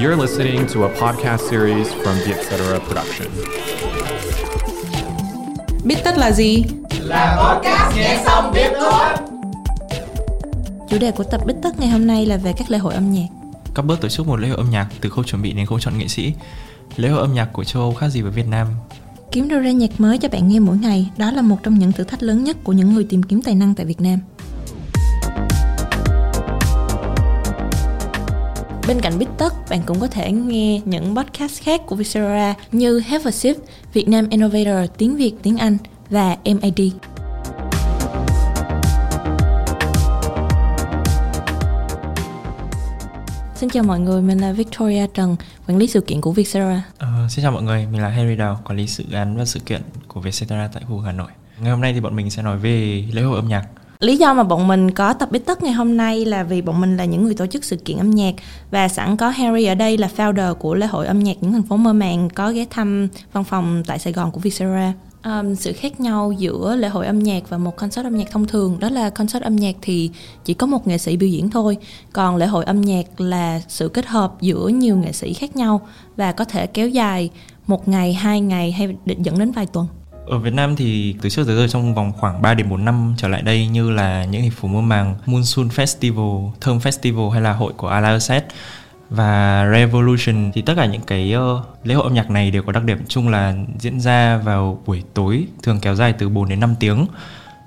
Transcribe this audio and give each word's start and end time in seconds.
You're 0.00 0.16
listening 0.16 0.66
to 0.74 0.82
a 0.82 0.88
podcast 0.88 1.50
series 1.50 1.88
from 1.88 2.14
the 2.24 2.32
Etc. 2.32 2.80
Production. 2.86 3.28
Biết 5.84 5.96
tất 6.04 6.18
là 6.18 6.32
gì? 6.32 6.64
Là 7.00 7.36
podcast 7.42 7.96
nghe 7.96 8.22
xong 8.24 8.52
biết 8.54 8.70
thôi. 8.80 9.08
Chủ 10.90 10.98
đề 10.98 11.10
của 11.10 11.24
tập 11.24 11.40
Biết 11.46 11.54
tất 11.62 11.80
ngày 11.80 11.88
hôm 11.88 12.06
nay 12.06 12.26
là 12.26 12.36
về 12.36 12.52
các 12.56 12.70
lễ 12.70 12.78
hội 12.78 12.94
âm 12.94 13.12
nhạc. 13.12 13.26
Các 13.74 13.82
bước 13.82 14.00
tổ 14.00 14.08
chức 14.08 14.26
một 14.26 14.36
lễ 14.36 14.48
hội 14.48 14.56
âm 14.56 14.70
nhạc 14.70 14.88
từ 15.00 15.10
khâu 15.10 15.24
chuẩn 15.24 15.42
bị 15.42 15.52
đến 15.52 15.66
khâu 15.66 15.80
chọn 15.80 15.98
nghệ 15.98 16.08
sĩ. 16.08 16.32
Lễ 16.96 17.08
hội 17.08 17.20
âm 17.20 17.34
nhạc 17.34 17.52
của 17.52 17.64
châu 17.64 17.82
Âu 17.82 17.94
khác 17.94 18.08
gì 18.08 18.22
với 18.22 18.30
Việt 18.30 18.48
Nam? 18.48 18.66
Kiếm 19.32 19.48
đâu 19.48 19.60
ra 19.60 19.70
nhạc 19.70 20.00
mới 20.00 20.18
cho 20.18 20.28
bạn 20.28 20.48
nghe 20.48 20.60
mỗi 20.60 20.76
ngày, 20.76 21.10
đó 21.16 21.30
là 21.30 21.42
một 21.42 21.56
trong 21.62 21.78
những 21.78 21.92
thử 21.92 22.04
thách 22.04 22.22
lớn 22.22 22.44
nhất 22.44 22.56
của 22.64 22.72
những 22.72 22.94
người 22.94 23.04
tìm 23.04 23.22
kiếm 23.22 23.42
tài 23.42 23.54
năng 23.54 23.74
tại 23.74 23.86
Việt 23.86 24.00
Nam. 24.00 24.18
Bên 28.88 29.00
cạnh 29.00 29.18
Bít 29.18 29.28
Tất, 29.38 29.54
bạn 29.70 29.80
cũng 29.86 30.00
có 30.00 30.06
thể 30.06 30.32
nghe 30.32 30.80
những 30.84 31.16
podcast 31.16 31.62
khác 31.62 31.80
của 31.86 31.96
Vietcetera 31.96 32.54
như 32.72 32.98
Have 32.98 33.24
a 33.24 33.30
Sip, 33.30 33.56
Việt 33.92 34.08
Nam 34.08 34.28
Innovator, 34.28 34.90
tiếng 34.98 35.16
Việt, 35.16 35.32
tiếng 35.42 35.56
Anh 35.56 35.76
và 36.10 36.36
MAD. 36.44 36.80
Xin 43.54 43.70
chào 43.70 43.84
mọi 43.84 44.00
người, 44.00 44.22
mình 44.22 44.38
là 44.38 44.52
Victoria 44.52 45.06
Trần, 45.14 45.36
quản 45.68 45.78
lý 45.78 45.86
sự 45.86 46.00
kiện 46.00 46.20
của 46.20 46.32
Vietcetera. 46.32 46.82
Ờ, 46.98 47.08
xin 47.30 47.42
chào 47.42 47.52
mọi 47.52 47.62
người, 47.62 47.86
mình 47.86 48.02
là 48.02 48.08
Henry 48.08 48.36
Đào, 48.36 48.60
quản 48.64 48.78
lý 48.78 48.86
dự 48.86 49.04
án 49.12 49.36
và 49.36 49.44
sự 49.44 49.60
kiện 49.66 49.82
của 50.08 50.20
Vietcetera 50.20 50.68
tại 50.72 50.82
khu 50.88 51.00
Hà 51.00 51.12
Nội. 51.12 51.30
Ngày 51.60 51.70
hôm 51.70 51.80
nay 51.80 51.92
thì 51.92 52.00
bọn 52.00 52.16
mình 52.16 52.30
sẽ 52.30 52.42
nói 52.42 52.58
về 52.58 53.04
lễ 53.12 53.22
hội 53.22 53.36
âm 53.36 53.48
nhạc. 53.48 53.64
Lý 54.00 54.16
do 54.16 54.34
mà 54.34 54.42
bọn 54.42 54.68
mình 54.68 54.90
có 54.90 55.12
tập 55.12 55.32
Bít 55.32 55.42
Tất 55.46 55.62
ngày 55.62 55.72
hôm 55.72 55.96
nay 55.96 56.24
là 56.24 56.42
vì 56.42 56.62
bọn 56.62 56.80
mình 56.80 56.96
là 56.96 57.04
những 57.04 57.24
người 57.24 57.34
tổ 57.34 57.46
chức 57.46 57.64
sự 57.64 57.76
kiện 57.76 57.98
âm 57.98 58.10
nhạc. 58.10 58.34
Và 58.70 58.88
sẵn 58.88 59.16
có 59.16 59.28
Harry 59.28 59.64
ở 59.64 59.74
đây 59.74 59.98
là 59.98 60.10
founder 60.16 60.54
của 60.54 60.74
lễ 60.74 60.86
hội 60.86 61.06
âm 61.06 61.18
nhạc 61.18 61.36
những 61.40 61.52
thành 61.52 61.62
phố 61.62 61.76
mơ 61.76 61.92
màng 61.92 62.28
có 62.30 62.52
ghé 62.52 62.64
thăm 62.70 63.08
văn 63.32 63.44
phòng 63.44 63.82
tại 63.86 63.98
Sài 63.98 64.12
Gòn 64.12 64.30
của 64.30 64.40
Vietcetera. 64.40 64.92
Um, 65.24 65.54
sự 65.54 65.72
khác 65.72 66.00
nhau 66.00 66.32
giữa 66.32 66.76
lễ 66.76 66.88
hội 66.88 67.06
âm 67.06 67.18
nhạc 67.18 67.48
và 67.48 67.58
một 67.58 67.76
concert 67.76 68.06
âm 68.06 68.16
nhạc 68.16 68.30
thông 68.30 68.46
thường 68.46 68.76
đó 68.80 68.88
là 68.88 69.10
concert 69.10 69.42
âm 69.42 69.56
nhạc 69.56 69.76
thì 69.82 70.10
chỉ 70.44 70.54
có 70.54 70.66
một 70.66 70.86
nghệ 70.86 70.98
sĩ 70.98 71.16
biểu 71.16 71.28
diễn 71.28 71.50
thôi. 71.50 71.76
Còn 72.12 72.36
lễ 72.36 72.46
hội 72.46 72.64
âm 72.64 72.80
nhạc 72.80 73.20
là 73.20 73.60
sự 73.68 73.88
kết 73.88 74.06
hợp 74.06 74.32
giữa 74.40 74.68
nhiều 74.68 74.96
nghệ 74.96 75.12
sĩ 75.12 75.32
khác 75.32 75.56
nhau 75.56 75.80
và 76.16 76.32
có 76.32 76.44
thể 76.44 76.66
kéo 76.66 76.88
dài 76.88 77.30
một 77.66 77.88
ngày 77.88 78.14
hai 78.14 78.40
ngày 78.40 78.72
hay 78.72 78.96
dẫn 79.06 79.38
đến 79.38 79.50
vài 79.50 79.66
tuần 79.66 79.86
ở 80.30 80.38
Việt 80.38 80.54
Nam 80.54 80.76
thì 80.76 81.16
từ 81.22 81.28
trước 81.28 81.46
tới 81.46 81.56
giờ 81.56 81.68
trong 81.68 81.94
vòng 81.94 82.12
khoảng 82.18 82.42
3 82.42 82.54
đến 82.54 82.68
4 82.68 82.84
năm 82.84 83.14
trở 83.18 83.28
lại 83.28 83.42
đây 83.42 83.66
như 83.66 83.90
là 83.90 84.24
những 84.24 84.42
thành 84.42 84.50
phố 84.50 84.68
mơ 84.68 84.80
màng 84.80 85.14
Monsoon 85.26 85.68
Festival, 85.68 86.50
Thơm 86.60 86.78
Festival 86.78 87.30
hay 87.30 87.42
là 87.42 87.52
hội 87.52 87.72
của 87.76 87.88
Alaset 87.88 88.44
và 89.10 89.64
Revolution 89.72 90.50
thì 90.54 90.62
tất 90.62 90.74
cả 90.76 90.86
những 90.86 91.02
cái 91.02 91.34
uh, 91.36 91.64
lễ 91.84 91.94
hội 91.94 92.04
âm 92.04 92.14
nhạc 92.14 92.30
này 92.30 92.50
đều 92.50 92.62
có 92.62 92.72
đặc 92.72 92.84
điểm 92.84 92.98
chung 93.08 93.28
là 93.28 93.54
diễn 93.78 94.00
ra 94.00 94.36
vào 94.36 94.82
buổi 94.86 95.02
tối 95.14 95.46
thường 95.62 95.80
kéo 95.80 95.94
dài 95.94 96.12
từ 96.12 96.28
4 96.28 96.48
đến 96.48 96.60
5 96.60 96.74
tiếng 96.80 97.06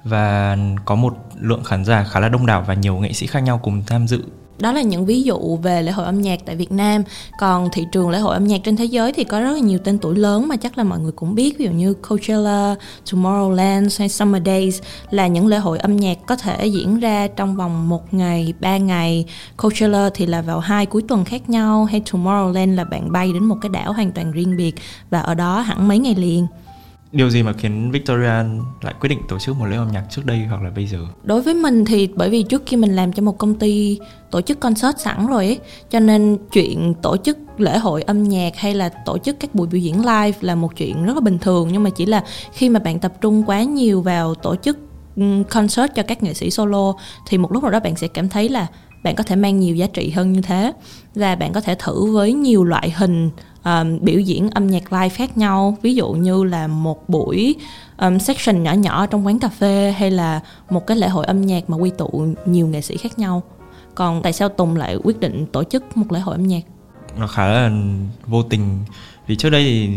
và 0.03 0.57
có 0.85 0.95
một 0.95 1.17
lượng 1.39 1.63
khán 1.63 1.85
giả 1.85 2.03
khá 2.03 2.19
là 2.19 2.29
đông 2.29 2.45
đảo 2.45 2.63
và 2.67 2.73
nhiều 2.73 2.97
nghệ 2.97 3.13
sĩ 3.13 3.27
khác 3.27 3.39
nhau 3.39 3.59
cùng 3.63 3.83
tham 3.87 4.07
dự 4.07 4.23
đó 4.61 4.71
là 4.71 4.81
những 4.81 5.05
ví 5.05 5.23
dụ 5.23 5.57
về 5.57 5.81
lễ 5.81 5.91
hội 5.91 6.05
âm 6.05 6.21
nhạc 6.21 6.39
tại 6.45 6.55
Việt 6.55 6.71
Nam. 6.71 7.03
Còn 7.39 7.69
thị 7.71 7.85
trường 7.91 8.09
lễ 8.09 8.19
hội 8.19 8.33
âm 8.33 8.47
nhạc 8.47 8.57
trên 8.63 8.75
thế 8.75 8.85
giới 8.85 9.13
thì 9.13 9.23
có 9.23 9.39
rất 9.39 9.51
là 9.51 9.59
nhiều 9.59 9.79
tên 9.83 9.97
tuổi 9.99 10.15
lớn 10.15 10.47
mà 10.47 10.55
chắc 10.55 10.77
là 10.77 10.83
mọi 10.83 10.99
người 10.99 11.11
cũng 11.11 11.35
biết. 11.35 11.57
Ví 11.57 11.65
dụ 11.65 11.71
như 11.71 11.93
Coachella, 11.93 12.75
Tomorrowland 13.05 13.99
hay 13.99 14.09
Summer 14.09 14.43
Days 14.45 14.81
là 15.09 15.27
những 15.27 15.47
lễ 15.47 15.57
hội 15.57 15.79
âm 15.79 15.97
nhạc 15.97 16.17
có 16.27 16.35
thể 16.35 16.65
diễn 16.65 16.99
ra 16.99 17.27
trong 17.27 17.55
vòng 17.55 17.89
một 17.89 18.13
ngày, 18.13 18.53
ba 18.59 18.77
ngày. 18.77 19.25
Coachella 19.57 20.09
thì 20.13 20.25
là 20.25 20.41
vào 20.41 20.59
hai 20.59 20.85
cuối 20.85 21.01
tuần 21.07 21.25
khác 21.25 21.49
nhau 21.49 21.85
hay 21.85 22.01
Tomorrowland 22.11 22.75
là 22.75 22.83
bạn 22.83 23.11
bay 23.11 23.33
đến 23.33 23.43
một 23.43 23.55
cái 23.61 23.69
đảo 23.69 23.93
hoàn 23.93 24.11
toàn 24.11 24.31
riêng 24.31 24.57
biệt. 24.57 24.75
Và 25.09 25.19
ở 25.19 25.35
đó 25.35 25.59
hẳn 25.59 25.87
mấy 25.87 25.99
ngày 25.99 26.15
liền. 26.15 26.47
Điều 27.11 27.29
gì 27.29 27.43
mà 27.43 27.53
khiến 27.53 27.91
Victoria 27.91 28.43
lại 28.81 28.93
quyết 28.99 29.09
định 29.09 29.19
tổ 29.27 29.39
chức 29.39 29.55
một 29.57 29.65
lễ 29.65 29.77
âm 29.77 29.91
nhạc 29.91 30.03
trước 30.09 30.25
đây 30.25 30.39
hoặc 30.49 30.61
là 30.61 30.69
bây 30.69 30.87
giờ? 30.87 30.99
Đối 31.23 31.41
với 31.41 31.53
mình 31.53 31.85
thì 31.85 32.09
bởi 32.15 32.29
vì 32.29 32.43
trước 32.43 32.63
khi 32.65 32.77
mình 32.77 32.95
làm 32.95 33.13
cho 33.13 33.23
một 33.23 33.37
công 33.37 33.55
ty 33.55 33.99
tổ 34.31 34.41
chức 34.41 34.59
concert 34.59 34.97
sẵn 34.97 35.27
rồi 35.27 35.45
ấy, 35.45 35.59
cho 35.89 35.99
nên 35.99 36.37
chuyện 36.51 36.93
tổ 37.01 37.17
chức 37.17 37.37
lễ 37.57 37.77
hội 37.77 38.01
âm 38.01 38.23
nhạc 38.23 38.57
hay 38.57 38.75
là 38.75 38.89
tổ 39.05 39.17
chức 39.17 39.39
các 39.39 39.55
buổi 39.55 39.67
biểu 39.67 39.81
diễn 39.81 39.99
live 39.99 40.37
là 40.41 40.55
một 40.55 40.75
chuyện 40.75 41.05
rất 41.05 41.13
là 41.13 41.21
bình 41.21 41.39
thường 41.39 41.69
nhưng 41.71 41.83
mà 41.83 41.89
chỉ 41.89 42.05
là 42.05 42.23
khi 42.53 42.69
mà 42.69 42.79
bạn 42.79 42.99
tập 42.99 43.13
trung 43.21 43.43
quá 43.47 43.63
nhiều 43.63 44.01
vào 44.01 44.35
tổ 44.35 44.55
chức 44.55 44.77
ừ, 45.15 45.23
concert 45.49 45.91
cho 45.95 46.03
các 46.03 46.23
nghệ 46.23 46.33
sĩ 46.33 46.49
solo 46.49 46.93
thì 47.27 47.37
một 47.37 47.51
lúc 47.51 47.63
nào 47.63 47.71
đó 47.71 47.79
bạn 47.79 47.95
sẽ 47.95 48.07
cảm 48.07 48.29
thấy 48.29 48.49
là 48.49 48.67
bạn 49.03 49.15
có 49.15 49.23
thể 49.23 49.35
mang 49.35 49.59
nhiều 49.59 49.75
giá 49.75 49.87
trị 49.87 50.09
hơn 50.09 50.33
như 50.33 50.41
thế. 50.41 50.73
Và 51.15 51.35
bạn 51.35 51.53
có 51.53 51.61
thể 51.61 51.75
thử 51.79 52.11
với 52.13 52.33
nhiều 52.33 52.63
loại 52.63 52.93
hình 52.97 53.29
um, 53.63 53.99
biểu 54.01 54.19
diễn 54.19 54.49
âm 54.49 54.67
nhạc 54.67 54.93
live 54.93 55.09
khác 55.09 55.37
nhau. 55.37 55.77
Ví 55.81 55.95
dụ 55.95 56.11
như 56.11 56.43
là 56.43 56.67
một 56.67 57.09
buổi 57.09 57.55
um, 57.97 58.17
section 58.17 58.63
nhỏ 58.63 58.73
nhỏ 58.73 59.05
trong 59.05 59.25
quán 59.25 59.39
cà 59.39 59.47
phê 59.47 59.95
hay 59.97 60.11
là 60.11 60.39
một 60.69 60.87
cái 60.87 60.97
lễ 60.97 61.07
hội 61.07 61.25
âm 61.25 61.41
nhạc 61.41 61.69
mà 61.69 61.77
quy 61.77 61.91
tụ 61.97 62.25
nhiều 62.45 62.67
nghệ 62.67 62.81
sĩ 62.81 62.97
khác 62.97 63.19
nhau. 63.19 63.43
Còn 63.95 64.21
tại 64.21 64.33
sao 64.33 64.49
tùng 64.49 64.75
lại 64.75 64.97
quyết 65.03 65.19
định 65.19 65.45
tổ 65.45 65.63
chức 65.63 65.97
một 65.97 66.11
lễ 66.11 66.19
hội 66.19 66.35
âm 66.35 66.47
nhạc? 66.47 66.61
Nó 67.17 67.27
khá 67.27 67.47
là 67.47 67.71
vô 68.27 68.43
tình. 68.43 68.79
Vì 69.27 69.35
trước 69.35 69.49
đây 69.49 69.63
thì 69.63 69.89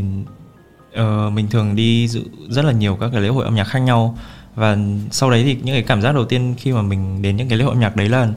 uh, 1.01 1.33
mình 1.33 1.49
thường 1.51 1.77
đi 1.77 2.09
dự 2.09 2.23
rất 2.49 2.65
là 2.65 2.73
nhiều 2.73 2.97
các 3.01 3.11
cái 3.13 3.21
lễ 3.21 3.29
hội 3.29 3.45
âm 3.45 3.55
nhạc 3.55 3.65
khác 3.65 3.79
nhau. 3.79 4.19
Và 4.55 4.79
sau 5.11 5.31
đấy 5.31 5.43
thì 5.45 5.55
những 5.55 5.75
cái 5.75 5.83
cảm 5.83 6.03
giác 6.03 6.15
đầu 6.15 6.25
tiên 6.25 6.55
khi 6.59 6.73
mà 6.73 6.83
mình 6.83 7.23
đến 7.23 7.37
những 7.37 7.49
cái 7.49 7.59
lễ 7.59 7.65
hội 7.65 7.75
âm 7.75 7.81
nhạc 7.81 7.97
đấy 7.97 8.09
là 8.09 8.29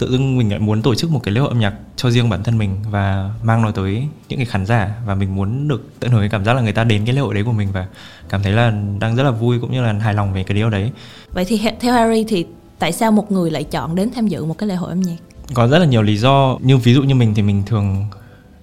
tự 0.00 0.10
dưng 0.10 0.38
mình 0.38 0.50
lại 0.50 0.58
muốn 0.58 0.82
tổ 0.82 0.94
chức 0.94 1.10
một 1.10 1.20
cái 1.22 1.34
lễ 1.34 1.40
hội 1.40 1.48
âm 1.48 1.60
nhạc 1.60 1.74
cho 1.96 2.10
riêng 2.10 2.28
bản 2.28 2.42
thân 2.42 2.58
mình 2.58 2.76
và 2.90 3.30
mang 3.42 3.62
nó 3.62 3.70
tới 3.70 4.08
những 4.28 4.38
cái 4.38 4.46
khán 4.46 4.66
giả 4.66 4.90
và 5.06 5.14
mình 5.14 5.36
muốn 5.36 5.68
được 5.68 5.92
tận 6.00 6.10
hưởng 6.10 6.20
cái 6.20 6.28
cảm 6.28 6.44
giác 6.44 6.54
là 6.54 6.60
người 6.60 6.72
ta 6.72 6.84
đến 6.84 7.04
cái 7.06 7.14
lễ 7.14 7.20
hội 7.20 7.34
đấy 7.34 7.44
của 7.44 7.52
mình 7.52 7.68
và 7.72 7.86
cảm 8.28 8.42
thấy 8.42 8.52
là 8.52 8.72
đang 9.00 9.16
rất 9.16 9.22
là 9.22 9.30
vui 9.30 9.60
cũng 9.60 9.72
như 9.72 9.82
là 9.82 9.92
hài 9.92 10.14
lòng 10.14 10.32
về 10.32 10.44
cái 10.44 10.54
điều 10.54 10.70
đấy. 10.70 10.90
Vậy 11.32 11.44
thì 11.44 11.60
theo 11.80 11.94
Harry 11.94 12.24
thì 12.24 12.46
tại 12.78 12.92
sao 12.92 13.12
một 13.12 13.32
người 13.32 13.50
lại 13.50 13.64
chọn 13.64 13.94
đến 13.94 14.10
tham 14.14 14.28
dự 14.28 14.44
một 14.44 14.58
cái 14.58 14.68
lễ 14.68 14.74
hội 14.74 14.90
âm 14.90 15.00
nhạc? 15.00 15.16
Có 15.54 15.68
rất 15.68 15.78
là 15.78 15.86
nhiều 15.86 16.02
lý 16.02 16.16
do, 16.16 16.58
như 16.60 16.76
ví 16.76 16.94
dụ 16.94 17.02
như 17.02 17.14
mình 17.14 17.34
thì 17.34 17.42
mình 17.42 17.62
thường 17.66 18.06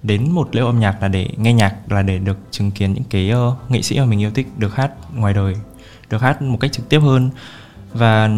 đến 0.02 0.30
một 0.30 0.54
lễ 0.54 0.62
hội 0.62 0.70
âm 0.70 0.80
nhạc 0.80 1.02
là 1.02 1.08
để 1.08 1.28
nghe 1.36 1.52
nhạc 1.52 1.92
là 1.92 2.02
để 2.02 2.18
được 2.18 2.38
chứng 2.50 2.70
kiến 2.70 2.94
những 2.94 3.04
cái 3.10 3.32
uh, 3.48 3.70
nghệ 3.70 3.82
sĩ 3.82 3.98
mà 3.98 4.04
mình 4.04 4.20
yêu 4.20 4.30
thích 4.34 4.46
được 4.56 4.74
hát 4.74 4.90
ngoài 5.14 5.34
đời, 5.34 5.54
được 6.10 6.22
hát 6.22 6.42
một 6.42 6.56
cách 6.60 6.72
trực 6.72 6.88
tiếp 6.88 6.98
hơn 6.98 7.30
và 7.92 8.30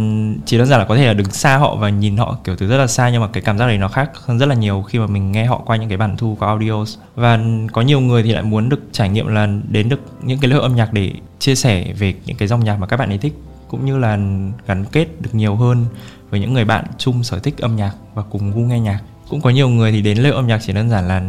chỉ 0.45 0.59
đơn 0.59 0.67
giản 0.67 0.81
là 0.81 0.87
có 0.87 0.97
thể 0.97 1.07
là 1.07 1.15
đứng 1.15 1.31
xa 1.31 1.57
họ 1.57 1.77
và 1.77 1.89
nhìn 1.89 2.17
họ 2.17 2.37
kiểu 2.45 2.57
từ 2.57 2.69
rất 2.69 2.77
là 2.77 2.87
xa, 2.87 3.11
nhưng 3.11 3.21
mà 3.21 3.29
cái 3.33 3.43
cảm 3.43 3.59
giác 3.59 3.67
đấy 3.67 3.79
nó 3.79 3.89
khác 3.89 4.11
hơn 4.27 4.39
rất 4.39 4.47
là 4.47 4.55
nhiều 4.55 4.83
khi 4.83 4.99
mà 4.99 5.07
mình 5.07 5.33
nghe 5.33 5.45
họ 5.45 5.63
qua 5.67 5.77
những 5.77 5.89
cái 5.89 5.99
bản 5.99 6.17
thu, 6.17 6.37
qua 6.41 6.49
audio 6.49 6.85
và 7.15 7.41
có 7.73 7.83
nhiều 7.83 8.01
người 8.01 8.23
thì 8.23 8.33
lại 8.33 8.43
muốn 8.43 8.69
được 8.69 8.81
trải 8.93 9.09
nghiệm 9.09 9.27
là 9.27 9.49
đến 9.69 9.89
được 9.89 10.01
những 10.23 10.39
cái 10.39 10.51
lễ 10.51 10.57
hội 10.57 10.63
âm 10.63 10.77
nhạc 10.77 10.93
để 10.93 11.13
chia 11.39 11.55
sẻ 11.55 11.93
về 11.99 12.15
những 12.27 12.37
cái 12.37 12.49
dòng 12.49 12.65
nhạc 12.65 12.77
mà 12.77 12.87
các 12.87 12.97
bạn 12.97 13.09
ấy 13.09 13.19
thích, 13.19 13.35
cũng 13.69 13.85
như 13.85 13.99
là 13.99 14.19
gắn 14.67 14.85
kết 14.93 15.07
được 15.21 15.31
nhiều 15.33 15.57
hơn 15.57 15.87
với 16.31 16.41
những 16.41 16.55
người 16.55 16.65
bạn 16.65 16.85
chung 16.99 17.23
sở 17.23 17.39
thích 17.39 17.59
âm 17.59 17.77
nhạc 17.77 17.93
và 18.15 18.23
cùng 18.31 18.53
gu 18.53 18.61
nghe 18.61 18.81
nhạc. 18.81 19.01
Cũng 19.29 19.41
có 19.41 19.51
nhiều 19.51 19.69
người 19.69 19.93
thì 19.93 20.03
đến 20.03 20.19
lễ 20.19 20.29
hội 20.29 20.37
âm 20.37 20.47
nhạc 20.47 20.59
chỉ 20.63 20.73
đơn 20.73 20.91
giản 20.91 21.09
là 21.09 21.23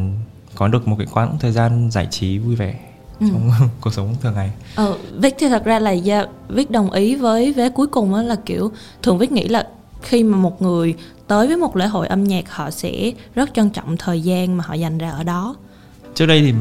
có 0.55 0.67
được 0.67 0.87
một 0.87 0.95
cái 0.97 1.07
quãng 1.13 1.37
thời 1.39 1.51
gian 1.51 1.91
giải 1.91 2.07
trí 2.11 2.37
vui 2.37 2.55
vẻ 2.55 2.75
ừ. 3.21 3.27
trong 3.31 3.51
cuộc 3.81 3.93
sống 3.93 4.15
thường 4.21 4.33
ngày. 4.33 4.51
Ờ, 4.75 4.97
Vic 5.17 5.35
thì 5.39 5.49
thật 5.49 5.65
ra 5.65 5.79
là 5.79 5.95
yeah, 6.05 6.29
Vic 6.49 6.71
đồng 6.71 6.91
ý 6.91 7.15
với 7.15 7.53
vé 7.53 7.69
cuối 7.69 7.87
cùng 7.87 8.13
là 8.15 8.35
kiểu 8.45 8.71
thường 9.03 9.17
Vic 9.17 9.31
nghĩ 9.31 9.47
là 9.47 9.67
khi 10.01 10.23
mà 10.23 10.37
một 10.37 10.61
người 10.61 10.95
tới 11.27 11.47
với 11.47 11.57
một 11.57 11.75
lễ 11.75 11.87
hội 11.87 12.07
âm 12.07 12.23
nhạc 12.23 12.51
họ 12.51 12.71
sẽ 12.71 13.11
rất 13.35 13.53
trân 13.53 13.69
trọng 13.69 13.97
thời 13.97 14.21
gian 14.21 14.57
mà 14.57 14.63
họ 14.67 14.73
dành 14.73 14.97
ra 14.97 15.11
ở 15.11 15.23
đó. 15.23 15.55
Trước 16.15 16.25
đây 16.25 16.41
thì 16.41 16.53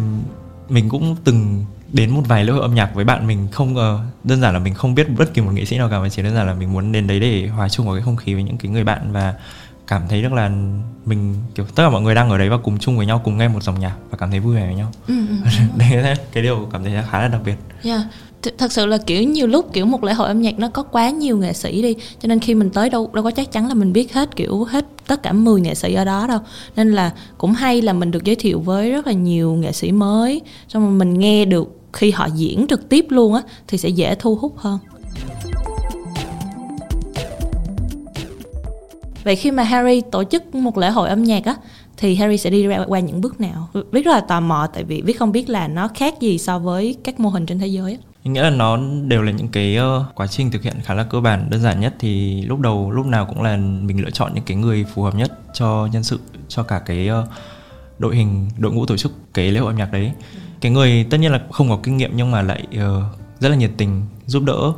mình 0.69 0.89
cũng 0.89 1.17
từng 1.25 1.65
đến 1.93 2.11
một 2.11 2.23
vài 2.29 2.45
lễ 2.45 2.53
hội 2.53 2.63
âm 2.63 2.75
nhạc 2.75 2.95
với 2.95 3.05
bạn 3.05 3.27
mình 3.27 3.49
không 3.53 3.75
ngờ 3.75 4.01
đơn 4.25 4.41
giản 4.41 4.55
là 4.55 4.59
mình 4.59 4.75
không 4.75 4.95
biết 4.95 5.07
bất 5.19 5.35
kỳ 5.35 5.43
một 5.43 5.51
nghệ 5.55 5.65
sĩ 5.65 5.79
nào 5.79 5.89
cả 5.91 5.99
mà 6.01 6.09
chỉ 6.09 6.23
đơn 6.23 6.35
giản 6.35 6.47
là 6.47 6.55
mình 6.55 6.73
muốn 6.73 6.93
đến 6.93 7.07
đấy 7.07 7.21
để 7.21 7.47
hòa 7.47 7.69
chung 7.69 7.87
vào 7.87 7.95
cái 7.95 8.03
không 8.03 8.17
khí 8.17 8.35
với 8.35 8.43
những 8.43 8.59
cái 8.59 8.73
người 8.73 8.85
bạn 8.85 9.13
và 9.13 9.35
cảm 9.91 10.03
thấy 10.09 10.23
được 10.23 10.33
là 10.33 10.51
mình 11.05 11.35
kiểu 11.55 11.67
tất 11.67 11.83
cả 11.83 11.91
mọi 11.91 12.03
người 12.03 12.15
đang 12.15 12.31
ở 12.31 12.39
đấy 12.39 12.49
và 12.49 12.57
cùng 12.57 12.79
chung 12.79 12.97
với 12.97 13.07
nhau 13.07 13.21
cùng 13.25 13.39
nghe 13.39 13.49
một 13.49 13.63
dòng 13.63 13.81
nhạc 13.81 13.95
và 14.11 14.19
cảm 14.19 14.31
thấy 14.31 14.41
vui 14.41 14.55
vẻ 14.55 14.67
với 14.67 14.75
nhau 14.75 14.93
ừ, 15.09 15.15
ừ, 15.29 15.35
ừ. 15.45 15.51
đấy 15.79 16.03
là 16.03 16.15
cái 16.33 16.43
điều 16.43 16.69
cảm 16.73 16.85
thấy 16.85 16.93
khá 17.11 17.21
là 17.21 17.29
đặc 17.29 17.41
biệt 17.45 17.55
yeah. 17.83 18.01
Th- 18.43 18.51
thật 18.59 18.73
sự 18.73 18.87
là 18.87 18.99
kiểu 18.99 19.23
nhiều 19.23 19.47
lúc 19.47 19.73
kiểu 19.73 19.87
một 19.87 20.05
lễ 20.05 20.13
hội 20.13 20.29
âm 20.29 20.41
nhạc 20.43 20.59
nó 20.59 20.69
có 20.69 20.83
quá 20.83 21.11
nhiều 21.11 21.37
nghệ 21.37 21.53
sĩ 21.53 21.83
đi 21.83 21.95
cho 22.21 22.27
nên 22.27 22.41
khi 22.41 22.55
mình 22.55 22.71
tới 22.71 22.91
đâu 22.91 23.11
đâu 23.13 23.25
có 23.25 23.31
chắc 23.31 23.53
chắn 23.53 23.69
là 23.69 23.75
mình 23.75 23.93
biết 23.93 24.13
hết 24.13 24.37
kiểu 24.37 24.65
hết 24.65 24.87
tất 25.07 25.23
cả 25.23 25.33
10 25.33 25.61
nghệ 25.61 25.75
sĩ 25.75 25.95
ở 25.95 26.05
đó 26.05 26.27
đâu 26.27 26.39
nên 26.77 26.93
là 26.93 27.13
cũng 27.39 27.53
hay 27.53 27.83
là 27.83 27.93
mình 27.93 28.11
được 28.11 28.25
giới 28.25 28.37
thiệu 28.37 28.61
với 28.61 28.91
rất 28.91 29.07
là 29.07 29.13
nhiều 29.13 29.55
nghệ 29.55 29.73
sĩ 29.73 29.93
mới 29.93 30.41
xong 30.69 30.83
rồi 30.83 30.93
mình 30.93 31.19
nghe 31.19 31.45
được 31.45 31.77
khi 31.93 32.11
họ 32.11 32.29
diễn 32.35 32.67
trực 32.69 32.89
tiếp 32.89 33.07
luôn 33.09 33.35
á 33.35 33.43
thì 33.69 33.79
sẽ 33.79 33.89
dễ 33.89 34.15
thu 34.15 34.35
hút 34.37 34.55
hơn 34.57 34.79
vậy 39.25 39.37
khi 39.37 39.51
mà 39.51 39.63
Harry 39.63 40.01
tổ 40.13 40.25
chức 40.25 40.55
một 40.55 40.79
lễ 40.79 40.91
hội 40.91 41.09
âm 41.09 41.25
nhạc 41.25 41.45
á 41.45 41.57
thì 41.97 42.15
Harry 42.15 42.37
sẽ 42.37 42.51
đi 42.51 42.67
ra 42.67 42.85
qua 42.89 43.01
những 43.01 43.21
bước 43.21 43.41
nào? 43.41 43.69
Biết 43.93 44.05
rất 44.05 44.13
là 44.13 44.21
tò 44.21 44.41
mò 44.41 44.69
tại 44.75 44.85
vì 44.85 45.03
biết 45.03 45.13
không 45.13 45.33
biết 45.33 45.51
là 45.51 45.69
nó 45.69 45.89
khác 45.89 46.15
gì 46.21 46.39
so 46.39 46.59
với 46.59 46.97
các 47.05 47.21
mô 47.21 47.29
hình 47.29 47.47
trên 47.47 47.59
thế 47.59 47.67
giới 47.67 47.93
á. 47.93 47.99
Nghĩa 48.25 48.43
là 48.43 48.51
nó 48.51 48.79
đều 49.07 49.23
là 49.23 49.33
những 49.33 49.49
cái 49.49 49.79
uh, 49.79 50.15
quá 50.15 50.27
trình 50.27 50.51
thực 50.51 50.63
hiện 50.63 50.75
khá 50.85 50.95
là 50.95 51.05
cơ 51.05 51.21
bản 51.21 51.51
đơn 51.51 51.61
giản 51.61 51.81
nhất. 51.81 51.95
Thì 51.99 52.43
lúc 52.43 52.61
đầu 52.61 52.91
lúc 52.91 53.07
nào 53.07 53.27
cũng 53.27 53.43
là 53.43 53.57
mình 53.57 54.03
lựa 54.03 54.11
chọn 54.11 54.35
những 54.35 54.45
cái 54.45 54.57
người 54.57 54.85
phù 54.95 55.03
hợp 55.03 55.15
nhất 55.15 55.33
cho 55.55 55.89
nhân 55.93 56.03
sự 56.05 56.19
cho 56.49 56.63
cả 56.63 56.79
cái 56.79 57.11
uh, 57.11 57.29
đội 57.99 58.17
hình 58.17 58.49
đội 58.59 58.73
ngũ 58.73 58.87
tổ 58.87 58.97
chức 58.97 59.13
cái 59.35 59.51
lễ 59.51 59.61
hội 59.61 59.73
âm 59.73 59.77
nhạc 59.77 59.93
đấy. 59.93 60.13
Cái 60.61 60.73
người 60.73 61.07
tất 61.11 61.19
nhiên 61.19 61.33
là 61.33 61.41
không 61.53 61.69
có 61.69 61.79
kinh 61.83 61.97
nghiệm 61.97 62.11
nhưng 62.15 62.31
mà 62.31 62.43
lại 62.43 62.67
uh, 62.75 63.05
rất 63.41 63.49
là 63.49 63.57
nhiệt 63.57 63.71
tình 63.77 64.03
giúp 64.27 64.43
đỡ. 64.43 64.73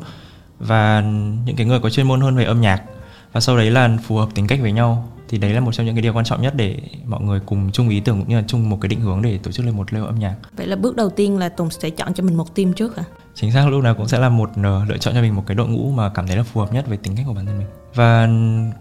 Và 0.59 1.01
những 1.47 1.57
cái 1.57 1.67
người 1.67 1.81
có 1.81 1.91
chuyên 1.91 2.07
môn 2.09 2.21
hơn 2.21 2.37
về 2.37 2.45
âm 2.45 2.61
nhạc 2.61 2.83
và 3.33 3.41
sau 3.41 3.57
đấy 3.57 3.71
là 3.71 3.99
phù 4.05 4.17
hợp 4.17 4.29
tính 4.35 4.47
cách 4.47 4.59
với 4.63 4.73
nhau. 4.73 5.09
Thì 5.29 5.39
đấy 5.39 5.53
là 5.53 5.61
một 5.61 5.73
trong 5.73 5.87
những 5.87 5.95
cái 5.95 6.03
điều 6.03 6.13
quan 6.13 6.25
trọng 6.25 6.43
nhất 6.43 6.55
để 6.57 6.77
mọi 7.05 7.21
người 7.21 7.41
cùng 7.47 7.71
chung 7.73 7.89
ý 7.89 8.01
tưởng 8.01 8.19
cũng 8.19 8.29
như 8.29 8.37
là 8.37 8.45
chung 8.47 8.71
một 8.71 8.79
cái 8.81 8.89
định 8.89 9.01
hướng 9.01 9.23
để 9.23 9.39
tổ 9.39 9.53
chức 9.53 9.67
lên 9.67 9.77
một 9.77 9.93
lễ 9.93 10.01
hội 10.01 10.09
âm 10.09 10.19
nhạc. 10.19 10.37
Vậy 10.57 10.67
là 10.67 10.77
bước 10.77 10.97
đầu 10.97 11.11
tiên 11.11 11.39
là 11.39 11.49
tùng 11.49 11.71
sẽ 11.71 11.91
chọn 11.91 12.15
cho 12.15 12.25
mình 12.25 12.37
một 12.37 12.55
team 12.55 12.73
trước 12.73 12.97
hả? 12.97 13.05
Chính 13.35 13.53
xác 13.53 13.69
lúc 13.69 13.83
nào 13.83 13.95
cũng 13.95 14.09
sẽ 14.09 14.19
là 14.19 14.29
một 14.29 14.51
uh, 14.51 14.89
lựa 14.89 14.99
chọn 15.01 15.15
cho 15.15 15.23
mình 15.23 15.35
một 15.35 15.43
cái 15.47 15.55
đội 15.55 15.69
ngũ 15.69 15.91
mà 15.91 16.09
cảm 16.09 16.27
thấy 16.27 16.37
là 16.37 16.43
phù 16.43 16.61
hợp 16.61 16.73
nhất 16.73 16.85
với 16.89 16.97
tính 16.97 17.17
cách 17.17 17.25
của 17.29 17.35
bản 17.35 17.47
thân 17.47 17.59
mình. 17.59 17.67
Và 17.95 18.29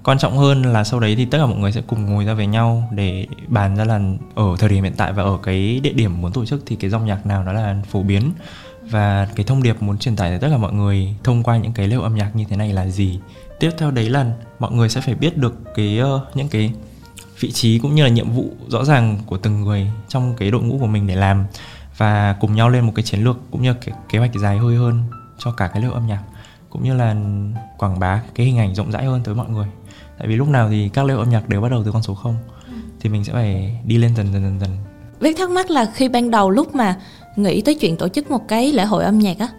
quan 0.03 0.17
trọng 0.17 0.37
hơn 0.37 0.61
là 0.61 0.83
sau 0.83 0.99
đấy 0.99 1.15
thì 1.15 1.25
tất 1.25 1.37
cả 1.37 1.45
mọi 1.45 1.57
người 1.57 1.71
sẽ 1.71 1.81
cùng 1.87 2.05
ngồi 2.05 2.25
ra 2.25 2.33
với 2.33 2.47
nhau 2.47 2.89
để 2.91 3.27
bàn 3.47 3.75
ra 3.75 3.83
là 3.83 3.99
ở 4.35 4.55
thời 4.59 4.69
điểm 4.69 4.83
hiện 4.83 4.93
tại 4.97 5.13
và 5.13 5.23
ở 5.23 5.37
cái 5.43 5.79
địa 5.83 5.93
điểm 5.93 6.21
muốn 6.21 6.31
tổ 6.31 6.45
chức 6.45 6.63
thì 6.65 6.75
cái 6.75 6.89
dòng 6.89 7.05
nhạc 7.05 7.25
nào 7.25 7.43
nó 7.43 7.53
là 7.53 7.81
phổ 7.91 8.03
biến. 8.03 8.31
Và 8.89 9.27
cái 9.35 9.45
thông 9.45 9.63
điệp 9.63 9.81
muốn 9.81 9.97
truyền 9.97 10.15
tải 10.15 10.29
tới 10.29 10.39
tất 10.39 10.47
cả 10.51 10.57
mọi 10.57 10.73
người 10.73 11.15
thông 11.23 11.43
qua 11.43 11.57
những 11.57 11.73
cái 11.73 11.87
lễ 11.87 11.95
hội 11.95 12.03
âm 12.03 12.15
nhạc 12.15 12.35
như 12.35 12.45
thế 12.49 12.55
này 12.55 12.73
là 12.73 12.87
gì 12.87 13.19
tiếp 13.61 13.71
theo 13.77 13.91
đấy 13.91 14.09
là 14.09 14.25
mọi 14.59 14.71
người 14.71 14.89
sẽ 14.89 15.01
phải 15.01 15.15
biết 15.15 15.37
được 15.37 15.55
cái 15.75 15.99
uh, 16.01 16.21
những 16.35 16.47
cái 16.47 16.73
vị 17.39 17.51
trí 17.51 17.79
cũng 17.79 17.95
như 17.95 18.03
là 18.03 18.09
nhiệm 18.09 18.31
vụ 18.31 18.45
rõ 18.67 18.85
ràng 18.85 19.19
của 19.25 19.37
từng 19.37 19.61
người 19.61 19.87
trong 20.07 20.33
cái 20.37 20.51
đội 20.51 20.61
ngũ 20.61 20.77
của 20.79 20.87
mình 20.87 21.07
để 21.07 21.15
làm 21.15 21.45
và 21.97 22.35
cùng 22.39 22.55
nhau 22.55 22.69
lên 22.69 22.85
một 22.85 22.91
cái 22.95 23.03
chiến 23.03 23.23
lược 23.23 23.37
cũng 23.51 23.61
như 23.61 23.73
cái 23.73 23.95
kế 24.09 24.19
hoạch 24.19 24.35
dài 24.35 24.57
hơi 24.57 24.75
hơn 24.75 25.03
cho 25.37 25.51
cả 25.51 25.67
cái 25.67 25.81
lễ 25.81 25.87
âm 25.93 26.07
nhạc 26.07 26.21
cũng 26.69 26.83
như 26.83 26.93
là 26.93 27.15
quảng 27.77 27.99
bá 27.99 28.21
cái 28.35 28.45
hình 28.45 28.57
ảnh 28.57 28.75
rộng 28.75 28.91
rãi 28.91 29.05
hơn 29.05 29.21
tới 29.23 29.35
mọi 29.35 29.49
người. 29.49 29.67
Tại 30.17 30.27
vì 30.27 30.35
lúc 30.35 30.47
nào 30.47 30.69
thì 30.69 30.89
các 30.93 31.05
lễ 31.05 31.13
âm 31.13 31.29
nhạc 31.29 31.49
đều 31.49 31.61
bắt 31.61 31.71
đầu 31.71 31.81
từ 31.85 31.91
con 31.91 32.03
số 32.03 32.13
0 32.13 32.35
thì 32.99 33.09
mình 33.09 33.23
sẽ 33.23 33.33
phải 33.33 33.79
đi 33.85 33.97
lên 33.97 34.15
dần 34.15 34.33
dần 34.33 34.43
dần 34.43 34.59
dần. 34.59 34.69
Viết 35.19 35.37
thắc 35.37 35.49
mắc 35.49 35.69
là 35.69 35.91
khi 35.93 36.09
ban 36.09 36.31
đầu 36.31 36.49
lúc 36.49 36.75
mà 36.75 36.95
nghĩ 37.35 37.61
tới 37.61 37.75
chuyện 37.75 37.97
tổ 37.97 38.07
chức 38.07 38.31
một 38.31 38.47
cái 38.47 38.71
lễ 38.71 38.85
hội 38.85 39.03
âm 39.03 39.19
nhạc 39.19 39.39
á 39.39 39.49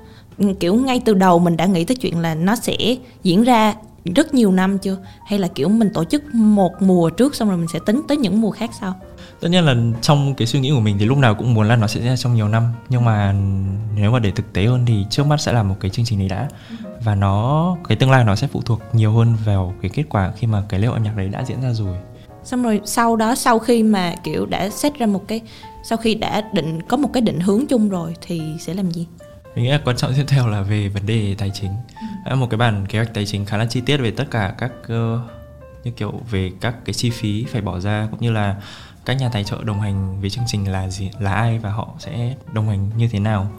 kiểu 0.61 0.75
ngay 0.75 1.01
từ 1.05 1.15
đầu 1.15 1.39
mình 1.39 1.57
đã 1.57 1.67
nghĩ 1.67 1.85
tới 1.85 1.97
chuyện 1.97 2.19
là 2.19 2.35
nó 2.35 2.57
sẽ 2.57 2.97
diễn 3.23 3.43
ra 3.43 3.75
rất 4.05 4.35
nhiều 4.35 4.53
năm 4.53 4.79
chưa? 4.79 4.97
Hay 5.27 5.39
là 5.39 5.49
kiểu 5.49 5.69
mình 5.69 5.91
tổ 5.95 6.05
chức 6.05 6.35
một 6.35 6.73
mùa 6.81 7.11
trước 7.11 7.35
xong 7.35 7.49
rồi 7.49 7.59
mình 7.59 7.69
sẽ 7.73 7.79
tính 7.87 8.03
tới 8.09 8.17
những 8.17 8.41
mùa 8.41 8.51
khác 8.51 8.71
sau? 8.81 8.95
Tất 9.41 9.49
nhiên 9.49 9.65
là 9.65 9.75
trong 10.01 10.35
cái 10.35 10.47
suy 10.47 10.61
nghĩ 10.61 10.71
của 10.75 10.81
mình 10.81 10.97
thì 10.99 11.07
lúc 11.07 11.19
nào 11.19 11.35
cũng 11.35 11.55
muốn 11.55 11.69
là 11.69 11.77
nó 11.77 11.87
sẽ 11.87 12.01
ra 12.01 12.17
trong 12.17 12.35
nhiều 12.35 12.49
năm. 12.49 12.73
Nhưng 12.89 13.05
mà 13.05 13.35
nếu 13.95 14.11
mà 14.11 14.19
để 14.19 14.31
thực 14.31 14.53
tế 14.53 14.67
hơn 14.67 14.85
thì 14.87 15.05
trước 15.11 15.27
mắt 15.27 15.41
sẽ 15.41 15.53
là 15.53 15.63
một 15.63 15.77
cái 15.81 15.91
chương 15.91 16.05
trình 16.05 16.19
này 16.19 16.29
đã. 16.29 16.49
Và 17.05 17.15
nó 17.15 17.77
cái 17.89 17.97
tương 17.97 18.11
lai 18.11 18.25
nó 18.25 18.37
sẽ 18.37 18.47
phụ 18.47 18.63
thuộc 18.65 18.81
nhiều 18.93 19.13
hơn 19.13 19.37
vào 19.45 19.75
cái 19.83 19.91
kết 19.95 20.05
quả 20.09 20.33
khi 20.37 20.47
mà 20.47 20.63
cái 20.69 20.81
lễ 20.81 20.87
hội 20.87 20.97
âm 20.97 21.03
nhạc 21.03 21.17
đấy 21.17 21.29
đã 21.29 21.45
diễn 21.45 21.63
ra 21.63 21.73
rồi. 21.73 21.97
Xong 22.45 22.63
rồi 22.63 22.81
sau 22.85 23.17
đó 23.17 23.35
sau 23.35 23.59
khi 23.59 23.83
mà 23.83 24.15
kiểu 24.25 24.47
đã 24.47 24.71
xét 24.71 24.99
ra 24.99 25.07
một 25.07 25.29
cái 25.29 25.41
sau 25.85 25.99
khi 25.99 26.15
đã 26.15 26.43
định 26.53 26.83
có 26.89 26.97
một 26.97 27.11
cái 27.13 27.21
định 27.21 27.41
hướng 27.41 27.67
chung 27.67 27.89
rồi 27.89 28.15
thì 28.27 28.43
sẽ 28.61 28.75
làm 28.75 28.91
gì 28.91 29.07
mình 29.55 29.65
nghĩ 29.65 29.71
là 29.71 29.81
quan 29.85 29.97
trọng 29.97 30.15
tiếp 30.15 30.25
theo 30.29 30.49
là 30.49 30.63
về 30.63 30.89
vấn 30.89 31.07
đề 31.07 31.35
tài 31.39 31.51
chính. 31.51 31.71
Ừ. 32.31 32.37
một 32.37 32.47
cái 32.51 32.59
bản 32.59 32.87
kế 32.87 32.99
hoạch 32.99 33.15
tài 33.15 33.27
chính 33.27 33.45
khá 33.45 33.57
là 33.57 33.67
chi 33.67 33.81
tiết 33.81 33.97
về 33.97 34.11
tất 34.11 34.25
cả 34.31 34.55
các 34.59 34.73
uh, 34.85 35.21
như 35.85 35.91
kiểu 35.91 36.21
về 36.31 36.53
các 36.61 36.75
cái 36.85 36.95
chi 36.95 37.11
phí 37.11 37.45
phải 37.45 37.61
bỏ 37.61 37.81
ra 37.81 38.09
cũng 38.11 38.21
như 38.21 38.31
là 38.31 38.57
các 39.05 39.15
nhà 39.15 39.29
tài 39.29 39.45
trợ 39.45 39.57
đồng 39.65 39.81
hành 39.81 40.21
với 40.21 40.31
chương 40.31 40.45
trình 40.47 40.73
là 40.73 40.89
gì 40.89 41.11
là 41.19 41.35
ai 41.35 41.59
và 41.59 41.71
họ 41.71 41.89
sẽ 41.99 42.35
đồng 42.53 42.69
hành 42.69 42.91
như 42.97 43.09
thế 43.09 43.19
nào. 43.19 43.51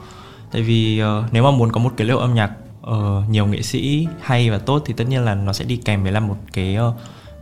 Tại 0.51 0.61
vì 0.61 1.01
uh, 1.03 1.33
nếu 1.33 1.43
mà 1.43 1.51
muốn 1.51 1.71
có 1.71 1.79
một 1.79 1.93
cái 1.97 2.07
lễ 2.07 2.13
âm 2.19 2.33
nhạc 2.33 2.51
uh, 2.87 3.29
nhiều 3.29 3.45
nghệ 3.45 3.61
sĩ 3.61 4.07
hay 4.21 4.49
và 4.49 4.57
tốt 4.57 4.83
thì 4.85 4.93
tất 4.93 5.07
nhiên 5.07 5.21
là 5.21 5.35
nó 5.35 5.53
sẽ 5.53 5.65
đi 5.65 5.75
kèm 5.75 6.03
với 6.03 6.11
là 6.11 6.19
một 6.19 6.37
cái 6.53 6.77
uh, 6.87 6.95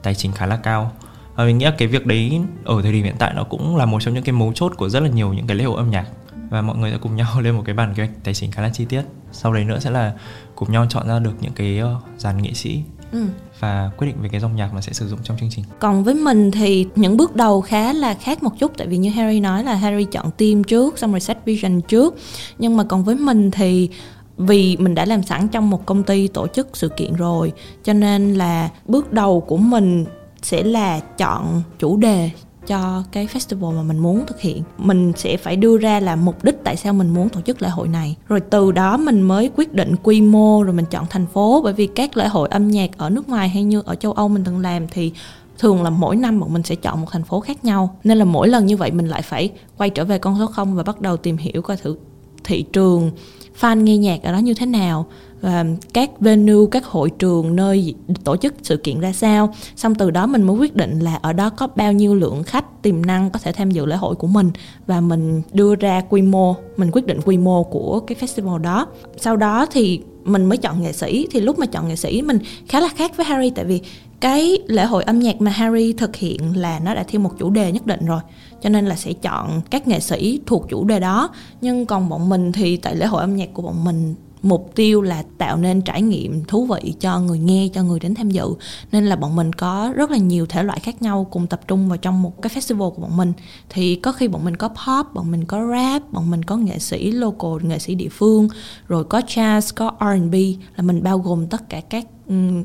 tài 0.04 0.16
chính 0.16 0.32
khá 0.32 0.46
là 0.46 0.58
cao. 0.58 0.92
Và 1.36 1.46
mình 1.46 1.58
nghĩ 1.58 1.66
là 1.66 1.76
cái 1.78 1.88
việc 1.88 2.06
đấy 2.06 2.42
ở 2.66 2.82
thời 2.82 2.92
điểm 2.92 3.04
hiện 3.04 3.16
tại 3.20 3.34
nó 3.36 3.44
cũng 3.44 3.78
là 3.78 3.86
một 3.86 4.00
trong 4.02 4.14
những 4.14 4.24
cái 4.24 4.34
mấu 4.34 4.54
chốt 4.54 4.74
của 4.78 4.90
rất 4.90 5.00
là 5.00 5.10
nhiều 5.10 5.34
những 5.34 5.48
cái 5.48 5.58
lễ 5.58 5.64
hội 5.64 5.78
âm 5.78 5.92
nhạc 5.92 6.06
và 6.52 6.62
mọi 6.62 6.78
người 6.78 6.92
sẽ 6.92 6.98
cùng 7.02 7.16
nhau 7.16 7.28
lên 7.42 7.56
một 7.56 7.64
cái 7.66 7.76
bản 7.76 7.94
kế 7.94 8.06
hoạch 8.06 8.24
tài 8.24 8.34
chính 8.34 8.52
khá 8.52 8.62
là 8.62 8.70
chi 8.70 8.86
tiết. 8.86 9.02
Sau 9.32 9.54
đấy 9.54 9.64
nữa 9.64 9.80
sẽ 9.80 9.90
là 9.90 10.14
cùng 10.56 10.72
nhau 10.72 10.86
chọn 10.90 11.08
ra 11.08 11.20
được 11.20 11.34
những 11.42 11.54
cái 11.54 11.82
uh, 11.82 12.04
dàn 12.18 12.42
nghệ 12.42 12.54
sĩ 12.54 12.84
ừ. 13.12 13.26
và 13.60 13.92
quyết 13.98 14.08
định 14.08 14.16
về 14.22 14.30
cái 14.30 14.42
dòng 14.42 14.56
nhạc 14.56 14.74
mà 14.74 14.82
sẽ 14.82 14.94
sử 14.94 15.08
dụng 15.08 15.20
trong 15.24 15.38
chương 15.38 15.50
trình. 15.52 15.66
Còn 15.80 16.04
với 16.04 16.14
mình 16.14 16.52
thì 16.52 16.88
những 16.96 17.18
bước 17.18 17.36
đầu 17.36 17.62
khá 17.62 17.94
là 17.94 18.14
khác 18.14 18.44
một 18.44 18.52
chút 18.60 18.72
tại 18.78 18.88
vì 18.88 18.98
như 18.98 19.10
Harry 19.10 19.40
nói 19.40 19.64
là 19.64 19.76
Harry 19.76 20.06
chọn 20.06 20.32
team 20.32 20.64
trước 20.64 21.00
xong 21.00 21.12
rồi 21.12 21.20
set 21.20 21.38
vision 21.46 21.82
trước. 21.82 22.16
Nhưng 22.60 22.78
mà 22.78 22.84
còn 22.84 23.04
với 23.04 23.16
mình 23.16 23.52
thì 23.52 23.90
vì 24.38 24.78
mình 24.78 24.96
đã 24.96 25.06
làm 25.06 25.24
sẵn 25.24 25.48
trong 25.48 25.70
một 25.70 25.86
công 25.86 26.04
ty 26.04 26.28
tổ 26.28 26.48
chức 26.48 26.68
sự 26.74 26.90
kiện 26.90 27.14
rồi 27.14 27.54
cho 27.84 27.94
nên 27.94 28.34
là 28.34 28.70
bước 28.86 29.14
đầu 29.14 29.42
của 29.42 29.58
mình 29.58 30.06
sẽ 30.42 30.64
là 30.64 31.00
chọn 31.00 31.62
chủ 31.80 31.98
đề 31.98 32.30
cho 32.72 33.04
cái 33.12 33.28
festival 33.28 33.72
mà 33.72 33.84
mình 33.84 33.98
muốn 33.98 34.26
thực 34.28 34.42
hiện. 34.42 34.64
Mình 34.78 35.14
sẽ 35.16 35.38
phải 35.38 35.56
đưa 35.56 35.78
ra 35.78 36.00
là 36.00 36.16
mục 36.16 36.44
đích 36.44 36.56
tại 36.64 36.76
sao 36.76 36.94
mình 36.94 37.10
muốn 37.10 37.30
tổ 37.30 37.42
chức 37.42 37.62
lễ 37.62 37.70
hội 37.70 37.88
này. 37.88 38.16
Rồi 38.28 38.40
từ 38.40 38.72
đó 38.72 38.98
mình 38.98 39.22
mới 39.22 39.52
quyết 39.56 39.74
định 39.74 39.96
quy 40.04 40.22
mô, 40.22 40.64
rồi 40.64 40.74
mình 40.74 40.86
chọn 40.86 41.06
thành 41.10 41.26
phố. 41.26 41.62
Bởi 41.64 41.74
vì 41.74 41.88
các 41.88 42.18
lễ 42.18 42.28
hội 42.28 42.50
âm 42.50 42.68
nhạc 42.68 42.98
ở 42.98 43.10
nước 43.10 43.30
ngoài 43.30 43.50
hay 43.50 43.64
như 43.64 43.82
ở 43.86 43.96
châu 43.96 44.12
âu 44.12 44.28
mình 44.28 44.44
từng 44.44 44.60
làm 44.60 44.88
thì 44.88 45.12
thường 45.60 45.84
là 45.84 45.90
mỗi 45.90 46.16
năm 46.16 46.40
bọn 46.40 46.54
mình 46.54 46.64
sẽ 46.64 46.76
chọn 46.76 47.02
một 47.02 47.08
thành 47.12 47.24
phố 47.24 47.40
khác 47.40 47.66
nhau. 47.66 47.96
Nên 48.04 48.18
là 48.18 48.26
mỗi 48.26 48.48
lần 48.48 48.66
như 48.66 48.78
vậy 48.78 48.92
mình 48.92 49.08
lại 49.08 49.22
phải 49.22 49.52
quay 49.78 49.90
trở 49.90 50.06
về 50.06 50.18
con 50.18 50.40
số 50.40 50.48
không 50.48 50.76
và 50.76 50.84
bắt 50.84 51.02
đầu 51.02 51.18
tìm 51.18 51.38
hiểu 51.38 51.62
coi 51.62 51.78
thử 51.78 51.96
thị 52.44 52.66
trường 52.74 53.12
fan 53.62 53.76
nghe 53.76 53.98
nhạc 53.98 54.24
ở 54.24 54.32
đó 54.32 54.38
như 54.38 54.54
thế 54.54 54.66
nào, 54.66 55.06
và 55.42 55.66
các 55.94 56.20
venue, 56.20 56.66
các 56.72 56.86
hội 56.86 57.10
trường 57.10 57.56
nơi 57.56 57.96
tổ 58.24 58.38
chức 58.38 58.54
sự 58.64 58.78
kiện 58.78 59.00
ra 59.00 59.14
sao. 59.14 59.54
Xong 59.76 59.96
từ 59.96 60.12
đó 60.12 60.28
mình 60.28 60.44
mới 60.44 60.56
quyết 60.56 60.76
định 60.76 61.00
là 61.00 61.16
ở 61.16 61.34
đó 61.34 61.50
có 61.50 61.68
bao 61.76 61.94
nhiêu 61.94 62.16
lượng 62.16 62.44
khách 62.44 62.82
tiềm 62.82 63.06
năng 63.06 63.30
có 63.30 63.40
thể 63.40 63.52
tham 63.52 63.72
dự 63.72 63.86
lễ 63.86 63.96
hội 63.96 64.16
của 64.16 64.28
mình, 64.28 64.52
và 64.88 65.02
mình 65.02 65.42
đưa 65.54 65.76
ra 65.76 66.02
quy 66.10 66.22
mô, 66.22 66.56
mình 66.78 66.90
quyết 66.94 67.06
định 67.06 67.20
quy 67.26 67.38
mô 67.38 67.64
của 67.64 68.00
cái 68.00 68.18
festival 68.22 68.58
đó. 68.58 68.88
Sau 69.18 69.38
đó 69.38 69.66
thì 69.66 70.02
mình 70.24 70.46
mới 70.46 70.58
chọn 70.58 70.82
nghệ 70.82 70.94
sĩ, 70.94 71.28
thì 71.32 71.40
lúc 71.40 71.60
mà 71.60 71.66
chọn 71.66 71.88
nghệ 71.88 71.96
sĩ 71.96 72.22
mình 72.22 72.40
khá 72.68 72.80
là 72.80 72.88
khác 72.88 73.18
với 73.18 73.26
Harry, 73.26 73.50
tại 73.50 73.66
vì 73.66 73.82
cái 74.22 74.60
lễ 74.68 74.86
hội 74.86 75.04
âm 75.04 75.20
nhạc 75.20 75.42
mà 75.42 75.52
Harry 75.52 75.94
thực 75.94 76.16
hiện 76.16 76.58
là 76.58 76.80
nó 76.80 76.96
đã 76.96 77.04
theo 77.08 77.22
một 77.22 77.32
chủ 77.40 77.50
đề 77.50 77.72
nhất 77.72 77.86
định 77.86 78.06
rồi. 78.06 78.22
Cho 78.62 78.70
nên 78.70 78.86
là 78.86 78.96
sẽ 78.96 79.14
chọn 79.14 79.62
các 79.70 79.88
nghệ 79.88 80.00
sĩ 80.00 80.40
thuộc 80.46 80.70
chủ 80.70 80.86
đề 80.86 81.00
đó. 81.00 81.30
Nhưng 81.62 81.86
còn 81.86 82.10
bọn 82.10 82.30
mình 82.30 82.52
thì 82.52 82.78
tại 82.78 82.96
lễ 82.96 83.06
hội 83.06 83.22
âm 83.22 83.36
nhạc 83.36 83.50
của 83.54 83.62
bọn 83.62 83.84
mình 83.84 84.16
mục 84.44 84.72
tiêu 84.76 85.02
là 85.02 85.24
tạo 85.38 85.58
nên 85.58 85.82
trải 85.82 86.02
nghiệm 86.02 86.44
thú 86.46 86.66
vị 86.66 86.94
cho 87.00 87.20
người 87.20 87.40
nghe, 87.40 87.68
cho 87.74 87.84
người 87.84 88.00
đến 88.00 88.16
tham 88.16 88.32
dự. 88.32 88.46
Nên 88.92 89.06
là 89.06 89.16
bọn 89.16 89.36
mình 89.36 89.54
có 89.54 89.94
rất 89.96 90.12
là 90.12 90.18
nhiều 90.18 90.46
thể 90.46 90.64
loại 90.64 90.80
khác 90.80 91.02
nhau 91.02 91.28
cùng 91.32 91.48
tập 91.48 91.62
trung 91.68 91.90
vào 91.90 91.98
trong 91.98 92.22
một 92.22 92.42
cái 92.42 92.52
festival 92.56 92.90
của 92.92 93.02
bọn 93.02 93.18
mình. 93.18 93.34
Thì 93.70 93.96
có 93.96 94.12
khi 94.12 94.28
bọn 94.28 94.46
mình 94.46 94.56
có 94.58 94.68
pop, 94.68 95.14
bọn 95.14 95.32
mình 95.32 95.46
có 95.46 95.68
rap, 95.68 96.12
bọn 96.12 96.32
mình 96.32 96.44
có 96.44 96.58
nghệ 96.58 96.80
sĩ 96.80 97.12
local, 97.12 97.64
nghệ 97.64 97.80
sĩ 97.80 97.96
địa 97.96 98.10
phương, 98.12 98.48
rồi 98.88 99.04
có 99.04 99.20
jazz, 99.20 99.72
có 99.76 99.92
R&B 100.00 100.36
là 100.76 100.84
mình 100.84 101.04
bao 101.04 101.18
gồm 101.18 101.48
tất 101.48 101.70
cả 101.70 101.82
các 101.82 102.06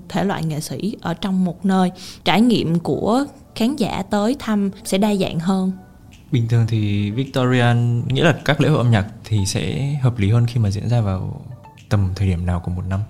thể 0.09 0.25
loại 0.25 0.45
nghệ 0.45 0.61
sĩ 0.61 0.97
ở 1.01 1.15
trong 1.15 1.45
một 1.45 1.65
nơi. 1.65 1.91
Trải 2.25 2.41
nghiệm 2.41 2.79
của 2.79 3.25
khán 3.55 3.77
giả 3.77 4.03
tới 4.11 4.37
thăm 4.39 4.71
sẽ 4.85 4.99
đa 4.99 5.15
dạng 5.15 5.41
hơn. 5.41 5.73
Bình 6.33 6.49
thường 6.49 6.67
thì 6.69 7.11
Victorian, 7.11 8.03
nghĩa 8.09 8.25
là 8.25 8.35
các 8.45 8.61
lễ 8.61 8.69
hội 8.69 8.79
âm 8.79 8.91
nhạc 8.91 9.07
thì 9.25 9.47
sẽ 9.47 9.95
hợp 10.03 10.19
lý 10.19 10.31
hơn 10.31 10.47
khi 10.47 10.61
mà 10.61 10.71
diễn 10.71 10.89
ra 10.89 11.01
vào 11.01 11.41
tầm 11.89 12.09
thời 12.15 12.29
điểm 12.29 12.47
nào 12.47 12.61
của 12.61 12.71
một 12.71 12.83
năm? 12.89 13.01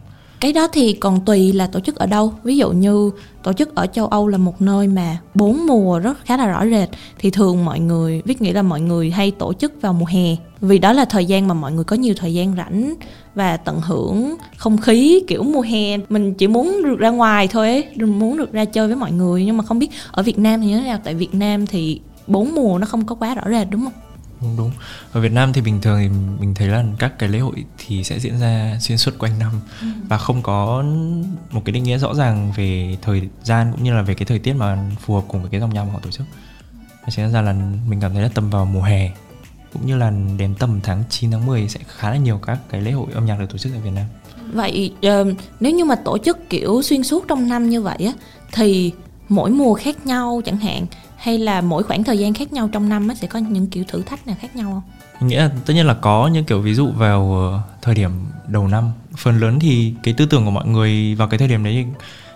Cái 0.41 0.53
đó 0.53 0.69
thì 0.73 0.93
còn 0.93 1.25
tùy 1.25 1.53
là 1.53 1.67
tổ 1.67 1.81
chức 1.81 1.97
ở 1.97 2.07
đâu. 2.07 2.33
Ví 2.45 2.57
dụ 2.57 2.71
như 2.71 3.11
tổ 3.43 3.53
chức 3.53 3.75
ở 3.75 3.87
châu 3.87 4.07
âu 4.07 4.29
là 4.29 4.39
một 4.39 4.61
nơi 4.61 4.89
mà 4.89 5.19
bốn 5.35 5.67
mùa 5.67 5.99
rất 5.99 6.19
khá 6.25 6.37
là 6.37 6.47
rõ 6.47 6.67
rệt, 6.67 6.89
thì 7.19 7.31
thường 7.31 7.65
mọi 7.65 7.81
người 7.81 8.23
viết 8.25 8.43
nghĩ 8.43 8.53
là 8.53 8.63
mọi 8.63 8.81
người 8.81 9.11
hay 9.11 9.31
tổ 9.31 9.53
chức 9.53 9.73
vào 9.81 9.93
mùa 9.93 10.07
hè. 10.07 10.37
Vì 10.61 10.79
đó 10.79 10.93
là 10.93 11.05
thời 11.05 11.25
gian 11.25 11.49
mà 11.49 11.55
mọi 11.55 11.73
người 11.73 11.85
có 11.85 11.97
nhiều 11.97 12.15
thời 12.17 12.35
gian 12.35 12.57
rảnh 12.57 12.95
và 13.35 13.57
tận 13.57 13.81
hưởng 13.81 14.37
không 14.57 14.79
khí 14.79 15.23
kiểu 15.29 15.43
mùa 15.43 15.61
hè. 15.61 15.97
Mình 15.97 16.35
chỉ 16.35 16.47
muốn 16.47 16.83
được 16.85 16.99
ra 16.99 17.11
ngoài 17.11 17.49
thôi 17.49 17.69
ấy 17.69 18.07
muốn 18.07 18.39
được 18.39 18.53
ra 18.53 18.65
chơi 18.65 18.87
với 18.87 18.97
mọi 18.97 19.13
người. 19.13 19.45
Nhưng 19.45 19.57
mà 19.57 19.65
không 19.65 19.79
biết 19.79 19.91
ở 20.11 20.23
việt 20.23 20.39
nam 20.39 20.61
thì 20.61 20.67
như 20.67 20.79
thế 20.79 20.85
nào? 20.85 20.99
Tại 21.05 21.15
việt 21.15 21.35
nam 21.35 21.67
thì 21.67 22.01
bốn 22.27 22.55
mùa 22.55 22.79
nó 22.79 22.87
không 22.87 23.07
có 23.07 23.15
quá 23.15 23.35
rõ 23.35 23.43
rệt, 23.51 23.67
đúng 23.71 23.85
không? 23.85 23.93
Đúng 24.41 24.57
đúng. 24.57 24.71
Ở 25.13 25.21
Việt 25.21 25.33
Nam 25.33 25.53
thì 25.53 25.61
bình 25.61 25.81
thường 25.81 25.99
thì 25.99 26.09
mình 26.41 26.55
thấy 26.55 26.69
là 26.69 26.85
các 26.99 27.19
cái 27.19 27.29
lễ 27.29 27.39
hội 27.39 27.65
thì 27.79 28.05
sẽ 28.05 28.19
diễn 28.19 28.39
ra 28.39 28.77
xuyên 28.81 28.99
suốt 28.99 29.19
quanh 29.19 29.39
năm. 29.39 29.53
Ừ. 29.81 29.87
và 30.09 30.19
không 30.19 30.43
có 30.43 30.85
một 31.51 31.63
cái 31.65 31.73
định 31.73 31.83
nghĩa 31.83 31.99
rõ 31.99 32.15
ràng 32.15 32.53
về 32.57 32.97
thời 33.03 33.29
gian 33.45 33.73
cũng 33.73 33.85
như 33.85 33.95
là 33.95 34.03
về 34.03 34.15
cái 34.15 34.27
thời 34.27 34.39
tiết 34.39 34.53
mà 34.53 34.91
phù 35.01 35.15
hợp 35.15 35.25
cùng 35.29 35.41
với 35.41 35.51
cái 35.51 35.61
dòng 35.61 35.75
nhạc 35.75 35.85
mà 35.85 35.93
họ 35.93 36.01
tổ 36.03 36.11
chức. 36.11 36.27
Và 37.03 37.09
chính 37.11 37.33
ra 37.33 37.43
là 37.43 37.53
mình 37.89 38.01
cảm 38.01 38.13
thấy 38.13 38.23
là 38.23 38.31
tầm 38.35 38.51
vào 38.51 38.65
mùa 38.65 38.83
hè 38.83 39.11
cũng 39.73 39.87
như 39.87 39.97
là 39.97 40.13
đến 40.39 40.55
tầm 40.59 40.81
tháng 40.83 41.03
9 41.11 41.31
tháng 41.31 41.47
10 41.47 41.69
sẽ 41.69 41.81
khá 41.87 42.11
là 42.11 42.17
nhiều 42.17 42.39
các 42.47 42.59
cái 42.71 42.81
lễ 42.81 42.91
hội 42.91 43.07
âm 43.15 43.27
nhạc 43.27 43.39
được 43.39 43.47
tổ 43.51 43.59
chức 43.59 43.73
ở 43.75 43.81
Việt 43.81 43.91
Nam. 43.95 44.05
Vậy 44.53 44.95
uh, 45.07 45.37
nếu 45.61 45.73
như 45.73 45.85
mà 45.85 45.95
tổ 45.95 46.19
chức 46.19 46.51
kiểu 46.51 46.83
xuyên 46.83 47.03
suốt 47.03 47.25
trong 47.29 47.49
năm 47.49 47.71
như 47.71 47.83
vậy 47.83 47.97
á 47.99 48.13
thì 48.53 48.93
mỗi 49.29 49.51
mùa 49.51 49.75
khác 49.75 50.07
nhau 50.07 50.41
chẳng 50.45 50.57
hạn 50.57 50.87
hay 51.27 51.39
là 51.39 51.61
mỗi 51.61 51.83
khoảng 51.83 52.05
thời 52.05 52.19
gian 52.19 52.35
khác 52.35 52.53
nhau 52.53 52.69
trong 52.73 52.89
năm 52.89 53.09
sẽ 53.17 53.27
có 53.27 53.39
những 53.39 53.67
kiểu 53.67 53.85
thử 53.89 54.03
thách 54.03 54.27
nào 54.27 54.37
khác 54.41 54.57
nhau 54.57 54.71
không? 54.73 54.83
Mình 55.21 55.29
nghĩ 55.29 55.37
là 55.37 55.51
tất 55.67 55.75
nhiên 55.75 55.87
là 55.87 55.95
có 55.95 56.31
những 56.33 56.45
kiểu 56.45 56.61
ví 56.61 56.75
dụ 56.75 56.87
vào 56.91 57.51
ờ, 57.53 57.61
thời 57.83 57.95
điểm 57.95 58.11
đầu 58.49 58.69
năm 58.69 58.91
phần 59.17 59.41
lớn 59.41 59.59
thì 59.59 59.95
cái 60.03 60.15
tư 60.15 60.27
tưởng 60.27 60.45
của 60.45 60.51
mọi 60.51 60.67
người 60.67 61.15
vào 61.15 61.29
cái 61.29 61.39
thời 61.39 61.49
điểm 61.49 61.65
đấy, 61.65 61.87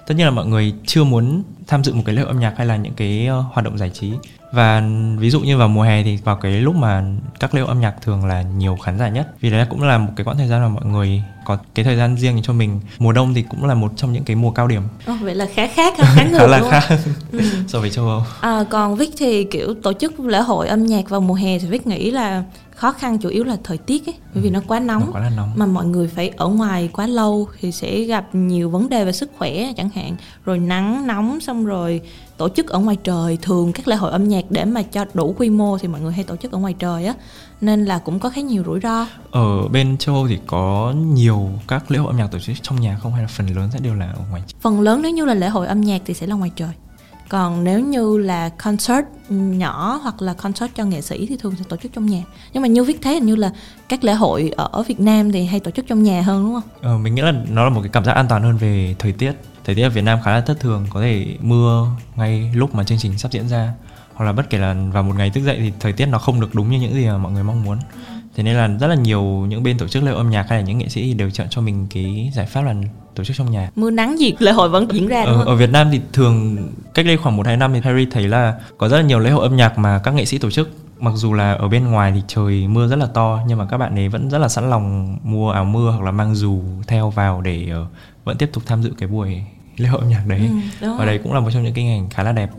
tất 0.07 0.15
nhiên 0.17 0.27
là 0.27 0.31
mọi 0.31 0.47
người 0.47 0.75
chưa 0.87 1.05
muốn 1.05 1.43
tham 1.67 1.85
dự 1.85 1.95
một 1.95 2.03
cái 2.07 2.15
lễ 2.15 2.23
hội 2.23 2.31
âm 2.31 2.41
nhạc 2.41 2.55
hay 2.57 2.67
là 2.67 2.77
những 2.77 2.95
cái 2.95 3.27
ờ, 3.27 3.45
hoạt 3.53 3.65
động 3.65 3.79
giải 3.79 3.91
trí 3.91 4.13
và 4.53 4.83
ví 5.19 5.31
dụ 5.31 5.41
như 5.41 5.57
vào 5.57 5.69
mùa 5.69 5.83
hè 5.83 6.03
thì 6.03 6.17
vào 6.17 6.37
cái 6.37 6.53
lúc 6.53 6.75
mà 6.75 7.05
các 7.41 7.55
lễ 7.55 7.61
hội 7.61 7.69
âm 7.69 7.81
nhạc 7.81 7.95
thường 8.03 8.25
là 8.25 8.43
nhiều 8.43 8.77
khán 8.77 8.99
giả 8.99 9.09
nhất. 9.09 9.29
Vì 9.41 9.51
đấy 9.51 9.67
cũng 9.71 9.83
là 9.83 9.99
một 9.99 10.13
cái 10.17 10.25
quãng 10.25 10.39
thời 10.39 10.49
gian 10.49 10.61
mà 10.63 10.69
mọi 10.69 10.85
người 10.85 11.23
có 11.45 11.59
cái 11.75 11.85
thời 11.85 11.97
gian 11.97 12.17
riêng 12.17 12.41
cho 12.43 12.53
mình. 12.53 12.81
Mùa 12.99 13.13
đông 13.13 13.35
thì 13.35 13.43
cũng 13.43 13.65
là 13.65 13.75
một 13.75 13.93
trong 13.97 14.13
những 14.13 14.25
cái 14.25 14.37
mùa 14.37 14.51
cao 14.51 14.69
điểm. 14.69 14.83
Ồ, 15.07 15.15
vậy 15.21 15.35
là 15.35 15.47
khá 15.55 15.67
khác 15.67 15.99
ha, 15.99 16.15
khá 16.17 16.25
ngược 16.31 16.39
khá 16.39 16.47
là 16.47 16.71
khác 16.71 16.99
Ừ. 17.33 17.41
so 17.69 17.81
với 17.81 17.91
châu 17.91 18.09
âu. 18.09 18.23
À, 18.41 18.65
còn 18.71 18.97
Vic 18.97 19.11
thì 19.19 19.45
kiểu 19.45 19.75
tổ 19.75 19.93
chức 19.93 20.21
lễ 20.21 20.41
hội 20.41 20.69
âm 20.69 20.87
nhạc 20.87 21.09
vào 21.09 21.21
mùa 21.21 21.35
hè 21.35 21.59
thì 21.59 21.67
Vic 21.67 21.87
nghĩ 21.87 22.11
là 22.11 22.43
khó 22.75 22.93
khăn 22.93 23.19
chủ 23.19 23.29
yếu 23.29 23.45
là 23.45 23.57
thời 23.65 23.79
tiết 23.79 24.09
ấy, 24.09 24.15
bởi 24.35 24.43
vì 24.43 24.51
nó 24.51 24.61
quá 24.69 24.81
nóng. 24.81 25.03
nó 25.07 25.13
quá 25.13 25.21
là 25.21 25.31
nóng. 25.37 25.53
Mà 25.57 25.67
mọi 25.67 25.87
người 25.87 26.09
phải 26.09 26.33
ở 26.37 26.49
ngoài 26.49 26.91
quá 26.93 27.07
lâu 27.07 27.49
thì 27.61 27.73
sẽ 27.73 28.01
gặp 28.01 28.35
nhiều 28.35 28.71
vấn 28.71 28.89
đề 28.89 29.05
về 29.05 29.13
sức 29.13 29.31
khỏe 29.39 29.73
chẳng 29.77 29.91
hạn. 29.95 30.17
Rồi 30.45 30.59
nắng 30.59 31.07
nóng 31.07 31.41
xong 31.41 31.67
rồi 31.67 32.01
tổ 32.41 32.49
chức 32.49 32.69
ở 32.69 32.79
ngoài 32.79 32.97
trời 33.05 33.39
thường 33.43 33.73
các 33.73 33.89
lễ 33.89 33.97
hội 33.97 34.11
âm 34.11 34.29
nhạc 34.29 34.45
để 34.51 34.65
mà 34.65 34.83
cho 34.83 35.05
đủ 35.15 35.35
quy 35.39 35.51
mô 35.51 35.79
thì 35.79 35.89
mọi 35.89 36.01
người 36.01 36.13
hay 36.13 36.25
tổ 36.25 36.37
chức 36.37 36.53
ở 36.53 36.59
ngoài 36.59 36.75
trời 36.79 37.07
á. 37.07 37.15
Nên 37.61 37.85
là 37.85 37.99
cũng 37.99 38.21
có 38.21 38.31
khá 38.31 38.41
nhiều 38.41 38.63
rủi 38.67 38.81
ro. 38.81 39.07
Ở 39.31 39.69
bên 39.69 39.97
châu 39.99 40.15
âu 40.15 40.29
thì 40.29 40.39
có 40.47 40.95
nhiều 40.97 41.51
các 41.69 41.91
lễ 41.91 41.99
hội 41.99 42.07
âm 42.09 42.17
nhạc 42.17 42.27
tổ 42.27 42.39
chức 42.39 42.57
trong 42.63 42.81
nhà 42.81 42.99
không? 43.03 43.13
Hay 43.13 43.23
là 43.23 43.29
phần 43.29 43.57
lớn 43.57 43.69
sẽ 43.73 43.79
đều 43.79 43.95
là 43.95 44.07
ở 44.07 44.21
ngoài 44.31 44.43
phần 44.61 44.81
lớn 44.81 45.03
nếu 45.03 45.13
như 45.13 45.25
là 45.25 45.35
lễ 45.35 45.49
hội 45.49 45.67
âm 45.67 45.81
nhạc 45.81 46.03
thì 46.07 46.15
sẽ 46.15 46.27
là 46.27 46.35
ngoài 46.35 46.51
trời. 46.57 46.71
Còn 47.29 47.65
nếu 47.65 47.81
như 47.81 48.19
là 48.19 48.49
concert 48.49 49.07
nhỏ 49.29 50.01
hoặc 50.03 50.23
là 50.23 50.35
concert 50.35 50.71
cho 50.75 50.85
nghệ 50.85 51.01
sĩ 51.01 51.27
thì 51.27 51.37
thường 51.37 51.55
sẽ 51.59 51.65
tổ 51.69 51.77
chức 51.77 51.93
trong 51.93 52.07
nhà. 52.07 52.23
Nhưng 52.53 52.63
mà 52.63 52.69
như 52.69 52.85
viết 52.85 53.03
thấy 53.03 53.15
hình 53.15 53.27
như 53.27 53.37
là 53.37 53.53
các 53.89 54.05
lễ 54.05 54.15
hội 54.15 54.53
ở 54.57 54.83
Việt 54.83 55.01
Nam 55.01 55.33
thì 55.33 55.45
hay 55.45 55.61
tổ 55.61 55.71
chức 55.71 55.87
trong 55.89 56.03
nhà 56.03 56.23
hơn 56.23 56.45
đúng 56.45 56.55
không? 56.55 56.71
ờ, 56.83 56.99
mình 56.99 57.15
nghĩ 57.15 57.23
là 57.23 57.33
nó 57.49 57.65
là 57.65 57.71
một 57.71 57.81
cái 57.81 57.91
cảm 57.93 58.05
giác 58.05 58.13
an 58.13 58.27
toàn 58.29 58.43
hơn 58.43 58.57
về 58.57 58.95
thời 58.99 59.13
tiết 59.13 59.33
thời 59.65 59.75
tiết 59.75 59.83
ở 59.83 59.91
Việt 59.91 60.03
Nam 60.03 60.19
khá 60.25 60.33
là 60.33 60.41
thất 60.41 60.61
thường 60.61 60.87
có 60.91 61.01
thể 61.01 61.37
mưa 61.41 61.87
ngay 62.17 62.51
lúc 62.55 62.75
mà 62.75 62.85
chương 62.85 62.99
trình 62.99 63.19
sắp 63.19 63.33
diễn 63.33 63.49
ra 63.49 63.73
hoặc 64.15 64.27
là 64.27 64.33
bất 64.33 64.51
kể 64.51 64.59
là 64.59 64.77
vào 64.93 65.03
một 65.03 65.15
ngày 65.17 65.31
thức 65.31 65.45
dậy 65.45 65.57
thì 65.61 65.73
thời 65.81 65.93
tiết 65.93 66.07
nó 66.07 66.19
không 66.19 66.41
được 66.41 66.55
đúng 66.55 66.71
như 66.71 66.81
những 66.81 66.95
gì 66.95 67.07
mà 67.07 67.19
mọi 67.19 67.33
người 67.33 67.43
mong 67.45 67.65
muốn. 67.65 67.79
Thế 68.37 68.43
nên 68.43 68.57
là 68.57 68.69
rất 68.69 68.87
là 68.87 68.95
nhiều 68.95 69.23
những 69.23 69.63
bên 69.63 69.79
tổ 69.79 69.89
chức 69.89 70.03
lễ 70.03 70.11
hội 70.11 70.21
âm 70.21 70.31
nhạc 70.31 70.47
hay 70.49 70.59
là 70.59 70.65
những 70.65 70.79
nghệ 70.79 70.89
sĩ 70.89 71.03
thì 71.03 71.15
đều 71.15 71.31
chọn 71.31 71.47
cho 71.51 71.61
mình 71.61 71.87
cái 71.91 72.33
giải 72.35 72.47
pháp 72.47 72.63
là 72.63 72.75
tổ 73.15 73.25
chức 73.25 73.37
trong 73.37 73.51
nhà. 73.51 73.71
Mưa 73.77 73.91
nắng 73.91 74.19
gì 74.19 74.35
lễ 74.39 74.53
hội 74.53 74.69
vẫn 74.69 74.89
diễn 74.93 75.09
ra 75.09 75.25
đúng 75.25 75.35
ở, 75.35 75.39
không? 75.39 75.47
ở 75.47 75.57
Việt 75.57 75.71
Nam 75.71 75.89
thì 75.93 76.01
thường 76.13 76.57
cách 76.95 77.07
đây 77.07 77.17
khoảng 77.17 77.37
một 77.37 77.47
hai 77.47 77.57
năm 77.57 77.73
thì 77.73 77.81
Harry 77.81 78.07
thấy 78.11 78.29
là 78.29 78.55
có 78.79 78.89
rất 78.89 78.97
là 78.97 79.03
nhiều 79.03 79.19
lễ 79.19 79.31
hội 79.31 79.43
âm 79.43 79.57
nhạc 79.57 79.79
mà 79.79 79.99
các 79.99 80.15
nghệ 80.15 80.25
sĩ 80.25 80.39
tổ 80.39 80.51
chức. 80.51 80.71
Mặc 80.99 81.13
dù 81.15 81.33
là 81.33 81.53
ở 81.53 81.69
bên 81.69 81.91
ngoài 81.91 82.13
thì 82.15 82.23
trời 82.29 82.69
mưa 82.69 82.89
rất 82.89 82.97
là 82.97 83.07
to 83.07 83.41
nhưng 83.47 83.59
mà 83.59 83.67
các 83.67 83.79
bạn 83.79 83.99
ấy 83.99 84.09
vẫn 84.09 84.31
rất 84.31 84.39
là 84.39 84.49
sẵn 84.49 84.71
lòng 84.71 85.17
mua 85.23 85.51
áo 85.51 85.65
mưa 85.65 85.91
hoặc 85.91 86.05
là 86.05 86.11
mang 86.11 86.35
dù 86.35 86.63
theo 86.87 87.11
vào 87.11 87.41
để 87.41 87.69
uh, 87.83 87.87
vẫn 88.25 88.37
tiếp 88.39 88.51
tục 88.53 88.63
tham 88.67 88.83
dự 88.83 88.93
cái 88.99 89.09
buổi 89.09 89.43
lễ 89.77 89.89
hội 89.89 90.01
âm 90.01 90.09
nhạc 90.11 90.23
đấy 90.27 90.41
Ừ, 90.81 90.95
và 90.99 91.05
đấy 91.05 91.21
cũng 91.23 91.33
là 91.33 91.41
một 91.41 91.51
trong 91.53 91.63
những 91.63 91.75
cái 91.75 91.87
ảnh 91.87 92.11
khá 92.11 92.23
là 92.23 92.33
đẹp 92.33 92.51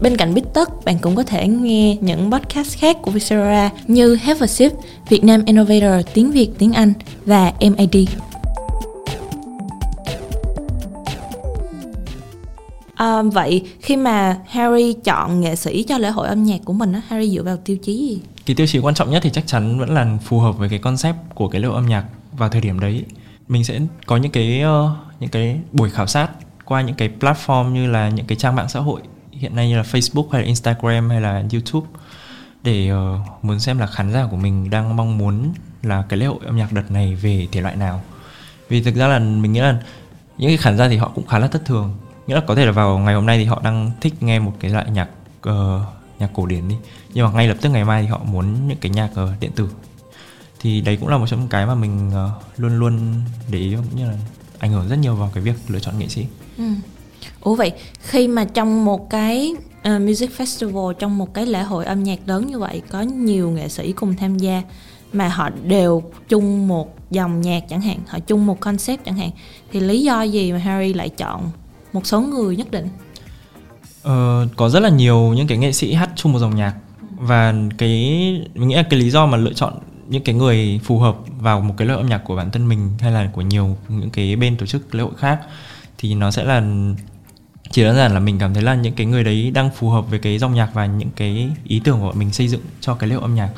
Bên 0.00 0.16
cạnh 0.16 0.34
Bít 0.34 0.44
Tất, 0.54 0.84
bạn 0.84 0.98
cũng 0.98 1.16
có 1.16 1.22
thể 1.22 1.48
nghe 1.48 1.96
những 2.00 2.32
podcast 2.32 2.78
khác 2.78 2.96
của 3.02 3.10
Vietcetera 3.10 3.70
như 3.86 4.14
Have 4.14 4.40
a 4.40 4.46
Sip, 4.46 4.72
Việt 5.08 5.24
Nam 5.24 5.44
Innovator, 5.44 6.06
tiếng 6.14 6.30
Việt, 6.30 6.50
tiếng 6.58 6.72
Anh 6.72 6.92
và 7.26 7.52
MID. 7.60 8.08
À, 12.94 13.22
vậy 13.22 13.62
khi 13.80 13.96
mà 13.96 14.38
Harry 14.48 14.92
chọn 14.92 15.40
nghệ 15.40 15.56
sĩ 15.56 15.82
cho 15.82 15.98
lễ 15.98 16.10
hội 16.10 16.28
âm 16.28 16.44
nhạc 16.44 16.58
của 16.64 16.72
mình 16.72 16.92
Harry 17.08 17.30
dựa 17.36 17.42
vào 17.42 17.56
tiêu 17.56 17.76
chí 17.76 17.96
gì? 17.96 18.20
Thì 18.50 18.54
tiêu 18.54 18.66
chí 18.66 18.78
quan 18.78 18.94
trọng 18.94 19.10
nhất 19.10 19.22
thì 19.22 19.30
chắc 19.30 19.46
chắn 19.46 19.78
vẫn 19.78 19.94
là 19.94 20.06
phù 20.24 20.40
hợp 20.40 20.58
với 20.58 20.68
cái 20.68 20.78
concept 20.78 21.16
của 21.34 21.48
cái 21.48 21.60
lễ 21.60 21.68
hội 21.68 21.76
âm 21.76 21.86
nhạc 21.86 22.04
vào 22.32 22.48
thời 22.48 22.60
điểm 22.60 22.80
đấy. 22.80 23.04
Mình 23.48 23.64
sẽ 23.64 23.80
có 24.06 24.16
những 24.16 24.32
cái 24.32 24.62
uh, 24.64 24.90
những 25.20 25.30
cái 25.30 25.60
buổi 25.72 25.90
khảo 25.90 26.06
sát 26.06 26.30
qua 26.64 26.82
những 26.82 26.96
cái 26.96 27.10
platform 27.20 27.70
như 27.70 27.90
là 27.90 28.08
những 28.08 28.26
cái 28.26 28.36
trang 28.36 28.56
mạng 28.56 28.68
xã 28.68 28.80
hội 28.80 29.00
hiện 29.32 29.56
nay 29.56 29.68
như 29.68 29.76
là 29.76 29.82
Facebook 29.82 30.28
hay 30.30 30.42
là 30.42 30.46
Instagram 30.46 31.10
hay 31.10 31.20
là 31.20 31.44
YouTube 31.52 31.86
để 32.62 32.92
uh, 32.92 33.44
muốn 33.44 33.60
xem 33.60 33.78
là 33.78 33.86
khán 33.86 34.12
giả 34.12 34.26
của 34.30 34.36
mình 34.36 34.70
đang 34.70 34.96
mong 34.96 35.18
muốn 35.18 35.52
là 35.82 36.04
cái 36.08 36.18
lễ 36.18 36.26
hội 36.26 36.38
âm 36.46 36.56
nhạc 36.56 36.72
đợt 36.72 36.90
này 36.90 37.14
về 37.14 37.46
thể 37.52 37.60
loại 37.60 37.76
nào. 37.76 38.02
Vì 38.68 38.82
thực 38.82 38.94
ra 38.94 39.08
là 39.08 39.18
mình 39.18 39.52
nghĩ 39.52 39.60
là 39.60 39.80
những 40.38 40.50
cái 40.50 40.56
khán 40.56 40.78
giả 40.78 40.88
thì 40.88 40.96
họ 40.96 41.12
cũng 41.14 41.26
khá 41.26 41.38
là 41.38 41.46
thất 41.46 41.64
thường. 41.64 41.94
Nghĩa 42.26 42.34
là 42.34 42.42
có 42.46 42.54
thể 42.54 42.66
là 42.66 42.72
vào 42.72 42.98
ngày 42.98 43.14
hôm 43.14 43.26
nay 43.26 43.38
thì 43.38 43.44
họ 43.44 43.60
đang 43.64 43.90
thích 44.00 44.22
nghe 44.22 44.38
một 44.38 44.52
cái 44.60 44.70
loại 44.70 44.86
nhạc 44.90 45.08
uh, 45.48 45.52
nhạc 46.18 46.30
cổ 46.34 46.46
điển 46.46 46.68
đi 46.68 46.76
nhưng 47.14 47.26
mà 47.26 47.32
ngay 47.32 47.48
lập 47.48 47.56
tức 47.60 47.68
ngày 47.68 47.84
mai 47.84 48.02
thì 48.02 48.08
họ 48.08 48.20
muốn 48.24 48.68
những 48.68 48.78
cái 48.80 48.90
nhạc 48.90 49.10
ờ, 49.14 49.32
điện 49.40 49.50
tử 49.52 49.68
thì 50.60 50.80
đấy 50.80 50.96
cũng 51.00 51.08
là 51.08 51.18
một 51.18 51.26
trong 51.28 51.40
những 51.40 51.48
cái 51.48 51.66
mà 51.66 51.74
mình 51.74 52.10
ờ, 52.14 52.30
luôn 52.56 52.78
luôn 52.78 53.00
để 53.50 53.58
ý 53.58 53.74
cũng 53.74 53.96
như 53.96 54.06
là 54.06 54.16
ảnh 54.58 54.72
hưởng 54.72 54.88
rất 54.88 54.96
nhiều 54.96 55.14
vào 55.14 55.30
cái 55.34 55.42
việc 55.44 55.54
lựa 55.68 55.78
chọn 55.78 55.98
nghệ 55.98 56.08
sĩ 56.08 56.26
Ừ. 56.58 56.64
Ủa 57.40 57.54
vậy 57.54 57.72
khi 58.00 58.28
mà 58.28 58.44
trong 58.44 58.84
một 58.84 59.10
cái 59.10 59.54
ờ, 59.82 59.98
music 59.98 60.30
festival 60.38 60.92
trong 60.92 61.18
một 61.18 61.34
cái 61.34 61.46
lễ 61.46 61.62
hội 61.62 61.84
âm 61.84 62.02
nhạc 62.02 62.18
lớn 62.26 62.46
như 62.46 62.58
vậy 62.58 62.82
có 62.90 63.00
nhiều 63.00 63.50
nghệ 63.50 63.68
sĩ 63.68 63.92
cùng 63.92 64.16
tham 64.16 64.38
gia 64.38 64.62
mà 65.12 65.28
họ 65.28 65.50
đều 65.64 66.02
chung 66.28 66.68
một 66.68 66.94
dòng 67.10 67.40
nhạc 67.40 67.60
chẳng 67.68 67.80
hạn, 67.80 67.98
họ 68.06 68.18
chung 68.18 68.46
một 68.46 68.60
concept 68.60 69.04
chẳng 69.04 69.16
hạn 69.16 69.30
thì 69.72 69.80
lý 69.80 70.02
do 70.02 70.22
gì 70.22 70.52
mà 70.52 70.58
Harry 70.58 70.92
lại 70.92 71.08
chọn 71.08 71.50
một 71.92 72.06
số 72.06 72.20
người 72.20 72.56
nhất 72.56 72.70
định? 72.70 72.88
Ờ, 74.02 74.46
có 74.56 74.68
rất 74.68 74.80
là 74.80 74.88
nhiều 74.88 75.32
những 75.36 75.46
cái 75.46 75.58
nghệ 75.58 75.72
sĩ 75.72 75.92
hát 75.92 76.10
chung 76.16 76.32
một 76.32 76.38
dòng 76.38 76.56
nhạc 76.56 76.74
và 77.20 77.54
cái, 77.78 77.90
mình 78.54 78.68
nghĩ 78.68 78.74
là 78.74 78.82
cái 78.82 79.00
lý 79.00 79.10
do 79.10 79.26
mà 79.26 79.38
lựa 79.38 79.52
chọn 79.52 79.74
những 80.08 80.22
cái 80.22 80.34
người 80.34 80.80
phù 80.84 80.98
hợp 80.98 81.16
vào 81.40 81.60
một 81.60 81.74
cái 81.76 81.88
lễ 81.88 81.94
âm 81.94 82.06
nhạc 82.06 82.18
của 82.18 82.36
bản 82.36 82.50
thân 82.50 82.68
mình 82.68 82.90
hay 83.00 83.12
là 83.12 83.30
của 83.32 83.42
nhiều 83.42 83.76
những 83.88 84.10
cái 84.10 84.36
bên 84.36 84.56
tổ 84.56 84.66
chức 84.66 84.94
lễ 84.94 85.02
hội 85.02 85.12
khác 85.18 85.40
thì 85.98 86.14
nó 86.14 86.30
sẽ 86.30 86.44
là, 86.44 86.62
chỉ 87.70 87.82
đơn 87.82 87.96
giản 87.96 88.14
là 88.14 88.20
mình 88.20 88.38
cảm 88.38 88.54
thấy 88.54 88.62
là 88.62 88.74
những 88.74 88.94
cái 88.94 89.06
người 89.06 89.24
đấy 89.24 89.50
đang 89.50 89.70
phù 89.70 89.90
hợp 89.90 90.10
với 90.10 90.18
cái 90.18 90.38
dòng 90.38 90.54
nhạc 90.54 90.74
và 90.74 90.86
những 90.86 91.10
cái 91.16 91.50
ý 91.64 91.80
tưởng 91.84 92.00
của 92.00 92.06
bọn 92.06 92.18
mình 92.18 92.32
xây 92.32 92.48
dựng 92.48 92.60
cho 92.80 92.94
cái 92.94 93.10
lễ 93.10 93.14
hội 93.14 93.22
âm 93.22 93.34
nhạc. 93.34 93.50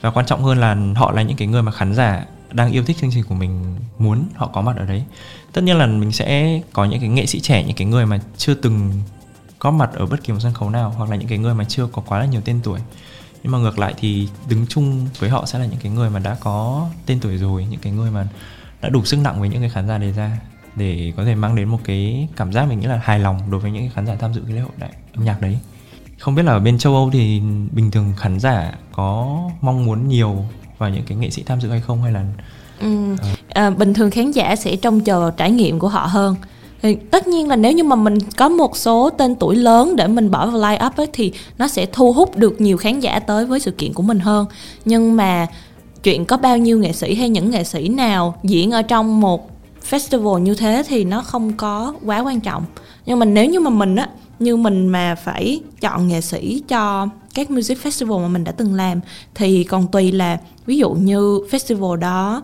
Và 0.00 0.10
quan 0.10 0.26
trọng 0.26 0.42
hơn 0.42 0.58
là 0.58 0.76
họ 0.96 1.12
là 1.12 1.22
những 1.22 1.36
cái 1.36 1.48
người 1.48 1.62
mà 1.62 1.72
khán 1.72 1.94
giả 1.94 2.24
đang 2.52 2.72
yêu 2.72 2.84
thích 2.84 2.96
chương 3.00 3.10
trình 3.14 3.24
của 3.28 3.34
mình, 3.34 3.76
muốn 3.98 4.24
họ 4.34 4.46
có 4.46 4.60
mặt 4.60 4.76
ở 4.76 4.86
đấy. 4.86 5.04
Tất 5.52 5.64
nhiên 5.64 5.76
là 5.76 5.86
mình 5.86 6.12
sẽ 6.12 6.60
có 6.72 6.84
những 6.84 7.00
cái 7.00 7.08
nghệ 7.08 7.26
sĩ 7.26 7.40
trẻ, 7.40 7.64
những 7.64 7.76
cái 7.76 7.86
người 7.86 8.06
mà 8.06 8.20
chưa 8.36 8.54
từng 8.54 8.92
góp 9.64 9.74
mặt 9.74 9.90
ở 9.92 10.06
bất 10.06 10.24
kỳ 10.24 10.32
một 10.32 10.38
sân 10.42 10.54
khấu 10.54 10.70
nào 10.70 10.94
hoặc 10.96 11.10
là 11.10 11.16
những 11.16 11.28
cái 11.28 11.38
người 11.38 11.54
mà 11.54 11.64
chưa 11.64 11.86
có 11.92 12.02
quá 12.06 12.18
là 12.18 12.26
nhiều 12.26 12.40
tên 12.44 12.60
tuổi. 12.62 12.80
Nhưng 13.42 13.52
mà 13.52 13.58
ngược 13.58 13.78
lại 13.78 13.94
thì 13.96 14.28
đứng 14.48 14.66
chung 14.66 15.06
với 15.18 15.30
họ 15.30 15.46
sẽ 15.46 15.58
là 15.58 15.66
những 15.66 15.80
cái 15.82 15.92
người 15.92 16.10
mà 16.10 16.18
đã 16.18 16.36
có 16.40 16.88
tên 17.06 17.20
tuổi 17.20 17.36
rồi 17.36 17.66
những 17.70 17.80
cái 17.80 17.92
người 17.92 18.10
mà 18.10 18.28
đã 18.80 18.88
đủ 18.88 19.04
sức 19.04 19.16
nặng 19.16 19.40
với 19.40 19.48
những 19.48 19.60
cái 19.60 19.70
khán 19.70 19.88
giả 19.88 19.98
đề 19.98 20.12
ra 20.12 20.38
để 20.76 21.12
có 21.16 21.24
thể 21.24 21.34
mang 21.34 21.56
đến 21.56 21.68
một 21.68 21.78
cái 21.84 22.28
cảm 22.36 22.52
giác 22.52 22.68
mình 22.68 22.80
nghĩ 22.80 22.86
là 22.86 23.00
hài 23.02 23.18
lòng 23.18 23.50
đối 23.50 23.60
với 23.60 23.70
những 23.70 23.82
cái 23.82 23.92
khán 23.94 24.06
giả 24.06 24.16
tham 24.20 24.34
dự 24.34 24.42
cái 24.46 24.56
lễ 24.56 24.60
hội 24.60 24.72
đại 24.78 24.90
âm 25.14 25.24
nhạc 25.24 25.40
đấy. 25.40 25.58
Không 26.18 26.34
biết 26.34 26.42
là 26.42 26.52
ở 26.52 26.60
bên 26.60 26.78
châu 26.78 26.94
Âu 26.94 27.10
thì 27.12 27.40
bình 27.72 27.90
thường 27.90 28.12
khán 28.16 28.40
giả 28.40 28.74
có 28.92 29.40
mong 29.60 29.84
muốn 29.84 30.08
nhiều 30.08 30.44
vào 30.78 30.90
những 30.90 31.04
cái 31.04 31.18
nghệ 31.18 31.30
sĩ 31.30 31.42
tham 31.42 31.60
dự 31.60 31.70
hay 31.70 31.80
không 31.80 32.02
hay 32.02 32.12
là 32.12 32.24
Ừ. 32.80 33.16
À, 33.48 33.70
bình 33.70 33.94
thường 33.94 34.10
khán 34.10 34.30
giả 34.30 34.56
sẽ 34.56 34.76
trông 34.76 35.00
chờ 35.00 35.20
vào 35.20 35.30
trải 35.30 35.50
nghiệm 35.50 35.78
của 35.78 35.88
họ 35.88 36.06
hơn 36.06 36.36
thì 36.84 36.96
tất 37.10 37.28
nhiên 37.28 37.48
là 37.48 37.56
nếu 37.56 37.72
như 37.72 37.84
mà 37.84 37.96
mình 37.96 38.18
có 38.36 38.48
một 38.48 38.76
số 38.76 39.10
tên 39.10 39.34
tuổi 39.34 39.56
lớn 39.56 39.96
để 39.96 40.06
mình 40.06 40.30
bỏ 40.30 40.46
vào 40.46 40.70
line 40.70 40.86
up 40.86 40.96
ấy, 40.96 41.06
thì 41.12 41.32
nó 41.58 41.68
sẽ 41.68 41.86
thu 41.86 42.12
hút 42.12 42.36
được 42.36 42.60
nhiều 42.60 42.76
khán 42.76 43.00
giả 43.00 43.18
tới 43.18 43.46
với 43.46 43.60
sự 43.60 43.70
kiện 43.70 43.92
của 43.92 44.02
mình 44.02 44.18
hơn. 44.18 44.46
Nhưng 44.84 45.16
mà 45.16 45.46
chuyện 46.02 46.24
có 46.24 46.36
bao 46.36 46.58
nhiêu 46.58 46.78
nghệ 46.78 46.92
sĩ 46.92 47.14
hay 47.14 47.28
những 47.28 47.50
nghệ 47.50 47.64
sĩ 47.64 47.88
nào 47.88 48.34
diễn 48.42 48.70
ở 48.70 48.82
trong 48.82 49.20
một 49.20 49.50
festival 49.90 50.38
như 50.38 50.54
thế 50.54 50.82
thì 50.88 51.04
nó 51.04 51.22
không 51.22 51.52
có 51.52 51.94
quá 52.04 52.20
quan 52.20 52.40
trọng. 52.40 52.64
Nhưng 53.06 53.18
mà 53.18 53.26
nếu 53.26 53.46
như 53.46 53.60
mà 53.60 53.70
mình 53.70 53.96
á 53.96 54.08
như 54.38 54.56
mình 54.56 54.88
mà 54.88 55.14
phải 55.14 55.60
chọn 55.80 56.08
nghệ 56.08 56.20
sĩ 56.20 56.62
cho 56.68 57.08
các 57.34 57.50
music 57.50 57.78
festival 57.78 58.18
mà 58.18 58.28
mình 58.28 58.44
đã 58.44 58.52
từng 58.52 58.74
làm 58.74 59.00
thì 59.34 59.64
còn 59.64 59.86
tùy 59.86 60.12
là 60.12 60.38
ví 60.66 60.76
dụ 60.76 60.90
như 60.90 61.40
festival 61.50 61.96
đó 61.96 62.42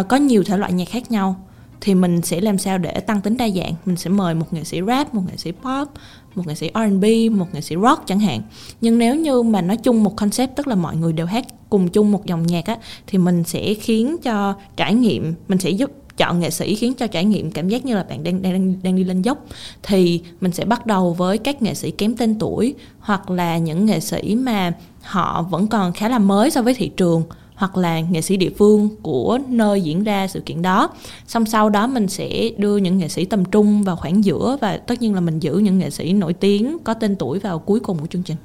uh, 0.00 0.08
có 0.08 0.16
nhiều 0.16 0.44
thể 0.44 0.56
loại 0.56 0.72
nhạc 0.72 0.88
khác 0.88 1.10
nhau 1.10 1.36
thì 1.80 1.94
mình 1.94 2.22
sẽ 2.22 2.40
làm 2.40 2.58
sao 2.58 2.78
để 2.78 3.00
tăng 3.00 3.20
tính 3.20 3.36
đa 3.36 3.48
dạng. 3.48 3.74
Mình 3.84 3.96
sẽ 3.96 4.10
mời 4.10 4.34
một 4.34 4.52
nghệ 4.52 4.64
sĩ 4.64 4.80
rap, 4.86 5.14
một 5.14 5.22
nghệ 5.26 5.36
sĩ 5.36 5.52
pop, 5.52 5.88
một 6.34 6.46
nghệ 6.46 6.54
sĩ 6.54 6.70
R&B 6.74 7.04
một 7.38 7.46
nghệ 7.52 7.60
sĩ 7.60 7.76
rock 7.82 8.06
chẳng 8.06 8.20
hạn. 8.20 8.42
Nhưng 8.80 8.98
nếu 8.98 9.16
như 9.16 9.42
mà 9.42 9.60
nói 9.62 9.76
chung 9.76 10.02
một 10.04 10.16
concept, 10.16 10.56
tức 10.56 10.66
là 10.66 10.74
mọi 10.74 10.96
người 10.96 11.12
đều 11.12 11.26
hát 11.26 11.46
cùng 11.70 11.88
chung 11.88 12.12
một 12.12 12.26
dòng 12.26 12.46
nhạc 12.46 12.66
á, 12.66 12.76
thì 13.06 13.18
mình 13.18 13.44
sẽ 13.44 13.74
khiến 13.74 14.16
cho 14.22 14.54
trải 14.76 14.94
nghiệm, 14.94 15.34
mình 15.48 15.58
sẽ 15.58 15.70
giúp 15.70 15.90
chọn 16.16 16.40
nghệ 16.40 16.50
sĩ 16.50 16.74
khiến 16.74 16.94
cho 16.94 17.06
trải 17.06 17.24
nghiệm 17.24 17.50
cảm 17.50 17.68
giác 17.68 17.84
như 17.84 17.96
là 17.96 18.02
bạn 18.02 18.24
đang 18.24 18.42
đang 18.42 18.74
đang 18.82 18.96
đi 18.96 19.04
lên 19.04 19.22
dốc. 19.22 19.38
Thì 19.82 20.20
mình 20.40 20.52
sẽ 20.52 20.64
bắt 20.64 20.86
đầu 20.86 21.12
với 21.12 21.38
các 21.38 21.62
nghệ 21.62 21.74
sĩ 21.74 21.90
kém 21.90 22.16
tên 22.16 22.38
tuổi 22.38 22.74
hoặc 23.00 23.30
là 23.30 23.58
những 23.58 23.86
nghệ 23.86 24.00
sĩ 24.00 24.34
mà 24.34 24.72
họ 25.02 25.42
vẫn 25.42 25.66
còn 25.66 25.92
khá 25.92 26.08
là 26.08 26.18
mới 26.18 26.50
so 26.50 26.62
với 26.62 26.74
thị 26.74 26.90
trường 26.96 27.22
hoặc 27.58 27.76
là 27.76 28.00
nghệ 28.00 28.20
sĩ 28.20 28.36
địa 28.36 28.50
phương 28.58 28.88
của 29.02 29.38
nơi 29.48 29.80
diễn 29.80 30.04
ra 30.04 30.28
sự 30.28 30.40
kiện 30.40 30.62
đó. 30.62 30.90
Xong 31.26 31.46
sau 31.46 31.70
đó 31.70 31.86
mình 31.86 32.08
sẽ 32.08 32.50
đưa 32.58 32.76
những 32.76 32.98
nghệ 32.98 33.08
sĩ 33.08 33.24
tầm 33.24 33.44
trung 33.44 33.82
vào 33.82 33.96
khoảng 33.96 34.24
giữa 34.24 34.58
và 34.60 34.76
tất 34.76 35.02
nhiên 35.02 35.14
là 35.14 35.20
mình 35.20 35.40
giữ 35.40 35.58
những 35.58 35.78
nghệ 35.78 35.90
sĩ 35.90 36.12
nổi 36.12 36.32
tiếng 36.32 36.76
có 36.84 36.94
tên 36.94 37.16
tuổi 37.16 37.38
vào 37.38 37.58
cuối 37.58 37.80
cùng 37.80 37.98
của 37.98 38.06
chương 38.06 38.22
trình. 38.22 38.36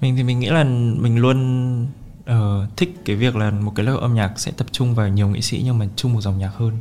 Mình 0.00 0.16
thì 0.16 0.22
mình 0.22 0.40
nghĩ 0.40 0.46
là 0.46 0.64
mình 0.98 1.18
luôn 1.18 1.86
ờ, 2.26 2.66
thích 2.76 2.94
cái 3.04 3.16
việc 3.16 3.36
là 3.36 3.50
một 3.50 3.72
cái 3.74 3.86
hội 3.86 4.00
âm 4.00 4.14
nhạc 4.14 4.40
sẽ 4.40 4.52
tập 4.56 4.66
trung 4.72 4.94
vào 4.94 5.08
nhiều 5.08 5.28
nghệ 5.28 5.40
sĩ 5.40 5.62
nhưng 5.64 5.78
mà 5.78 5.86
chung 5.96 6.12
một 6.12 6.20
dòng 6.20 6.38
nhạc 6.38 6.50
hơn. 6.54 6.78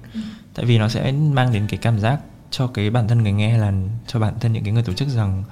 Tại 0.53 0.65
vì 0.65 0.77
nó 0.77 0.89
sẽ 0.89 1.11
mang 1.11 1.53
đến 1.53 1.65
cái 1.69 1.77
cảm 1.77 1.99
giác 1.99 2.19
cho 2.51 2.67
cái 2.67 2.89
bản 2.89 3.07
thân 3.07 3.23
người 3.23 3.31
nghe 3.31 3.57
là 3.57 3.73
cho 4.07 4.19
bản 4.19 4.33
thân 4.39 4.53
những 4.53 4.63
cái 4.63 4.73
người 4.73 4.83
tổ 4.83 4.93
chức 4.93 5.07
rằng 5.07 5.43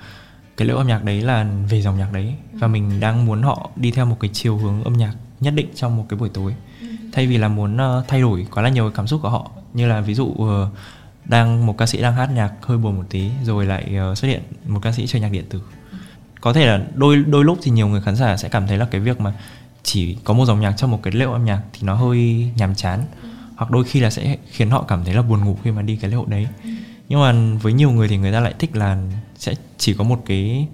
cái 0.58 0.67
lễ 0.67 0.74
âm 0.74 0.88
nhạc 0.88 1.03
đấy 1.03 1.22
là 1.22 1.46
về 1.70 1.82
dòng 1.82 1.98
nhạc 1.98 2.13
đấy. 2.13 2.34
Và 2.53 2.67
mình 2.67 3.00
đang 3.00 3.25
muốn 3.25 3.41
họ 3.41 3.70
đi 3.75 3.91
theo 3.91 4.06
một 4.06 4.17
cái 4.20 4.29
chiều 4.34 4.58
hướng 4.58 4.84
âm 4.84 4.94
nhạc 4.94 5.13
nhất 5.39 5.53
định 5.53 5.67
trong 5.75 5.98
một 5.98 6.06
cái 6.10 6.20
buổi 6.20 6.29
tối. 6.29 6.56
Thay 7.12 7.27
vì 7.27 7.38
là 7.38 7.48
muốn 7.48 7.77
ờ, 7.77 8.03
thay 8.08 8.22
đổi 8.22 8.48
quá 8.51 8.63
là 8.63 8.70
nhiều 8.70 8.91
cảm 8.96 9.08
xúc 9.08 9.20
của 9.24 9.29
họ, 9.29 9.51
như 9.74 9.88
là 9.88 10.01
ví 10.01 10.13
dụ 10.13 10.34
ờ, 10.39 10.70
đang, 11.25 11.65
một 11.65 11.77
ca 11.77 11.86
sĩ 11.86 12.01
đang 12.01 12.13
hát 12.13 12.29
nhạc 12.32 12.51
hơi 12.62 12.77
buồn 12.77 12.98
một 12.98 13.03
tí, 13.10 13.29
rồi 13.44 13.65
lại 13.65 13.96
ờ, 13.98 14.15
xuất 14.15 14.27
hiện 14.27 14.41
một 14.67 14.79
ca 14.84 14.91
sĩ 14.91 15.08
chơi 15.08 15.22
nhạc 15.22 15.32
điện 15.32 15.46
tử. 15.50 15.62
Có 16.41 16.53
thể 16.53 16.65
là 16.65 16.86
đôi 16.94 17.15
đôi 17.17 17.46
lúc 17.46 17.60
thì 17.62 17.72
nhiều 17.72 17.88
người 17.88 18.01
khán 18.01 18.15
giả 18.15 18.38
sẽ 18.38 18.50
cảm 18.50 18.67
thấy 18.67 18.77
là 18.77 18.86
cái 18.86 19.01
việc 19.01 19.22
mà 19.22 19.34
chỉ 19.84 20.17
có 20.24 20.34
một 20.34 20.46
dòng 20.46 20.62
nhạc 20.62 20.72
trong 20.72 20.91
một 20.91 21.00
cái 21.03 21.13
lễ 21.13 21.25
hội 21.25 21.34
âm 21.34 21.46
nhạc 21.46 21.62
thì 21.74 21.79
nó 21.82 21.94
hơi 21.94 22.50
nhàm 22.56 22.75
chán, 22.75 23.03
hoặc 23.56 23.72
đôi 23.72 23.84
khi 23.84 24.00
là 24.00 24.10
sẽ 24.10 24.38
khiến 24.51 24.70
họ 24.70 24.86
cảm 24.88 25.06
thấy 25.06 25.13
là 25.13 25.22
buồn 25.22 25.46
ngủ 25.46 25.58
khi 25.63 25.72
mà 25.72 25.82
đi 25.82 25.96
cái 25.96 26.12
lễ 26.12 26.17
hội 26.17 26.25
đấy. 26.29 26.48
Nhưng 27.10 27.22
mà 27.22 27.58
với 27.62 27.74
nhiều 27.74 27.91
người 27.91 28.08
thì 28.08 28.17
người 28.17 28.32
ta 28.32 28.39
lại 28.39 28.53
thích 28.60 28.75
là 28.75 28.98
sẽ 29.38 29.53
chỉ 29.77 29.94
có 29.94 30.03
một 30.03 30.24
cái 30.25 30.67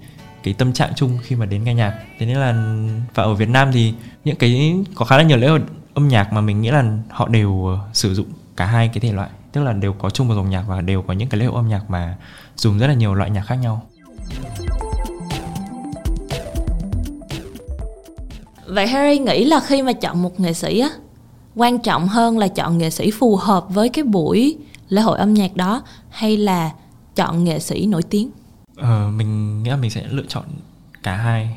cái 0.44 0.54
tâm 0.54 0.72
trạng 0.72 0.92
chung 0.96 1.18
khi 1.22 1.36
mà 1.36 1.46
đến 1.46 1.64
nghe 1.64 1.74
nhạc. 1.74 1.98
Thế 2.18 2.26
nên 2.26 2.36
là 2.36 2.52
và 3.14 3.22
ở 3.22 3.34
Việt 3.34 3.48
Nam 3.48 3.70
thì 3.72 3.94
những 4.24 4.36
cái 4.36 4.76
có 4.94 5.04
khá 5.04 5.16
là 5.16 5.22
nhiều 5.22 5.38
lễ 5.38 5.48
hội 5.48 5.60
âm 5.94 6.08
nhạc 6.08 6.32
mà 6.32 6.40
mình 6.40 6.60
nghĩ 6.60 6.70
là 6.70 6.84
họ 7.10 7.28
đều 7.28 7.66
ờ, 7.66 7.78
sử 7.92 8.14
dụng 8.14 8.26
cả 8.56 8.66
hai 8.66 8.88
cái 8.88 9.00
thể 9.00 9.12
loại. 9.12 9.30
Tức 9.52 9.62
là 9.62 9.72
đều 9.72 9.92
có 9.92 10.10
chung 10.10 10.28
một 10.28 10.34
dòng 10.34 10.50
nhạc 10.50 10.64
và 10.68 10.80
đều 10.80 11.02
có 11.02 11.14
những 11.14 11.28
cái 11.28 11.40
lễ 11.40 11.46
hội 11.46 11.54
âm 11.54 11.68
nhạc 11.68 11.90
mà 11.90 12.16
dùng 12.56 12.78
rất 12.78 12.86
là 12.86 12.94
nhiều 12.94 13.14
loại 13.14 13.30
nhạc 13.30 13.42
khác 13.42 13.54
nhau. 13.54 13.82
Vậy 18.66 18.86
Harry 18.86 19.18
nghĩ 19.18 19.44
là 19.44 19.60
khi 19.60 19.82
mà 19.82 19.92
chọn 19.92 20.22
một 20.22 20.40
nghệ 20.40 20.52
sĩ 20.52 20.80
á, 20.80 20.88
quan 21.54 21.78
trọng 21.78 22.08
hơn 22.08 22.38
là 22.38 22.48
chọn 22.48 22.78
nghệ 22.78 22.90
sĩ 22.90 23.10
phù 23.10 23.36
hợp 23.36 23.66
với 23.68 23.88
cái 23.88 24.04
buổi 24.04 24.58
lễ 24.88 25.02
hội 25.02 25.18
âm 25.18 25.34
nhạc 25.34 25.56
đó 25.56 25.82
hay 26.10 26.36
là 26.36 26.70
chọn 27.14 27.44
nghệ 27.44 27.58
sĩ 27.58 27.86
nổi 27.86 28.02
tiếng? 28.02 28.30
Ờ, 28.76 29.10
mình 29.16 29.62
nghĩ 29.62 29.70
là 29.70 29.76
mình 29.76 29.90
sẽ 29.90 30.06
lựa 30.10 30.24
chọn 30.28 30.44
cả 31.02 31.16
hai. 31.16 31.56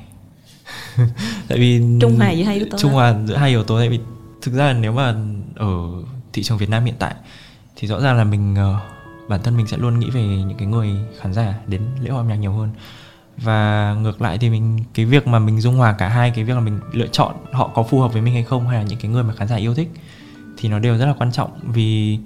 Tại 1.47 1.57
vì 1.57 1.81
trung 2.01 2.15
hòa 2.17 2.31
giữa 2.31 2.43
hai 2.43 2.55
yếu 2.55 2.65
tố 2.71 2.77
trung 2.77 2.91
hòa 2.91 3.15
giữa 3.25 3.36
hai 3.36 3.50
yếu 3.50 3.63
tố 3.63 3.79
tại 3.79 3.89
vì 3.89 4.00
thực 4.41 4.53
ra 4.53 4.65
là 4.65 4.74
nếu 4.74 4.91
mà 4.91 5.15
ở 5.55 5.74
thị 6.33 6.43
trường 6.43 6.57
Việt 6.57 6.69
Nam 6.69 6.86
hiện 6.86 6.95
tại 7.00 7.15
thì 7.75 7.88
rõ 7.88 8.01
ràng 8.01 8.17
là 8.17 8.24
mình 8.24 8.53
uh, 8.53 9.29
bản 9.29 9.43
thân 9.43 9.57
mình 9.57 9.67
sẽ 9.67 9.77
luôn 9.77 10.00
nghĩ 10.00 10.09
về 10.09 10.21
những 10.21 10.57
cái 10.57 10.67
người 10.67 10.89
khán 11.19 11.33
giả 11.33 11.53
đến 11.67 11.81
lễ 12.01 12.09
hội 12.09 12.19
âm 12.19 12.27
nhạc 12.27 12.36
nhiều 12.36 12.51
hơn. 12.51 12.69
Và 13.38 13.93
ngược 14.01 14.21
lại 14.21 14.38
thì 14.38 14.50
mình 14.50 14.83
cái 14.93 15.05
việc 15.05 15.27
mà 15.27 15.39
mình 15.39 15.62
dung 15.62 15.75
hòa 15.75 15.95
cả 15.97 16.07
hai 16.07 16.31
cái 16.31 16.43
việc 16.43 16.53
là 16.53 16.59
mình 16.59 16.79
lựa 16.91 17.07
chọn 17.07 17.36
họ 17.51 17.67
có 17.67 17.83
phù 17.83 18.00
hợp 18.00 18.13
với 18.13 18.21
mình 18.21 18.33
hay 18.33 18.43
không 18.43 18.67
hay 18.67 18.77
là 18.77 18.83
những 18.83 19.00
cái 19.00 19.12
người 19.12 19.24
mà 19.24 19.33
khán 19.33 19.47
giả 19.47 19.55
yêu 19.55 19.74
thích 19.74 19.89
thì 20.57 20.69
nó 20.69 20.79
đều 20.79 20.97
rất 20.97 21.05
là 21.05 21.13
quan 21.17 21.31
trọng. 21.31 21.51
Vì 21.63 22.19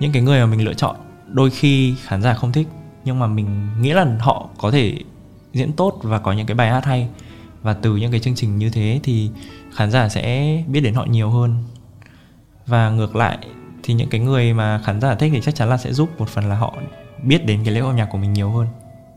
những 0.00 0.12
cái 0.12 0.22
người 0.22 0.40
mà 0.40 0.46
mình 0.46 0.64
lựa 0.64 0.74
chọn 0.74 0.96
đôi 1.32 1.50
khi 1.50 1.94
khán 2.02 2.22
giả 2.22 2.34
không 2.34 2.52
thích 2.52 2.68
nhưng 3.06 3.18
mà 3.18 3.26
mình 3.26 3.68
nghĩ 3.80 3.92
là 3.92 4.06
họ 4.20 4.48
có 4.58 4.70
thể 4.70 4.98
diễn 5.52 5.72
tốt 5.72 5.98
và 6.02 6.18
có 6.18 6.32
những 6.32 6.46
cái 6.46 6.54
bài 6.54 6.70
hát 6.70 6.84
hay. 6.84 7.08
Và 7.62 7.74
từ 7.74 7.96
những 7.96 8.10
cái 8.10 8.20
chương 8.20 8.34
trình 8.34 8.58
như 8.58 8.70
thế 8.70 9.00
thì 9.02 9.30
khán 9.74 9.90
giả 9.90 10.08
sẽ 10.08 10.56
biết 10.66 10.80
đến 10.80 10.94
họ 10.94 11.04
nhiều 11.04 11.30
hơn. 11.30 11.64
Và 12.66 12.90
ngược 12.90 13.16
lại 13.16 13.38
thì 13.82 13.94
những 13.94 14.08
cái 14.08 14.20
người 14.20 14.54
mà 14.54 14.80
khán 14.84 15.00
giả 15.00 15.14
thích 15.14 15.30
thì 15.34 15.40
chắc 15.40 15.54
chắn 15.54 15.68
là 15.68 15.76
sẽ 15.76 15.92
giúp 15.92 16.10
một 16.18 16.28
phần 16.28 16.48
là 16.48 16.56
họ 16.56 16.74
biết 17.22 17.46
đến 17.46 17.60
cái 17.64 17.74
lễ 17.74 17.80
âm 17.80 17.96
nhạc 17.96 18.06
của 18.06 18.18
mình 18.18 18.32
nhiều 18.32 18.50
hơn. 18.50 18.66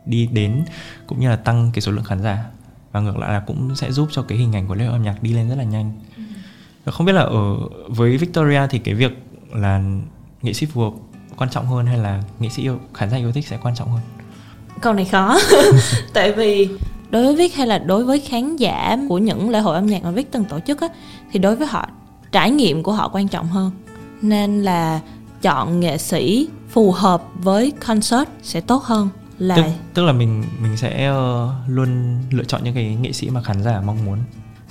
Đi 0.05 0.27
đến 0.27 0.63
cũng 1.07 1.19
như 1.19 1.29
là 1.29 1.35
tăng 1.35 1.71
cái 1.73 1.81
số 1.81 1.91
lượng 1.91 2.05
khán 2.05 2.21
giả. 2.21 2.45
Và 2.91 2.99
ngược 2.99 3.17
lại 3.17 3.31
là 3.31 3.39
cũng 3.39 3.75
sẽ 3.75 3.91
giúp 3.91 4.09
cho 4.11 4.21
cái 4.21 4.37
hình 4.37 4.55
ảnh 4.55 4.67
của 4.67 4.75
lễ 4.75 4.85
âm 4.85 5.03
nhạc 5.03 5.23
đi 5.23 5.33
lên 5.33 5.49
rất 5.49 5.55
là 5.55 5.63
nhanh. 5.63 5.91
Ừ. 6.85 6.91
không 6.91 7.05
biết 7.05 7.13
là 7.13 7.21
ở 7.21 7.57
với 7.87 8.17
Victoria 8.17 8.67
thì 8.69 8.79
cái 8.79 8.93
việc 8.93 9.11
là 9.53 9.83
nghệ 10.41 10.53
sĩ 10.53 10.65
phù 10.65 10.81
hợp 10.81 10.93
quan 11.39 11.49
trọng 11.49 11.67
hơn 11.67 11.85
hay 11.85 11.97
là 11.97 12.23
nghệ 12.39 12.49
sĩ 12.49 12.63
yêu 12.63 12.79
khán 12.93 13.09
giả 13.09 13.17
yêu 13.17 13.31
thích 13.31 13.47
sẽ 13.47 13.57
quan 13.63 13.75
trọng 13.75 13.91
hơn? 13.91 14.01
Câu 14.81 14.93
này 14.93 15.05
khó. 15.05 15.37
Tại 16.13 16.31
vì 16.31 16.69
đối 17.09 17.23
với 17.23 17.35
Vic 17.35 17.55
hay 17.55 17.67
là 17.67 17.77
đối 17.77 18.05
với 18.05 18.19
khán 18.19 18.55
giả 18.55 18.97
của 19.09 19.17
những 19.17 19.49
lễ 19.49 19.59
hội 19.59 19.75
âm 19.75 19.85
nhạc 19.85 20.03
mà 20.03 20.11
Vic 20.11 20.31
từng 20.31 20.45
tổ 20.45 20.59
chức 20.59 20.81
á 20.81 20.87
thì 21.31 21.39
đối 21.39 21.55
với 21.55 21.67
họ 21.67 21.87
trải 22.31 22.51
nghiệm 22.51 22.83
của 22.83 22.91
họ 22.91 23.09
quan 23.13 23.27
trọng 23.27 23.47
hơn. 23.47 23.71
Nên 24.21 24.63
là 24.63 24.99
chọn 25.41 25.79
nghệ 25.79 25.97
sĩ 25.97 26.47
phù 26.69 26.91
hợp 26.91 27.23
với 27.35 27.71
concert 27.87 28.29
sẽ 28.43 28.61
tốt 28.61 28.83
hơn 28.83 29.09
là 29.37 29.55
tức, 29.55 29.63
tức 29.93 30.03
là 30.03 30.13
mình 30.13 30.43
mình 30.61 30.77
sẽ 30.77 31.11
uh, 31.11 31.49
luôn 31.67 32.17
lựa 32.31 32.43
chọn 32.43 32.63
những 32.63 32.73
cái 32.73 32.97
nghệ 33.01 33.11
sĩ 33.11 33.29
mà 33.29 33.41
khán 33.41 33.63
giả 33.63 33.81
mong 33.85 34.05
muốn. 34.05 34.17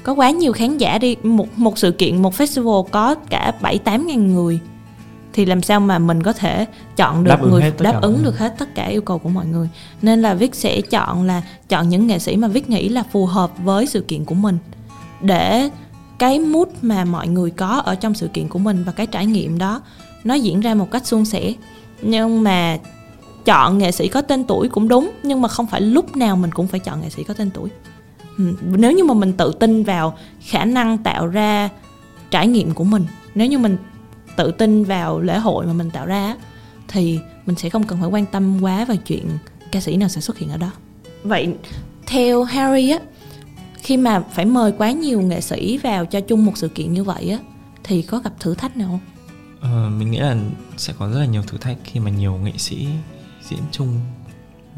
Có 0.03 0.13
quá 0.13 0.31
nhiều 0.31 0.53
khán 0.53 0.79
giả 0.79 0.99
đi 0.99 1.17
một 1.23 1.59
một 1.59 1.79
sự 1.79 1.91
kiện 1.91 2.23
một 2.23 2.35
festival 2.35 2.83
có 2.83 3.15
cả 3.15 3.53
bảy 3.61 3.79
tám 3.79 4.07
ngàn 4.07 4.35
người 4.35 4.61
thì 5.33 5.45
làm 5.45 5.63
sao 5.63 5.81
mà 5.81 5.99
mình 5.99 6.23
có 6.23 6.33
thể 6.33 6.67
chọn 6.97 7.25
được 7.25 7.29
đáp 7.29 7.43
người 7.43 7.73
đáp 7.79 7.93
cả. 7.93 7.99
ứng 8.03 8.25
được 8.25 8.39
hết 8.39 8.55
tất 8.59 8.75
cả 8.75 8.85
yêu 8.87 9.03
cầu 9.03 9.19
của 9.19 9.29
mọi 9.29 9.47
người. 9.47 9.69
Nên 10.03 10.23
là 10.23 10.35
viết 10.35 10.55
sẽ 10.55 10.81
chọn 10.81 11.27
là 11.27 11.43
chọn 11.69 11.89
những 11.89 12.07
nghệ 12.07 12.19
sĩ 12.19 12.37
mà 12.37 12.49
viết 12.49 12.71
nghĩ 12.71 12.89
là 12.89 13.03
phù 13.13 13.27
hợp 13.27 13.51
với 13.65 13.87
sự 13.87 14.01
kiện 14.01 14.25
của 14.25 14.35
mình. 14.35 14.59
Để 15.21 15.71
cái 16.19 16.39
mood 16.39 16.69
mà 16.83 17.05
mọi 17.05 17.29
người 17.29 17.51
có 17.51 17.67
ở 17.67 17.95
trong 17.95 18.15
sự 18.15 18.29
kiện 18.29 18.49
của 18.49 18.59
mình 18.59 18.85
và 18.87 18.93
cái 18.93 19.07
trải 19.07 19.27
nghiệm 19.27 19.59
đó 19.59 19.81
nó 20.25 20.35
diễn 20.35 20.61
ra 20.61 20.75
một 20.75 20.91
cách 20.91 21.07
suôn 21.07 21.25
sẻ. 21.25 21.53
Nhưng 22.03 22.43
mà 22.43 22.79
chọn 23.45 23.79
nghệ 23.79 23.93
sĩ 23.93 24.09
có 24.09 24.23
tên 24.23 24.45
tuổi 24.45 24.69
cũng 24.69 24.89
đúng 24.89 25.11
nhưng 25.23 25.43
mà 25.43 25.49
không 25.49 25.67
phải 25.67 25.81
lúc 25.81 26.17
nào 26.17 26.37
mình 26.37 26.53
cũng 26.53 26.67
phải 26.67 26.81
chọn 26.81 27.01
nghệ 27.01 27.11
sĩ 27.11 27.25
có 27.25 27.35
tên 27.35 27.51
tuổi. 27.51 27.71
Ừ, 28.39 28.55
nếu 28.63 28.93
như 28.93 29.05
mà 29.05 29.15
mình 29.15 29.33
tự 29.33 29.53
tin 29.61 29.85
vào 29.85 30.19
khả 30.41 30.65
năng 30.65 30.99
tạo 30.99 31.27
ra 31.27 31.69
trải 32.31 32.47
nghiệm 32.47 32.75
của 32.75 32.85
mình 32.85 33.05
nếu 33.35 33.47
như 33.47 33.59
mình 33.59 33.77
tự 34.39 34.51
tin 34.51 34.85
vào 34.85 35.21
lễ 35.21 35.39
hội 35.39 35.67
mà 35.67 35.73
mình 35.73 35.91
tạo 35.91 36.07
ra 36.07 36.37
thì 36.89 37.19
mình 37.47 37.57
sẽ 37.57 37.69
không 37.69 37.83
cần 37.83 38.01
phải 38.01 38.09
quan 38.09 38.27
tâm 38.27 38.63
quá 38.63 38.85
vào 38.85 38.97
chuyện 38.97 39.29
ca 39.73 39.81
sĩ 39.81 39.97
nào 39.97 40.09
sẽ 40.09 40.21
xuất 40.21 40.39
hiện 40.39 40.51
ở 40.51 40.57
đó 40.57 40.71
vậy 41.23 41.55
theo 42.07 42.45
Harry 42.45 42.91
á 42.91 42.99
khi 43.79 43.97
mà 43.97 44.21
phải 44.21 44.45
mời 44.45 44.73
quá 44.79 44.91
nhiều 44.91 45.21
nghệ 45.21 45.41
sĩ 45.41 45.79
vào 45.79 46.07
cho 46.07 46.21
chung 46.21 46.45
một 46.45 46.53
sự 46.55 46.69
kiện 46.69 46.93
như 46.93 47.05
vậy 47.05 47.31
á 47.31 47.39
thì 47.85 48.03
có 48.03 48.19
gặp 48.19 48.33
thử 48.41 48.55
thách 48.55 48.77
nào 48.77 48.89
không? 48.89 49.01
Ờ, 49.61 49.91
mình 49.91 50.11
nghĩ 50.11 50.19
là 50.19 50.37
sẽ 50.77 50.93
có 50.99 51.11
rất 51.11 51.19
là 51.19 51.27
nhiều 51.27 51.43
thử 51.43 51.59
thách 51.59 51.77
khi 51.85 52.01
mà 52.01 52.11
nhiều 52.11 52.37
nghệ 52.37 52.53
sĩ 52.57 52.89
diễn 53.51 53.61
chung 53.73 54.01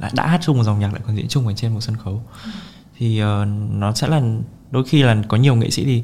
đã, 0.00 0.10
đã 0.14 0.26
hát 0.26 0.40
chung 0.42 0.56
một 0.56 0.64
dòng 0.64 0.80
nhạc 0.80 0.92
lại 0.92 1.02
còn 1.06 1.16
diễn 1.16 1.28
chung 1.28 1.46
ở 1.46 1.52
trên 1.56 1.74
một 1.74 1.80
sân 1.80 1.96
khấu 1.96 2.22
ừ. 2.44 2.50
thì 2.98 3.22
uh, 3.22 3.26
nó 3.70 3.92
sẽ 3.94 4.08
là 4.08 4.22
đôi 4.70 4.84
khi 4.84 5.02
là 5.02 5.16
có 5.28 5.36
nhiều 5.36 5.54
nghệ 5.54 5.70
sĩ 5.70 5.84
thì 5.84 6.02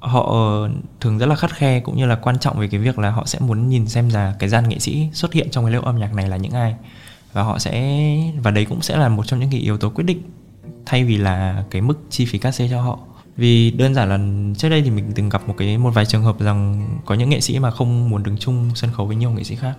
họ 0.00 0.26
ờ, 0.32 0.70
thường 1.00 1.18
rất 1.18 1.26
là 1.26 1.34
khắt 1.34 1.54
khe 1.54 1.80
cũng 1.80 1.96
như 1.96 2.06
là 2.06 2.16
quan 2.16 2.38
trọng 2.38 2.58
về 2.58 2.68
cái 2.68 2.80
việc 2.80 2.98
là 2.98 3.10
họ 3.10 3.26
sẽ 3.26 3.38
muốn 3.38 3.68
nhìn 3.68 3.88
xem 3.88 4.08
là 4.08 4.34
cái 4.38 4.48
gian 4.48 4.68
nghệ 4.68 4.78
sĩ 4.78 5.08
xuất 5.12 5.32
hiện 5.32 5.50
trong 5.50 5.64
cái 5.64 5.72
lễ 5.72 5.80
âm 5.82 5.98
nhạc 5.98 6.14
này 6.14 6.28
là 6.28 6.36
những 6.36 6.52
ai. 6.52 6.74
Và 7.32 7.42
họ 7.42 7.58
sẽ, 7.58 8.02
và 8.42 8.50
đấy 8.50 8.64
cũng 8.64 8.82
sẽ 8.82 8.96
là 8.96 9.08
một 9.08 9.26
trong 9.26 9.40
những 9.40 9.50
cái 9.50 9.60
yếu 9.60 9.78
tố 9.78 9.90
quyết 9.90 10.04
định 10.04 10.22
thay 10.86 11.04
vì 11.04 11.16
là 11.16 11.64
cái 11.70 11.82
mức 11.82 11.98
chi 12.10 12.26
phí 12.26 12.38
cát 12.38 12.54
xê 12.54 12.68
cho 12.70 12.82
họ. 12.82 12.98
Vì 13.36 13.70
đơn 13.70 13.94
giản 13.94 14.08
là 14.08 14.18
trước 14.58 14.68
đây 14.68 14.82
thì 14.82 14.90
mình 14.90 15.12
từng 15.14 15.28
gặp 15.28 15.48
một 15.48 15.54
cái, 15.58 15.78
một 15.78 15.90
vài 15.90 16.06
trường 16.06 16.22
hợp 16.22 16.40
rằng 16.40 16.88
có 17.06 17.14
những 17.14 17.30
nghệ 17.30 17.40
sĩ 17.40 17.58
mà 17.58 17.70
không 17.70 18.10
muốn 18.10 18.22
đứng 18.22 18.38
chung 18.38 18.70
sân 18.74 18.90
khấu 18.92 19.06
với 19.06 19.16
nhiều 19.16 19.30
nghệ 19.30 19.44
sĩ 19.44 19.56
khác. 19.56 19.74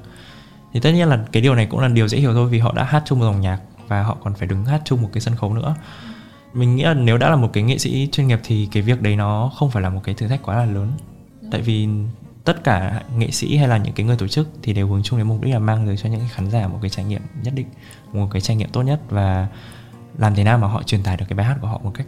Thì 0.74 0.80
tất 0.80 0.92
nhiên 0.92 1.08
là 1.08 1.26
cái 1.32 1.42
điều 1.42 1.56
này 1.56 1.66
cũng 1.66 1.80
là 1.80 1.88
điều 1.88 2.08
dễ 2.08 2.18
hiểu 2.18 2.34
thôi 2.34 2.50
vì 2.50 2.60
họ 2.60 2.74
đã 2.74 2.84
hát 2.84 3.04
chung 3.06 3.20
một 3.20 3.26
dòng 3.26 3.42
nhạc 3.42 3.60
và 3.88 4.04
họ 4.04 4.18
còn 4.24 4.34
phải 4.34 4.48
đứng 4.48 4.66
hát 4.66 4.82
chung 4.86 5.02
một 5.02 5.10
cái 5.14 5.22
sân 5.22 5.36
khấu 5.36 5.54
nữa 5.54 5.76
mình 6.54 6.76
nghĩ 6.76 6.84
là 6.84 6.94
nếu 6.94 7.18
đã 7.18 7.30
là 7.30 7.36
một 7.36 7.50
cái 7.54 7.64
nghệ 7.64 7.78
sĩ 7.78 8.10
chuyên 8.12 8.28
nghiệp 8.28 8.40
thì 8.44 8.68
cái 8.72 8.84
việc 8.84 9.02
đấy 9.02 9.16
nó 9.16 9.52
không 9.56 9.72
phải 9.72 9.84
là 9.84 9.90
một 9.90 10.02
cái 10.04 10.16
thử 10.16 10.28
thách 10.28 10.44
quá 10.44 10.56
là 10.56 10.66
lớn. 10.66 10.92
Tại 11.52 11.62
vì 11.62 11.88
tất 12.44 12.64
cả 12.64 13.04
nghệ 13.18 13.32
sĩ 13.32 13.58
hay 13.58 13.68
là 13.68 13.78
những 13.78 13.94
cái 13.94 14.06
người 14.06 14.18
tổ 14.18 14.28
chức 14.28 14.50
thì 14.62 14.74
đều 14.74 14.88
hướng 14.88 15.04
chung 15.04 15.20
đến 15.20 15.28
mục 15.28 15.42
đích 15.42 15.54
là 15.54 15.60
mang 15.60 15.88
tới 15.88 15.98
cho 15.98 16.10
những 16.10 16.22
khán 16.32 16.52
giả 16.52 16.68
một 16.68 16.80
cái 16.82 16.90
trải 16.90 17.06
nghiệm 17.06 17.22
nhất 17.44 17.54
định 17.56 17.68
một 18.14 18.28
cái 18.32 18.42
trải 18.42 18.58
nghiệm 18.58 18.70
tốt 18.70 18.82
nhất 18.82 19.00
và 19.10 19.48
làm 20.18 20.36
thế 20.36 20.44
nào 20.44 20.58
mà 20.58 20.68
họ 20.68 20.84
truyền 20.84 21.04
tải 21.04 21.18
được 21.18 21.26
cái 21.30 21.38
bài 21.38 21.46
hát 21.46 21.58
của 21.62 21.68
họ 21.68 21.80
một 21.84 21.92
cách 21.94 22.08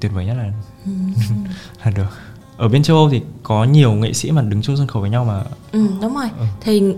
tuyệt 0.00 0.12
vời 0.12 0.26
nhất 0.26 0.34
là 0.34 0.52
ừ. 0.84 0.92
là 1.84 1.90
được. 1.90 2.18
Ở 2.56 2.68
bên 2.68 2.82
châu 2.82 2.96
Âu 2.96 3.10
thì 3.10 3.22
có 3.42 3.64
nhiều 3.64 3.92
nghệ 3.92 4.12
sĩ 4.12 4.30
mà 4.30 4.42
đứng 4.42 4.62
chung 4.62 4.76
sân 4.76 4.86
khấu 4.86 5.00
với 5.00 5.10
nhau 5.10 5.24
mà. 5.24 5.42
Ừ 5.72 5.86
đúng 6.02 6.14
rồi. 6.14 6.30
Ừ. 6.38 6.44
thì 6.60 6.94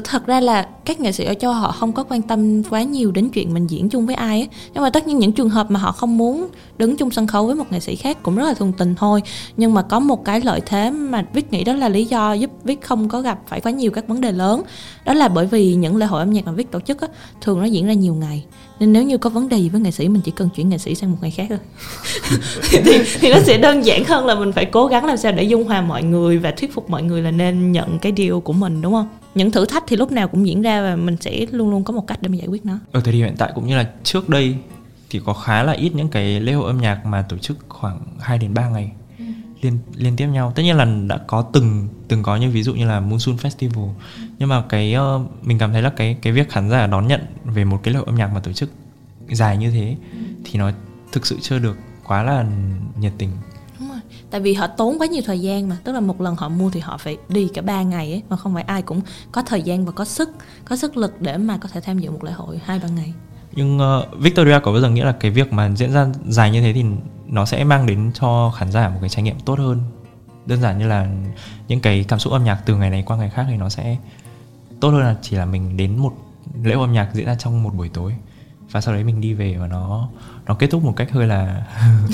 thật 0.00 0.26
ra 0.26 0.40
là 0.40 0.68
các 0.84 1.00
nghệ 1.00 1.12
sĩ 1.12 1.24
ở 1.24 1.34
châu 1.34 1.52
họ 1.52 1.72
không 1.72 1.92
có 1.92 2.04
quan 2.04 2.22
tâm 2.22 2.62
quá 2.62 2.82
nhiều 2.82 3.10
đến 3.10 3.28
chuyện 3.28 3.54
mình 3.54 3.66
diễn 3.66 3.88
chung 3.88 4.06
với 4.06 4.14
ai 4.14 4.40
ấy. 4.40 4.48
nhưng 4.74 4.82
mà 4.82 4.90
tất 4.90 5.06
nhiên 5.06 5.18
những 5.18 5.32
trường 5.32 5.50
hợp 5.50 5.70
mà 5.70 5.80
họ 5.80 5.92
không 5.92 6.18
muốn 6.18 6.48
đứng 6.78 6.96
chung 6.96 7.10
sân 7.10 7.26
khấu 7.26 7.46
với 7.46 7.54
một 7.54 7.72
nghệ 7.72 7.80
sĩ 7.80 7.96
khác 7.96 8.22
cũng 8.22 8.36
rất 8.36 8.44
là 8.44 8.54
thuần 8.54 8.72
tình 8.72 8.94
thôi. 8.94 9.22
Nhưng 9.56 9.74
mà 9.74 9.82
có 9.82 10.00
một 10.00 10.24
cái 10.24 10.40
lợi 10.40 10.60
thế 10.66 10.90
mà 10.90 11.24
viết 11.34 11.52
nghĩ 11.52 11.64
đó 11.64 11.72
là 11.72 11.88
lý 11.88 12.04
do 12.04 12.32
giúp 12.32 12.50
viết 12.64 12.82
không 12.82 13.08
có 13.08 13.20
gặp 13.20 13.38
phải 13.46 13.60
quá 13.60 13.72
nhiều 13.72 13.90
các 13.90 14.08
vấn 14.08 14.20
đề 14.20 14.32
lớn. 14.32 14.62
Đó 15.04 15.14
là 15.14 15.28
bởi 15.28 15.46
vì 15.46 15.74
những 15.74 15.96
lễ 15.96 16.06
hội 16.06 16.20
âm 16.20 16.30
nhạc 16.30 16.46
mà 16.46 16.52
viết 16.52 16.70
tổ 16.70 16.80
chức 16.80 17.00
á, 17.00 17.08
thường 17.40 17.60
nó 17.60 17.64
diễn 17.64 17.86
ra 17.86 17.92
nhiều 17.92 18.14
ngày 18.14 18.44
nên 18.82 18.92
nếu 18.92 19.02
như 19.02 19.18
có 19.18 19.30
vấn 19.30 19.48
đề 19.48 19.56
gì 19.56 19.68
với 19.68 19.80
nghệ 19.80 19.90
sĩ 19.90 20.08
mình 20.08 20.22
chỉ 20.22 20.30
cần 20.30 20.48
chuyển 20.48 20.68
nghệ 20.68 20.78
sĩ 20.78 20.94
sang 20.94 21.10
một 21.10 21.18
ngày 21.20 21.30
khác 21.30 21.46
thôi. 21.48 21.58
Thì, 22.70 22.98
thì 23.20 23.30
nó 23.30 23.40
sẽ 23.40 23.58
đơn 23.58 23.84
giản 23.84 24.04
hơn 24.04 24.26
là 24.26 24.34
mình 24.34 24.52
phải 24.52 24.64
cố 24.64 24.86
gắng 24.86 25.04
làm 25.04 25.16
sao 25.16 25.32
để 25.32 25.42
dung 25.42 25.64
hòa 25.64 25.80
mọi 25.80 26.02
người 26.02 26.38
và 26.38 26.50
thuyết 26.50 26.74
phục 26.74 26.90
mọi 26.90 27.02
người 27.02 27.22
là 27.22 27.30
nên 27.30 27.72
nhận 27.72 27.98
cái 27.98 28.12
điều 28.12 28.40
của 28.40 28.52
mình 28.52 28.82
đúng 28.82 28.92
không? 28.92 29.08
Những 29.34 29.50
thử 29.50 29.64
thách 29.64 29.84
thì 29.86 29.96
lúc 29.96 30.12
nào 30.12 30.28
cũng 30.28 30.46
diễn 30.46 30.62
ra 30.62 30.82
và 30.82 30.96
mình 30.96 31.16
sẽ 31.20 31.46
luôn 31.50 31.70
luôn 31.70 31.84
có 31.84 31.92
một 31.92 32.06
cách 32.06 32.18
để 32.22 32.28
mình 32.28 32.40
giải 32.40 32.48
quyết 32.48 32.66
nó. 32.66 32.78
Ở 32.92 33.00
thời 33.00 33.12
điểm 33.12 33.24
hiện 33.24 33.36
tại 33.38 33.52
cũng 33.54 33.66
như 33.66 33.76
là 33.76 33.86
trước 34.04 34.28
đây 34.28 34.54
thì 35.10 35.20
có 35.24 35.32
khá 35.32 35.62
là 35.62 35.72
ít 35.72 35.90
những 35.94 36.08
cái 36.08 36.40
lễ 36.40 36.52
hội 36.52 36.66
âm 36.66 36.80
nhạc 36.80 37.06
mà 37.06 37.24
tổ 37.28 37.38
chức 37.38 37.56
khoảng 37.68 38.00
2 38.20 38.38
đến 38.38 38.54
3 38.54 38.68
ngày 38.68 38.90
liên 39.62 39.78
liên 39.96 40.16
tiếp 40.16 40.26
nhau. 40.26 40.52
Tất 40.54 40.62
nhiên 40.62 40.76
là 40.76 40.84
đã 41.06 41.18
có 41.26 41.42
từng 41.52 41.88
từng 42.08 42.22
có 42.22 42.36
như 42.36 42.50
ví 42.50 42.62
dụ 42.62 42.74
như 42.74 42.86
là 42.86 43.00
Monsoon 43.00 43.36
Festival. 43.36 43.90
Nhưng 44.38 44.48
mà 44.48 44.62
cái 44.68 44.96
uh, 44.96 45.46
mình 45.46 45.58
cảm 45.58 45.72
thấy 45.72 45.82
là 45.82 45.90
cái 45.90 46.16
cái 46.22 46.32
việc 46.32 46.50
khán 46.50 46.70
giả 46.70 46.86
đón 46.86 47.06
nhận 47.06 47.20
về 47.44 47.64
một 47.64 47.80
cái 47.82 47.94
lễ 47.94 47.98
hội 47.98 48.06
âm 48.06 48.14
nhạc 48.14 48.26
mà 48.26 48.40
tổ 48.40 48.52
chức 48.52 48.70
dài 49.28 49.56
như 49.56 49.70
thế 49.70 49.96
thì 50.44 50.58
nó 50.58 50.70
thực 51.12 51.26
sự 51.26 51.38
chưa 51.40 51.58
được 51.58 51.76
quá 52.06 52.22
là 52.22 52.46
nhiệt 52.98 53.12
tình. 53.18 53.30
Đúng 53.78 53.88
rồi. 53.88 53.98
Tại 54.30 54.40
vì 54.40 54.54
họ 54.54 54.66
tốn 54.66 54.98
quá 54.98 55.06
nhiều 55.06 55.22
thời 55.26 55.40
gian 55.40 55.68
mà. 55.68 55.76
Tức 55.84 55.92
là 55.92 56.00
một 56.00 56.20
lần 56.20 56.36
họ 56.36 56.48
mua 56.48 56.70
thì 56.70 56.80
họ 56.80 56.98
phải 56.98 57.16
đi 57.28 57.48
cả 57.54 57.62
3 57.62 57.82
ngày 57.82 58.12
ấy 58.12 58.22
Mà 58.28 58.36
không 58.36 58.54
phải 58.54 58.62
ai 58.62 58.82
cũng 58.82 59.00
có 59.32 59.42
thời 59.42 59.62
gian 59.62 59.86
và 59.86 59.92
có 59.92 60.04
sức 60.04 60.30
Có 60.64 60.76
sức 60.76 60.96
lực 60.96 61.20
để 61.20 61.36
mà 61.36 61.56
có 61.56 61.68
thể 61.72 61.80
tham 61.80 61.98
dự 61.98 62.10
một 62.10 62.24
lễ 62.24 62.32
hội 62.32 62.60
hai 62.64 62.78
ba 62.78 62.88
ngày. 62.88 63.14
Nhưng 63.54 63.78
uh, 63.78 64.18
Victoria 64.18 64.58
có 64.62 64.72
bao 64.72 64.80
giờ 64.80 64.90
nghĩ 64.90 65.00
là 65.00 65.12
cái 65.12 65.30
việc 65.30 65.52
mà 65.52 65.70
diễn 65.76 65.92
ra 65.92 66.06
dài 66.28 66.50
như 66.50 66.60
thế 66.60 66.72
thì 66.72 66.84
nó 67.32 67.44
sẽ 67.44 67.64
mang 67.64 67.86
đến 67.86 68.10
cho 68.14 68.52
khán 68.56 68.72
giả 68.72 68.88
một 68.88 68.98
cái 69.00 69.08
trải 69.08 69.22
nghiệm 69.22 69.40
tốt 69.40 69.58
hơn. 69.58 69.80
Đơn 70.46 70.60
giản 70.60 70.78
như 70.78 70.86
là 70.86 71.08
những 71.68 71.80
cái 71.80 72.04
cảm 72.08 72.18
xúc 72.18 72.32
âm 72.32 72.44
nhạc 72.44 72.62
từ 72.66 72.76
ngày 72.76 72.90
này 72.90 73.02
qua 73.06 73.16
ngày 73.16 73.30
khác 73.30 73.46
thì 73.48 73.56
nó 73.56 73.68
sẽ 73.68 73.96
tốt 74.80 74.90
hơn 74.90 75.00
là 75.00 75.16
chỉ 75.22 75.36
là 75.36 75.44
mình 75.44 75.76
đến 75.76 75.98
một 75.98 76.12
lễ 76.62 76.74
hội 76.74 76.84
âm 76.84 76.92
nhạc 76.92 77.08
diễn 77.12 77.26
ra 77.26 77.34
trong 77.34 77.62
một 77.62 77.74
buổi 77.74 77.88
tối 77.88 78.14
và 78.72 78.80
sau 78.80 78.94
đấy 78.94 79.04
mình 79.04 79.20
đi 79.20 79.32
về 79.32 79.56
và 79.60 79.66
nó 79.66 80.08
nó 80.46 80.54
kết 80.54 80.66
thúc 80.70 80.84
một 80.84 80.92
cách 80.96 81.10
hơi 81.12 81.26
là 81.26 81.62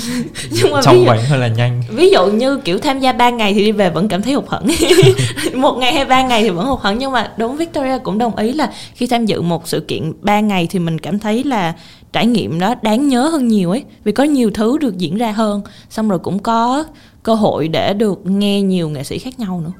Nhưng 0.50 0.72
mà 0.72 0.80
trong 0.82 1.04
bánh 1.06 1.20
hơi 1.28 1.38
là 1.38 1.48
nhanh. 1.48 1.82
ví 1.90 2.10
dụ 2.10 2.26
như 2.26 2.60
kiểu 2.64 2.78
tham 2.78 3.00
gia 3.00 3.12
3 3.12 3.30
ngày 3.30 3.54
thì 3.54 3.64
đi 3.64 3.72
về 3.72 3.90
vẫn 3.90 4.08
cảm 4.08 4.22
thấy 4.22 4.32
hụt 4.32 4.44
hẫng. 4.48 4.66
Một 5.54 5.76
ngày 5.78 5.94
hay 5.94 6.04
ba 6.04 6.22
ngày 6.22 6.42
thì 6.42 6.50
vẫn 6.50 6.66
hụt 6.66 6.80
hẫng. 6.80 6.98
Nhưng 6.98 7.12
mà 7.12 7.32
đúng 7.36 7.56
Victoria 7.56 7.98
cũng 7.98 8.18
đồng 8.18 8.36
ý 8.36 8.52
là 8.52 8.72
khi 8.94 9.06
tham 9.06 9.26
dự 9.26 9.42
một 9.42 9.68
sự 9.68 9.80
kiện 9.80 10.12
3 10.20 10.40
ngày 10.40 10.66
thì 10.70 10.78
mình 10.78 10.98
cảm 10.98 11.18
thấy 11.18 11.44
là 11.44 11.74
trải 12.12 12.26
nghiệm 12.26 12.60
đó 12.60 12.74
đáng 12.82 13.08
nhớ 13.08 13.28
hơn 13.28 13.48
nhiều 13.48 13.70
ấy. 13.70 13.84
Vì 14.04 14.12
có 14.12 14.24
nhiều 14.24 14.50
thứ 14.54 14.78
được 14.78 14.98
diễn 14.98 15.16
ra 15.18 15.32
hơn. 15.32 15.62
Xong 15.90 16.08
rồi 16.08 16.18
cũng 16.18 16.38
có 16.38 16.84
cơ 17.22 17.34
hội 17.34 17.68
để 17.68 17.94
được 17.94 18.26
nghe 18.26 18.62
nhiều 18.62 18.88
nghệ 18.88 19.04
sĩ 19.04 19.18
khác 19.18 19.38
nhau 19.38 19.62
nữa. 19.64 19.72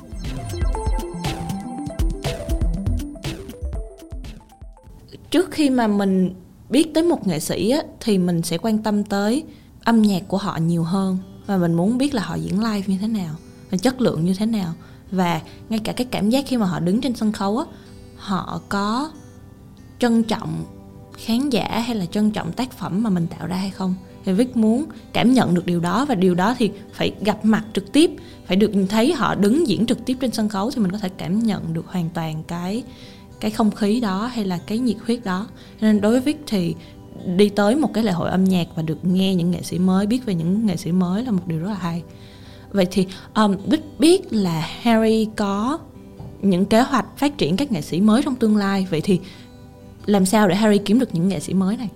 Trước 5.30 5.50
khi 5.50 5.70
mà 5.70 5.86
mình 5.86 6.34
biết 6.70 6.94
tới 6.94 7.02
một 7.02 7.26
nghệ 7.26 7.40
sĩ 7.40 7.70
á, 7.70 7.82
thì 8.00 8.18
mình 8.18 8.42
sẽ 8.42 8.58
quan 8.58 8.78
tâm 8.78 9.04
tới 9.04 9.44
âm 9.84 10.02
nhạc 10.02 10.22
của 10.28 10.36
họ 10.36 10.56
nhiều 10.56 10.82
hơn. 10.82 11.18
Và 11.46 11.56
mình 11.56 11.74
muốn 11.74 11.98
biết 11.98 12.14
là 12.14 12.22
họ 12.22 12.34
diễn 12.34 12.60
live 12.60 12.82
như 12.86 12.98
thế 13.00 13.08
nào 13.08 13.34
và 13.70 13.78
chất 13.78 14.00
lượng 14.00 14.24
như 14.24 14.34
thế 14.34 14.46
nào. 14.46 14.74
Và 15.10 15.40
ngay 15.68 15.78
cả 15.78 15.92
cái 15.92 16.06
cảm 16.10 16.30
giác 16.30 16.44
khi 16.48 16.56
mà 16.56 16.66
họ 16.66 16.80
đứng 16.80 17.00
trên 17.00 17.14
sân 17.14 17.32
khấu 17.32 17.58
á 17.58 17.64
họ 18.16 18.60
có 18.68 19.10
trân 19.98 20.22
trọng 20.22 20.64
khán 21.16 21.50
giả 21.50 21.82
hay 21.86 21.96
là 21.96 22.06
trân 22.06 22.30
trọng 22.30 22.52
tác 22.52 22.72
phẩm 22.72 23.02
mà 23.02 23.10
mình 23.10 23.26
tạo 23.26 23.46
ra 23.46 23.56
hay 23.56 23.70
không? 23.70 23.94
Thì 24.24 24.32
Vic 24.32 24.56
muốn 24.56 24.84
cảm 25.12 25.32
nhận 25.32 25.54
được 25.54 25.66
điều 25.66 25.80
đó 25.80 26.04
và 26.04 26.14
điều 26.14 26.34
đó 26.34 26.54
thì 26.58 26.70
phải 26.92 27.12
gặp 27.20 27.44
mặt 27.44 27.64
trực 27.74 27.92
tiếp 27.92 28.10
phải 28.46 28.56
được 28.56 28.70
thấy 28.88 29.12
họ 29.12 29.34
đứng 29.34 29.68
diễn 29.68 29.86
trực 29.86 30.04
tiếp 30.04 30.16
trên 30.20 30.30
sân 30.32 30.48
khấu 30.48 30.70
thì 30.70 30.82
mình 30.82 30.92
có 30.92 30.98
thể 30.98 31.08
cảm 31.08 31.38
nhận 31.38 31.74
được 31.74 31.86
hoàn 31.86 32.10
toàn 32.14 32.42
cái 32.48 32.82
cái 33.40 33.50
không 33.50 33.70
khí 33.70 34.00
đó 34.00 34.26
hay 34.26 34.44
là 34.44 34.58
cái 34.66 34.78
nhiệt 34.78 34.96
huyết 35.06 35.24
đó. 35.24 35.46
Nên 35.80 36.00
đối 36.00 36.12
với 36.12 36.20
Vic 36.20 36.44
thì 36.46 36.74
đi 37.36 37.48
tới 37.48 37.76
một 37.76 37.94
cái 37.94 38.04
lễ 38.04 38.12
hội 38.12 38.30
âm 38.30 38.44
nhạc 38.44 38.66
và 38.74 38.82
được 38.82 39.04
nghe 39.04 39.34
những 39.34 39.50
nghệ 39.50 39.62
sĩ 39.62 39.78
mới 39.78 40.06
biết 40.06 40.26
về 40.26 40.34
những 40.34 40.66
nghệ 40.66 40.76
sĩ 40.76 40.92
mới 40.92 41.24
là 41.24 41.30
một 41.30 41.42
điều 41.46 41.58
rất 41.58 41.68
là 41.68 41.78
hay. 41.80 42.02
Vậy 42.70 42.86
thì 42.90 43.06
um, 43.34 43.56
Vic 43.66 43.82
biết 43.98 44.32
là 44.32 44.68
Harry 44.82 45.28
có 45.36 45.78
những 46.42 46.64
kế 46.64 46.80
hoạch 46.80 47.06
phát 47.16 47.38
triển 47.38 47.56
các 47.56 47.72
nghệ 47.72 47.80
sĩ 47.80 48.00
mới 48.00 48.22
trong 48.22 48.34
tương 48.34 48.56
lai. 48.56 48.86
Vậy 48.90 49.00
thì 49.00 49.20
làm 50.06 50.26
sao 50.26 50.48
để 50.48 50.54
Harry 50.54 50.78
kiếm 50.78 50.98
được 50.98 51.14
những 51.14 51.28
nghệ 51.28 51.40
sĩ 51.40 51.54
mới 51.54 51.76
này? 51.76 51.88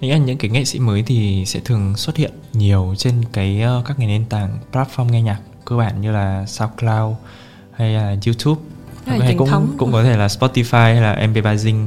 Nghĩa 0.00 0.12
là 0.12 0.18
những 0.18 0.38
cái 0.38 0.50
nghệ 0.50 0.64
sĩ 0.64 0.78
mới 0.78 1.02
thì 1.02 1.44
sẽ 1.46 1.60
thường 1.60 1.96
xuất 1.96 2.16
hiện 2.16 2.32
nhiều 2.52 2.94
trên 2.98 3.14
cái 3.32 3.62
uh, 3.78 3.84
các 3.86 3.94
cái 3.98 4.06
nền 4.06 4.24
tảng 4.24 4.58
platform 4.72 5.04
nghe 5.04 5.22
nhạc 5.22 5.40
cơ 5.64 5.76
bản 5.76 6.00
như 6.00 6.12
là 6.12 6.46
SoundCloud 6.46 7.16
hay 7.72 7.94
là 7.94 8.16
YouTube. 8.26 8.60
Hay 9.06 9.20
truyền 9.20 9.38
cũng 9.38 9.48
thống. 9.48 9.74
cũng 9.78 9.92
có 9.92 10.02
thể 10.02 10.16
là 10.16 10.26
Spotify 10.26 10.94
hay 10.94 11.00
là 11.00 11.26
MP3 11.26 11.54
Zing 11.54 11.86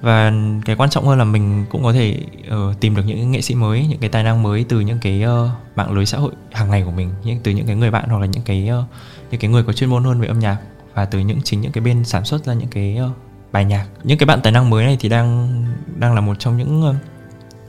và 0.00 0.32
cái 0.64 0.76
quan 0.76 0.90
trọng 0.90 1.06
hơn 1.06 1.18
là 1.18 1.24
mình 1.24 1.64
cũng 1.70 1.82
có 1.82 1.92
thể 1.92 2.20
uh, 2.54 2.80
tìm 2.80 2.96
được 2.96 3.02
những 3.06 3.30
nghệ 3.30 3.40
sĩ 3.40 3.54
mới, 3.54 3.86
những 3.86 3.98
cái 3.98 4.08
tài 4.08 4.22
năng 4.22 4.42
mới 4.42 4.64
từ 4.68 4.80
những 4.80 4.98
cái 4.98 5.24
uh, 5.24 5.50
mạng 5.76 5.92
lưới 5.92 6.06
xã 6.06 6.18
hội 6.18 6.32
hàng 6.52 6.70
ngày 6.70 6.82
của 6.82 6.90
mình, 6.90 7.10
những 7.24 7.40
từ 7.42 7.50
những 7.50 7.66
cái 7.66 7.76
người 7.76 7.90
bạn 7.90 8.08
hoặc 8.08 8.18
là 8.18 8.26
những 8.26 8.42
cái 8.42 8.70
uh, 8.80 8.84
những 9.30 9.40
cái 9.40 9.50
người 9.50 9.62
có 9.62 9.72
chuyên 9.72 9.90
môn 9.90 10.04
hơn 10.04 10.20
về 10.20 10.28
âm 10.28 10.38
nhạc 10.38 10.56
và 10.94 11.04
từ 11.04 11.18
những 11.18 11.42
chính 11.44 11.60
những 11.60 11.72
cái 11.72 11.84
bên 11.84 12.04
sản 12.04 12.24
xuất 12.24 12.44
ra 12.44 12.54
những 12.54 12.68
cái 12.68 12.98
uh, 13.06 13.10
bài 13.52 13.64
nhạc. 13.64 13.86
Những 14.02 14.18
cái 14.18 14.26
bạn 14.26 14.40
tài 14.42 14.52
năng 14.52 14.70
mới 14.70 14.84
này 14.84 14.96
thì 15.00 15.08
đang 15.08 15.64
đang 15.96 16.14
là 16.14 16.20
một 16.20 16.38
trong 16.38 16.56
những 16.56 16.88
uh, 16.88 16.96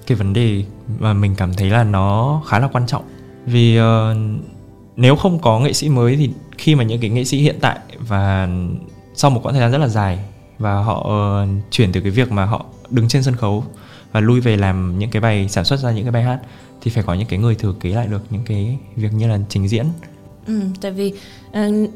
cái 0.07 0.17
vấn 0.17 0.33
đề 0.33 0.63
mà 0.99 1.13
mình 1.13 1.35
cảm 1.35 1.53
thấy 1.53 1.69
là 1.69 1.83
nó 1.83 2.41
khá 2.47 2.59
là 2.59 2.67
quan 2.67 2.87
trọng 2.87 3.03
vì 3.45 3.79
uh, 3.79 3.85
nếu 4.97 5.15
không 5.15 5.39
có 5.39 5.59
nghệ 5.59 5.73
sĩ 5.73 5.89
mới 5.89 6.15
thì 6.15 6.29
khi 6.57 6.75
mà 6.75 6.83
những 6.83 7.01
cái 7.01 7.09
nghệ 7.09 7.23
sĩ 7.23 7.37
hiện 7.37 7.55
tại 7.61 7.79
và 7.99 8.49
sau 9.13 9.31
một 9.31 9.39
quãng 9.43 9.53
thời 9.53 9.61
gian 9.61 9.71
rất 9.71 9.77
là 9.77 9.87
dài 9.87 10.19
và 10.59 10.73
họ 10.73 11.09
uh, 11.09 11.71
chuyển 11.71 11.91
từ 11.91 12.01
cái 12.01 12.11
việc 12.11 12.31
mà 12.31 12.45
họ 12.45 12.65
đứng 12.89 13.07
trên 13.07 13.23
sân 13.23 13.35
khấu 13.35 13.63
và 14.11 14.19
lui 14.19 14.39
về 14.39 14.57
làm 14.57 14.99
những 14.99 15.09
cái 15.09 15.21
bài 15.21 15.49
sản 15.49 15.65
xuất 15.65 15.79
ra 15.79 15.91
những 15.91 16.03
cái 16.03 16.11
bài 16.11 16.23
hát 16.23 16.39
thì 16.81 16.91
phải 16.91 17.03
có 17.03 17.13
những 17.13 17.27
cái 17.27 17.39
người 17.39 17.55
thừa 17.55 17.73
kế 17.79 17.89
lại 17.89 18.07
được 18.07 18.21
những 18.29 18.43
cái 18.45 18.77
việc 18.95 19.13
như 19.13 19.27
là 19.27 19.39
trình 19.49 19.67
diễn. 19.67 19.85
Ừ, 20.47 20.61
tại 20.81 20.91
vì 20.91 21.13
uh, 21.49 21.89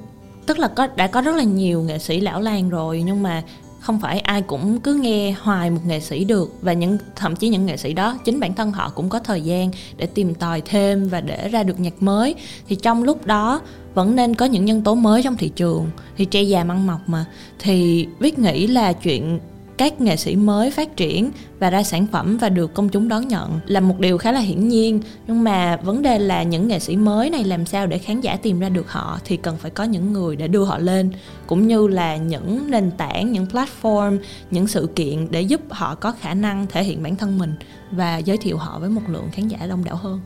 tức 0.46 0.60
là 0.60 0.68
có 0.68 0.88
đã 0.96 1.08
có 1.08 1.22
rất 1.22 1.36
là 1.36 1.44
nhiều 1.44 1.82
nghệ 1.82 2.00
sĩ 2.00 2.20
lão 2.20 2.42
làng 2.42 2.70
rồi 2.70 3.02
nhưng 3.06 3.24
mà 3.24 3.44
không 3.82 4.00
phải 4.00 4.20
ai 4.20 4.42
cũng 4.42 4.80
cứ 4.80 4.94
nghe 4.94 5.32
hoài 5.32 5.70
một 5.70 5.82
nghệ 5.86 6.00
sĩ 6.00 6.26
được. 6.26 6.56
Và 6.62 6.74
những, 6.74 6.98
thậm 7.16 7.36
chí 7.36 7.50
những 7.50 7.66
nghệ 7.66 7.78
sĩ 7.78 7.94
đó, 7.94 8.18
chính 8.26 8.40
bản 8.40 8.54
thân 8.54 8.72
họ 8.72 8.92
cũng 8.96 9.10
có 9.10 9.20
thời 9.20 9.42
gian 9.42 9.72
để 9.98 10.06
tìm 10.06 10.36
tòi 10.36 10.62
thêm 10.62 11.08
và 11.08 11.22
để 11.22 11.48
ra 11.48 11.64
được 11.64 11.80
nhạc 11.80 12.04
mới. 12.04 12.36
Thì 12.68 12.76
trong 12.76 13.04
lúc 13.04 13.26
đó, 13.26 13.62
vẫn 13.94 14.16
nên 14.16 14.36
có 14.36 14.46
những 14.46 14.66
nhân 14.66 14.82
tố 14.82 14.96
mới 14.96 15.24
trong 15.24 15.38
thị 15.38 15.50
trường. 15.50 15.90
Thì 16.18 16.26
tre 16.26 16.42
già 16.42 16.64
măng 16.64 16.88
mọc 16.88 17.00
mà. 17.08 17.26
Thì 17.60 18.08
biết 18.20 18.40
nghĩ 18.40 18.68
là 18.68 18.94
chuyện 18.94 19.40
các 19.82 20.02
nghệ 20.02 20.16
sĩ 20.16 20.36
mới 20.36 20.72
phát 20.72 20.98
triển 20.98 21.32
và 21.60 21.70
ra 21.70 21.84
sản 21.84 22.08
phẩm 22.08 22.38
và 22.38 22.50
được 22.50 22.74
công 22.74 22.90
chúng 22.90 23.08
đón 23.08 23.28
nhận 23.28 23.60
là 23.66 23.80
một 23.80 24.00
điều 24.00 24.18
khá 24.18 24.32
là 24.32 24.40
hiển 24.40 24.68
nhiên. 24.68 25.02
Nhưng 25.28 25.44
mà 25.44 25.78
vấn 25.78 26.02
đề 26.02 26.20
là 26.20 26.44
những 26.44 26.68
nghệ 26.68 26.80
sĩ 26.80 26.96
mới 26.96 27.30
này 27.30 27.44
làm 27.44 27.66
sao 27.66 27.88
để 27.88 27.98
khán 27.98 28.22
giả 28.22 28.38
tìm 28.38 28.60
ra 28.60 28.70
được 28.70 28.92
họ 28.92 29.20
thì 29.26 29.38
cần 29.38 29.58
phải 29.58 29.72
có 29.72 29.84
những 29.84 30.14
người 30.14 30.36
để 30.36 30.48
đưa 30.48 30.64
họ 30.64 30.78
lên, 30.78 31.12
cũng 31.48 31.68
như 31.68 31.88
là 31.88 32.18
những 32.18 32.72
nền 32.72 32.92
tảng, 32.92 33.32
những 33.32 33.46
platform, 33.46 34.18
những 34.52 34.68
sự 34.68 34.90
kiện 34.96 35.28
để 35.30 35.42
giúp 35.42 35.62
họ 35.70 35.96
có 35.96 36.12
khả 36.12 36.34
năng 36.34 36.68
thể 36.68 36.84
hiện 36.84 37.04
bản 37.04 37.16
thân 37.16 37.38
mình 37.38 37.54
và 37.92 38.18
giới 38.18 38.38
thiệu 38.38 38.58
họ 38.58 38.80
với 38.80 38.90
một 38.90 39.04
lượng 39.08 39.30
khán 39.32 39.48
giả 39.48 39.58
đông 39.70 39.84
đảo 39.84 39.96
hơn. 39.96 40.20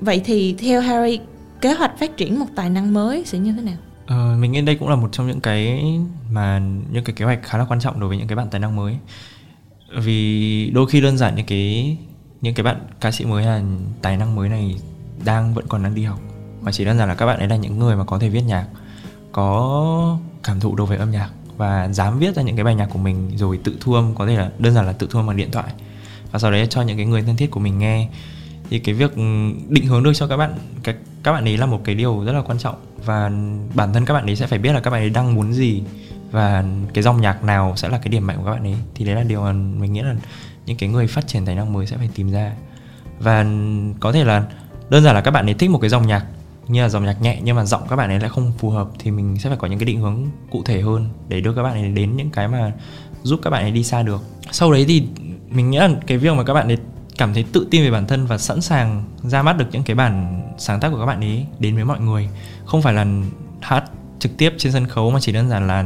Vậy 0.00 0.20
thì 0.24 0.54
theo 0.58 0.80
Harry, 0.80 1.18
kế 1.60 1.72
hoạch 1.72 1.98
phát 1.98 2.16
triển 2.16 2.40
một 2.40 2.46
tài 2.54 2.70
năng 2.70 2.94
mới 2.94 3.24
sẽ 3.24 3.38
như 3.38 3.52
thế 3.52 3.62
nào? 3.62 3.76
Ờ, 4.08 4.36
mình 4.38 4.52
nghĩ 4.52 4.60
đây 4.60 4.76
cũng 4.76 4.88
là 4.88 4.96
một 4.96 5.08
trong 5.12 5.26
những 5.26 5.40
cái 5.40 5.84
mà 6.30 6.62
những 6.90 7.04
cái 7.04 7.14
kế 7.16 7.24
hoạch 7.24 7.38
khá 7.42 7.58
là 7.58 7.64
quan 7.64 7.80
trọng 7.80 8.00
đối 8.00 8.08
với 8.08 8.18
những 8.18 8.28
cái 8.28 8.36
bạn 8.36 8.48
tài 8.50 8.60
năng 8.60 8.76
mới. 8.76 8.96
Vì 9.96 10.70
đôi 10.70 10.86
khi 10.86 11.00
đơn 11.00 11.18
giản 11.18 11.36
những 11.36 11.46
cái 11.46 11.96
những 12.40 12.54
cái 12.54 12.64
bạn 12.64 12.80
ca 13.00 13.10
sĩ 13.10 13.24
mới 13.24 13.44
là 13.44 13.62
tài 14.02 14.16
năng 14.16 14.34
mới 14.34 14.48
này 14.48 14.76
đang 15.24 15.54
vẫn 15.54 15.64
còn 15.68 15.82
đang 15.82 15.94
đi 15.94 16.04
học. 16.04 16.20
Mà 16.60 16.72
chỉ 16.72 16.84
đơn 16.84 16.98
giản 16.98 17.08
là 17.08 17.14
các 17.14 17.26
bạn 17.26 17.38
ấy 17.38 17.48
là 17.48 17.56
những 17.56 17.78
người 17.78 17.96
mà 17.96 18.04
có 18.04 18.18
thể 18.18 18.28
viết 18.28 18.42
nhạc 18.46 18.66
có 19.32 20.18
cảm 20.42 20.60
thụ 20.60 20.74
đối 20.74 20.86
với 20.86 20.98
âm 20.98 21.10
nhạc 21.10 21.30
và 21.56 21.88
dám 21.88 22.18
viết 22.18 22.36
ra 22.36 22.42
những 22.42 22.56
cái 22.56 22.64
bài 22.64 22.74
nhạc 22.74 22.86
của 22.86 22.98
mình 22.98 23.30
rồi 23.36 23.58
tự 23.64 23.76
thu 23.80 23.94
âm 23.94 24.14
có 24.14 24.26
thể 24.26 24.36
là 24.36 24.50
đơn 24.58 24.74
giản 24.74 24.86
là 24.86 24.92
tự 24.92 25.08
thu 25.10 25.18
âm 25.18 25.26
bằng 25.26 25.36
điện 25.36 25.50
thoại. 25.50 25.72
Và 26.32 26.38
sau 26.38 26.50
đấy 26.50 26.66
cho 26.70 26.82
những 26.82 26.96
cái 26.96 27.06
người 27.06 27.22
thân 27.22 27.36
thiết 27.36 27.50
của 27.50 27.60
mình 27.60 27.78
nghe 27.78 28.08
thì 28.70 28.78
cái 28.78 28.94
việc 28.94 29.16
ừ, 29.16 29.22
định 29.68 29.86
hướng 29.86 30.02
được 30.02 30.12
cho 30.14 30.26
các 30.26 30.36
bạn, 30.36 30.54
cái, 30.82 30.94
các 31.22 31.32
bạn 31.32 31.44
ấy 31.44 31.56
là 31.56 31.66
một 31.66 31.80
cái 31.84 31.94
điều 31.94 32.24
rất 32.24 32.32
là 32.32 32.42
quan 32.42 32.58
trọng. 32.58 32.74
Và 33.04 33.30
bản 33.74 33.92
thân 33.92 34.04
các 34.04 34.14
bạn 34.14 34.26
ấy 34.26 34.36
sẽ 34.36 34.46
phải 34.46 34.58
biết 34.58 34.72
là 34.72 34.80
các 34.80 34.90
bạn 34.90 35.02
ấy 35.02 35.10
đang 35.10 35.34
muốn 35.34 35.52
gì 35.52 35.82
và 36.30 36.64
cái 36.94 37.02
dòng 37.02 37.20
nhạc 37.20 37.44
nào 37.44 37.72
sẽ 37.76 37.88
là 37.88 37.98
cái 37.98 38.08
điểm 38.08 38.26
mạnh 38.26 38.36
của 38.38 38.44
các 38.44 38.50
bạn 38.50 38.62
ấy. 38.62 38.76
Thì 38.94 39.04
đấy 39.04 39.14
là 39.14 39.22
điều 39.22 39.42
mà 39.42 39.52
mình 39.52 39.92
nghĩ 39.92 40.00
là 40.00 40.14
những 40.66 40.76
cái 40.76 40.88
người 40.88 41.06
phát 41.06 41.26
triển 41.26 41.44
tài 41.44 41.54
năng 41.54 41.72
mới 41.72 41.86
sẽ 41.86 41.96
phải 41.96 42.08
tìm 42.14 42.30
ra. 42.30 42.52
Và 43.20 43.46
có 44.00 44.12
thể 44.12 44.24
là 44.24 44.44
đơn 44.90 45.04
giản 45.04 45.14
là 45.14 45.20
các 45.20 45.30
bạn 45.30 45.46
ấy 45.46 45.54
thích 45.54 45.70
một 45.70 45.78
cái 45.78 45.90
dòng 45.90 46.06
nhạc 46.06 46.24
như 46.68 46.82
là 46.82 46.88
dòng 46.88 47.04
nhạc 47.04 47.22
nhẹ 47.22 47.40
nhưng 47.44 47.56
mà 47.56 47.64
giọng 47.64 47.82
các 47.88 47.96
bạn 47.96 48.10
ấy 48.10 48.20
lại 48.20 48.28
không 48.28 48.52
phù 48.58 48.70
hợp 48.70 48.88
thì 48.98 49.10
mình 49.10 49.36
sẽ 49.38 49.48
phải 49.48 49.58
có 49.58 49.66
những 49.68 49.78
cái 49.78 49.86
định 49.86 50.00
hướng 50.00 50.26
cụ 50.50 50.62
thể 50.64 50.80
hơn 50.80 51.08
để 51.28 51.40
đưa 51.40 51.52
các 51.52 51.62
bạn 51.62 51.72
ấy 51.72 51.92
đến 51.92 52.16
những 52.16 52.30
cái 52.30 52.48
mà 52.48 52.72
giúp 53.22 53.40
các 53.42 53.50
bạn 53.50 53.62
ấy 53.62 53.70
đi 53.70 53.84
xa 53.84 54.02
được. 54.02 54.22
Sau 54.50 54.72
đấy 54.72 54.84
thì 54.88 55.08
mình 55.50 55.70
nghĩ 55.70 55.78
là 55.78 55.90
cái 56.06 56.18
việc 56.18 56.34
mà 56.34 56.44
các 56.44 56.54
bạn 56.54 56.68
ấy 56.68 56.78
cảm 57.18 57.34
thấy 57.34 57.44
tự 57.52 57.68
tin 57.70 57.82
về 57.82 57.90
bản 57.90 58.06
thân 58.06 58.26
và 58.26 58.38
sẵn 58.38 58.60
sàng 58.60 59.04
ra 59.22 59.42
mắt 59.42 59.58
được 59.58 59.66
những 59.72 59.82
cái 59.82 59.96
bản 59.96 60.42
sáng 60.58 60.80
tác 60.80 60.88
của 60.90 60.98
các 60.98 61.06
bạn 61.06 61.20
ấy 61.20 61.46
đến 61.58 61.74
với 61.74 61.84
mọi 61.84 62.00
người. 62.00 62.28
Không 62.64 62.82
phải 62.82 62.94
là 62.94 63.06
hát 63.60 63.84
trực 64.18 64.36
tiếp 64.36 64.54
trên 64.58 64.72
sân 64.72 64.86
khấu 64.86 65.10
mà 65.10 65.20
chỉ 65.20 65.32
đơn 65.32 65.48
giản 65.48 65.66
là 65.66 65.84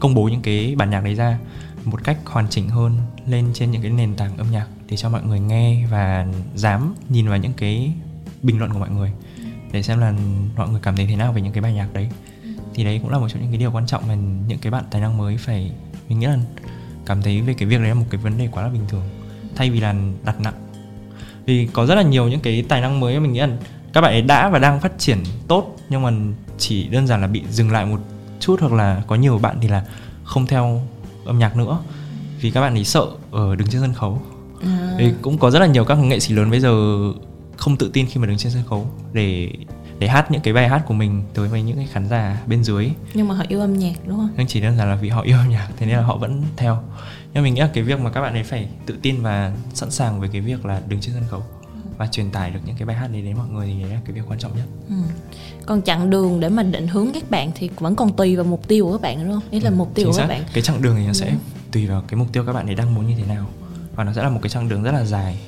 công 0.00 0.14
bố 0.14 0.28
những 0.28 0.42
cái 0.42 0.74
bản 0.76 0.90
nhạc 0.90 1.04
đấy 1.04 1.14
ra 1.14 1.38
một 1.84 2.04
cách 2.04 2.18
hoàn 2.26 2.48
chỉnh 2.48 2.68
hơn, 2.68 2.98
lên 3.26 3.50
trên 3.54 3.70
những 3.70 3.82
cái 3.82 3.90
nền 3.90 4.14
tảng 4.14 4.36
âm 4.36 4.50
nhạc 4.50 4.66
để 4.88 4.96
cho 4.96 5.08
mọi 5.08 5.22
người 5.22 5.40
nghe 5.40 5.86
và 5.90 6.26
dám 6.54 6.94
nhìn 7.08 7.28
vào 7.28 7.38
những 7.38 7.52
cái 7.52 7.92
bình 8.42 8.58
luận 8.58 8.72
của 8.72 8.78
mọi 8.78 8.90
người. 8.90 9.12
Để 9.72 9.82
xem 9.82 9.98
là 9.98 10.14
mọi 10.56 10.68
người 10.68 10.80
cảm 10.82 10.96
thấy 10.96 11.06
thế 11.06 11.16
nào 11.16 11.32
về 11.32 11.42
những 11.42 11.52
cái 11.52 11.62
bài 11.62 11.72
nhạc 11.72 11.88
đấy. 11.92 12.08
Thì 12.74 12.84
đấy 12.84 12.98
cũng 13.02 13.10
là 13.10 13.18
một 13.18 13.28
trong 13.28 13.42
những 13.42 13.50
cái 13.50 13.58
điều 13.58 13.72
quan 13.72 13.86
trọng 13.86 14.08
mà 14.08 14.14
những 14.48 14.58
cái 14.58 14.72
bạn 14.72 14.84
tài 14.90 15.00
năng 15.00 15.18
mới 15.18 15.36
phải 15.36 15.72
mình 16.08 16.20
nghĩ 16.20 16.26
là 16.26 16.38
cảm 17.06 17.22
thấy 17.22 17.40
về 17.40 17.54
cái 17.54 17.68
việc 17.68 17.78
đấy 17.78 17.88
là 17.88 17.94
một 17.94 18.06
cái 18.10 18.20
vấn 18.20 18.38
đề 18.38 18.48
quá 18.52 18.62
là 18.62 18.68
bình 18.68 18.84
thường 18.88 19.02
thay 19.56 19.70
vì 19.70 19.80
là 19.80 19.94
đặt 20.24 20.40
nặng. 20.40 20.54
Vì 21.46 21.68
có 21.72 21.86
rất 21.86 21.94
là 21.94 22.02
nhiều 22.02 22.28
những 22.28 22.40
cái 22.40 22.64
tài 22.68 22.80
năng 22.80 23.00
mới 23.00 23.20
mình 23.20 23.32
nghĩ 23.32 23.40
là 23.40 23.48
các 23.92 24.00
bạn 24.00 24.12
ấy 24.12 24.22
đã 24.22 24.48
và 24.48 24.58
đang 24.58 24.80
phát 24.80 24.92
triển 24.98 25.18
tốt 25.48 25.76
nhưng 25.88 26.02
mà 26.02 26.10
chỉ 26.58 26.88
đơn 26.88 27.06
giản 27.06 27.20
là 27.20 27.26
bị 27.26 27.42
dừng 27.50 27.70
lại 27.70 27.86
một 27.86 28.00
chút 28.40 28.60
hoặc 28.60 28.72
là 28.72 29.02
có 29.06 29.16
nhiều 29.16 29.38
bạn 29.38 29.58
thì 29.60 29.68
là 29.68 29.84
không 30.24 30.46
theo 30.46 30.82
âm 31.24 31.38
nhạc 31.38 31.56
nữa. 31.56 31.78
Vì 32.40 32.50
các 32.50 32.60
bạn 32.60 32.74
ấy 32.74 32.84
sợ 32.84 33.06
ở 33.30 33.56
đứng 33.56 33.68
trên 33.68 33.80
sân 33.80 33.92
khấu. 33.92 34.22
À. 34.62 34.96
thì 34.98 35.12
cũng 35.22 35.38
có 35.38 35.50
rất 35.50 35.58
là 35.58 35.66
nhiều 35.66 35.84
các 35.84 35.94
nghệ 35.94 36.20
sĩ 36.20 36.34
lớn 36.34 36.50
bây 36.50 36.60
giờ 36.60 36.72
không 37.56 37.76
tự 37.76 37.90
tin 37.92 38.06
khi 38.06 38.20
mà 38.20 38.26
đứng 38.26 38.38
trên 38.38 38.52
sân 38.52 38.62
khấu 38.68 38.90
để 39.12 39.50
để 39.98 40.08
hát 40.08 40.30
những 40.30 40.40
cái 40.40 40.54
bài 40.54 40.68
hát 40.68 40.82
của 40.86 40.94
mình 40.94 41.22
tới 41.34 41.48
với 41.48 41.62
những 41.62 41.76
cái 41.76 41.86
khán 41.92 42.08
giả 42.08 42.42
bên 42.46 42.64
dưới. 42.64 42.90
Nhưng 43.14 43.28
mà 43.28 43.34
họ 43.34 43.44
yêu 43.48 43.60
âm 43.60 43.78
nhạc 43.78 43.94
đúng 44.06 44.16
không? 44.16 44.28
Nhưng 44.36 44.46
chỉ 44.46 44.60
đơn 44.60 44.76
giản 44.76 44.88
là 44.88 44.94
vì 44.94 45.08
họ 45.08 45.22
yêu 45.22 45.36
âm 45.36 45.48
nhạc 45.48 45.68
thế 45.76 45.86
nên 45.86 45.96
là 45.96 46.02
họ 46.02 46.16
vẫn 46.16 46.42
theo 46.56 46.82
nhưng 47.34 47.44
mình 47.44 47.54
nghĩ 47.54 47.60
là 47.60 47.70
cái 47.74 47.84
việc 47.84 48.00
mà 48.00 48.10
các 48.10 48.20
bạn 48.20 48.32
ấy 48.32 48.42
phải 48.42 48.68
tự 48.86 48.98
tin 49.02 49.22
và 49.22 49.52
sẵn 49.74 49.90
sàng 49.90 50.20
với 50.20 50.28
cái 50.32 50.40
việc 50.40 50.66
là 50.66 50.80
đứng 50.88 51.00
trên 51.00 51.14
sân 51.14 51.24
khấu 51.30 51.42
và 51.98 52.06
truyền 52.06 52.30
tải 52.30 52.50
được 52.50 52.60
những 52.64 52.76
cái 52.76 52.86
bài 52.86 52.96
hát 52.96 53.08
đấy 53.12 53.22
đến 53.22 53.36
mọi 53.36 53.48
người 53.48 53.66
thì 53.66 53.82
đấy 53.82 53.92
là 53.92 54.00
cái 54.04 54.12
việc 54.12 54.22
quan 54.28 54.38
trọng 54.38 54.56
nhất. 54.56 54.64
Ừ. 54.88 54.94
còn 55.66 55.82
chặng 55.82 56.10
đường 56.10 56.40
để 56.40 56.48
mà 56.48 56.62
định 56.62 56.88
hướng 56.88 57.12
các 57.12 57.30
bạn 57.30 57.50
thì 57.54 57.70
vẫn 57.78 57.96
còn 57.96 58.12
tùy 58.12 58.36
vào 58.36 58.44
mục 58.44 58.68
tiêu 58.68 58.86
của 58.86 58.92
các 58.92 59.00
bạn 59.00 59.24
đúng 59.24 59.32
không? 59.32 59.42
Ý 59.50 59.60
là 59.60 59.70
ừ, 59.70 59.74
mục 59.76 59.94
tiêu 59.94 60.06
của 60.06 60.12
xác. 60.12 60.22
các 60.22 60.28
bạn. 60.28 60.42
Cái 60.52 60.62
chặng 60.62 60.82
đường 60.82 60.96
thì 60.96 61.06
nó 61.06 61.12
sẽ 61.12 61.26
ừ. 61.26 61.34
tùy 61.72 61.86
vào 61.86 62.02
cái 62.08 62.18
mục 62.18 62.32
tiêu 62.32 62.44
các 62.46 62.52
bạn 62.52 62.66
ấy 62.66 62.74
đang 62.74 62.94
muốn 62.94 63.06
như 63.06 63.14
thế 63.18 63.34
nào. 63.34 63.46
Và 63.94 64.04
nó 64.04 64.12
sẽ 64.12 64.22
là 64.22 64.28
một 64.28 64.38
cái 64.42 64.50
chặng 64.50 64.68
đường 64.68 64.82
rất 64.82 64.92
là 64.92 65.04
dài. 65.04 65.38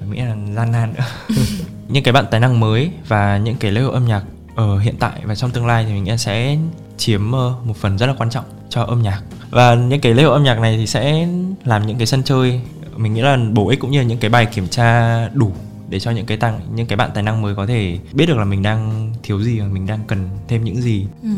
Và 0.00 0.06
nghĩ 0.06 0.20
là 0.20 0.36
gian 0.56 0.72
nan 0.72 0.94
nữa. 0.94 1.04
Những 1.88 2.04
cái 2.04 2.12
bạn 2.12 2.24
tài 2.30 2.40
năng 2.40 2.60
mới 2.60 2.90
và 3.08 3.38
những 3.38 3.56
cái 3.56 3.70
lễ 3.70 3.80
hội 3.80 3.92
âm 3.94 4.06
nhạc 4.06 4.22
ở 4.54 4.78
hiện 4.78 4.94
tại 4.98 5.20
và 5.24 5.34
trong 5.34 5.50
tương 5.50 5.66
lai 5.66 5.84
thì 5.84 5.92
mình 5.92 6.18
sẽ 6.18 6.56
chiếm 6.96 7.32
ờ, 7.32 7.54
một 7.64 7.76
phần 7.76 7.98
rất 7.98 8.06
là 8.06 8.14
quan 8.18 8.30
trọng 8.30 8.44
cho 8.68 8.82
âm 8.82 9.02
nhạc 9.02 9.22
và 9.50 9.74
những 9.74 10.00
cái 10.00 10.14
lễ 10.14 10.22
hội 10.22 10.32
âm 10.32 10.44
nhạc 10.44 10.58
này 10.58 10.76
thì 10.76 10.86
sẽ 10.86 11.28
làm 11.64 11.86
những 11.86 11.96
cái 11.96 12.06
sân 12.06 12.22
chơi 12.22 12.60
mình 12.96 13.14
nghĩ 13.14 13.20
là 13.20 13.38
bổ 13.52 13.68
ích 13.68 13.80
cũng 13.80 13.90
như 13.90 13.98
là 13.98 14.04
những 14.04 14.18
cái 14.18 14.30
bài 14.30 14.46
kiểm 14.46 14.68
tra 14.68 15.28
đủ 15.28 15.52
để 15.88 16.00
cho 16.00 16.10
những 16.10 16.26
cái 16.26 16.36
tăng 16.36 16.60
những 16.74 16.86
cái 16.86 16.96
bạn 16.96 17.10
tài 17.14 17.22
năng 17.22 17.42
mới 17.42 17.54
có 17.54 17.66
thể 17.66 17.98
biết 18.12 18.26
được 18.26 18.36
là 18.36 18.44
mình 18.44 18.62
đang 18.62 19.12
thiếu 19.22 19.42
gì 19.42 19.60
và 19.60 19.66
mình 19.66 19.86
đang 19.86 20.00
cần 20.06 20.28
thêm 20.48 20.64
những 20.64 20.82
gì. 20.82 21.06
Ừ. 21.22 21.28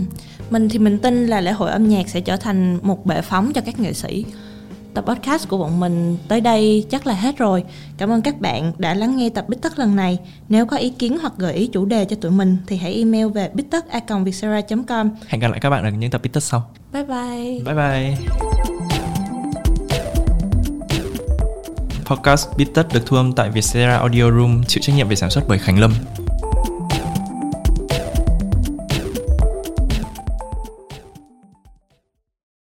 Mình 0.50 0.68
thì 0.68 0.78
mình 0.78 0.98
tin 0.98 1.26
là 1.26 1.40
lễ 1.40 1.52
hội 1.52 1.70
âm 1.70 1.88
nhạc 1.88 2.08
sẽ 2.08 2.20
trở 2.20 2.36
thành 2.36 2.78
một 2.82 3.06
bệ 3.06 3.22
phóng 3.22 3.52
cho 3.52 3.60
các 3.60 3.80
nghệ 3.80 3.92
sĩ. 3.92 4.24
Tập 4.94 5.04
podcast 5.06 5.48
của 5.48 5.58
bọn 5.58 5.80
mình 5.80 6.16
tới 6.28 6.40
đây 6.40 6.86
chắc 6.90 7.06
là 7.06 7.14
hết 7.14 7.38
rồi. 7.38 7.64
Cảm 7.98 8.10
ơn 8.10 8.22
các 8.22 8.40
bạn 8.40 8.72
đã 8.78 8.94
lắng 8.94 9.16
nghe 9.16 9.30
tập 9.30 9.44
Bít 9.48 9.62
Tất 9.62 9.78
lần 9.78 9.96
này. 9.96 10.18
Nếu 10.48 10.66
có 10.66 10.76
ý 10.76 10.90
kiến 10.90 11.18
hoặc 11.18 11.32
gợi 11.38 11.54
ý 11.54 11.66
chủ 11.66 11.84
đề 11.84 12.04
cho 12.04 12.16
tụi 12.20 12.30
mình 12.30 12.56
thì 12.66 12.76
hãy 12.76 12.94
email 12.94 13.26
về 13.26 13.50
bittất.vietcetera.com 13.54 15.10
Hẹn 15.26 15.40
gặp 15.40 15.48
lại 15.48 15.60
các 15.60 15.70
bạn 15.70 15.84
ở 15.84 15.90
những 15.90 16.10
tập 16.10 16.22
Bít 16.22 16.32
Tất 16.32 16.42
sau. 16.42 16.70
Bye 16.92 17.04
bye. 17.04 17.60
Bye 17.64 17.74
bye. 17.74 18.16
Podcast 22.06 22.48
Bít 22.56 22.68
Tất 22.74 22.94
được 22.94 23.06
thu 23.06 23.16
âm 23.16 23.32
tại 23.32 23.50
Vietcetera 23.50 23.96
Audio 23.96 24.30
Room, 24.30 24.64
chịu 24.64 24.80
trách 24.82 24.96
nhiệm 24.96 25.08
về 25.08 25.16
sản 25.16 25.30
xuất 25.30 25.44
bởi 25.48 25.58
Khánh 25.58 25.78
Lâm. 25.78 25.92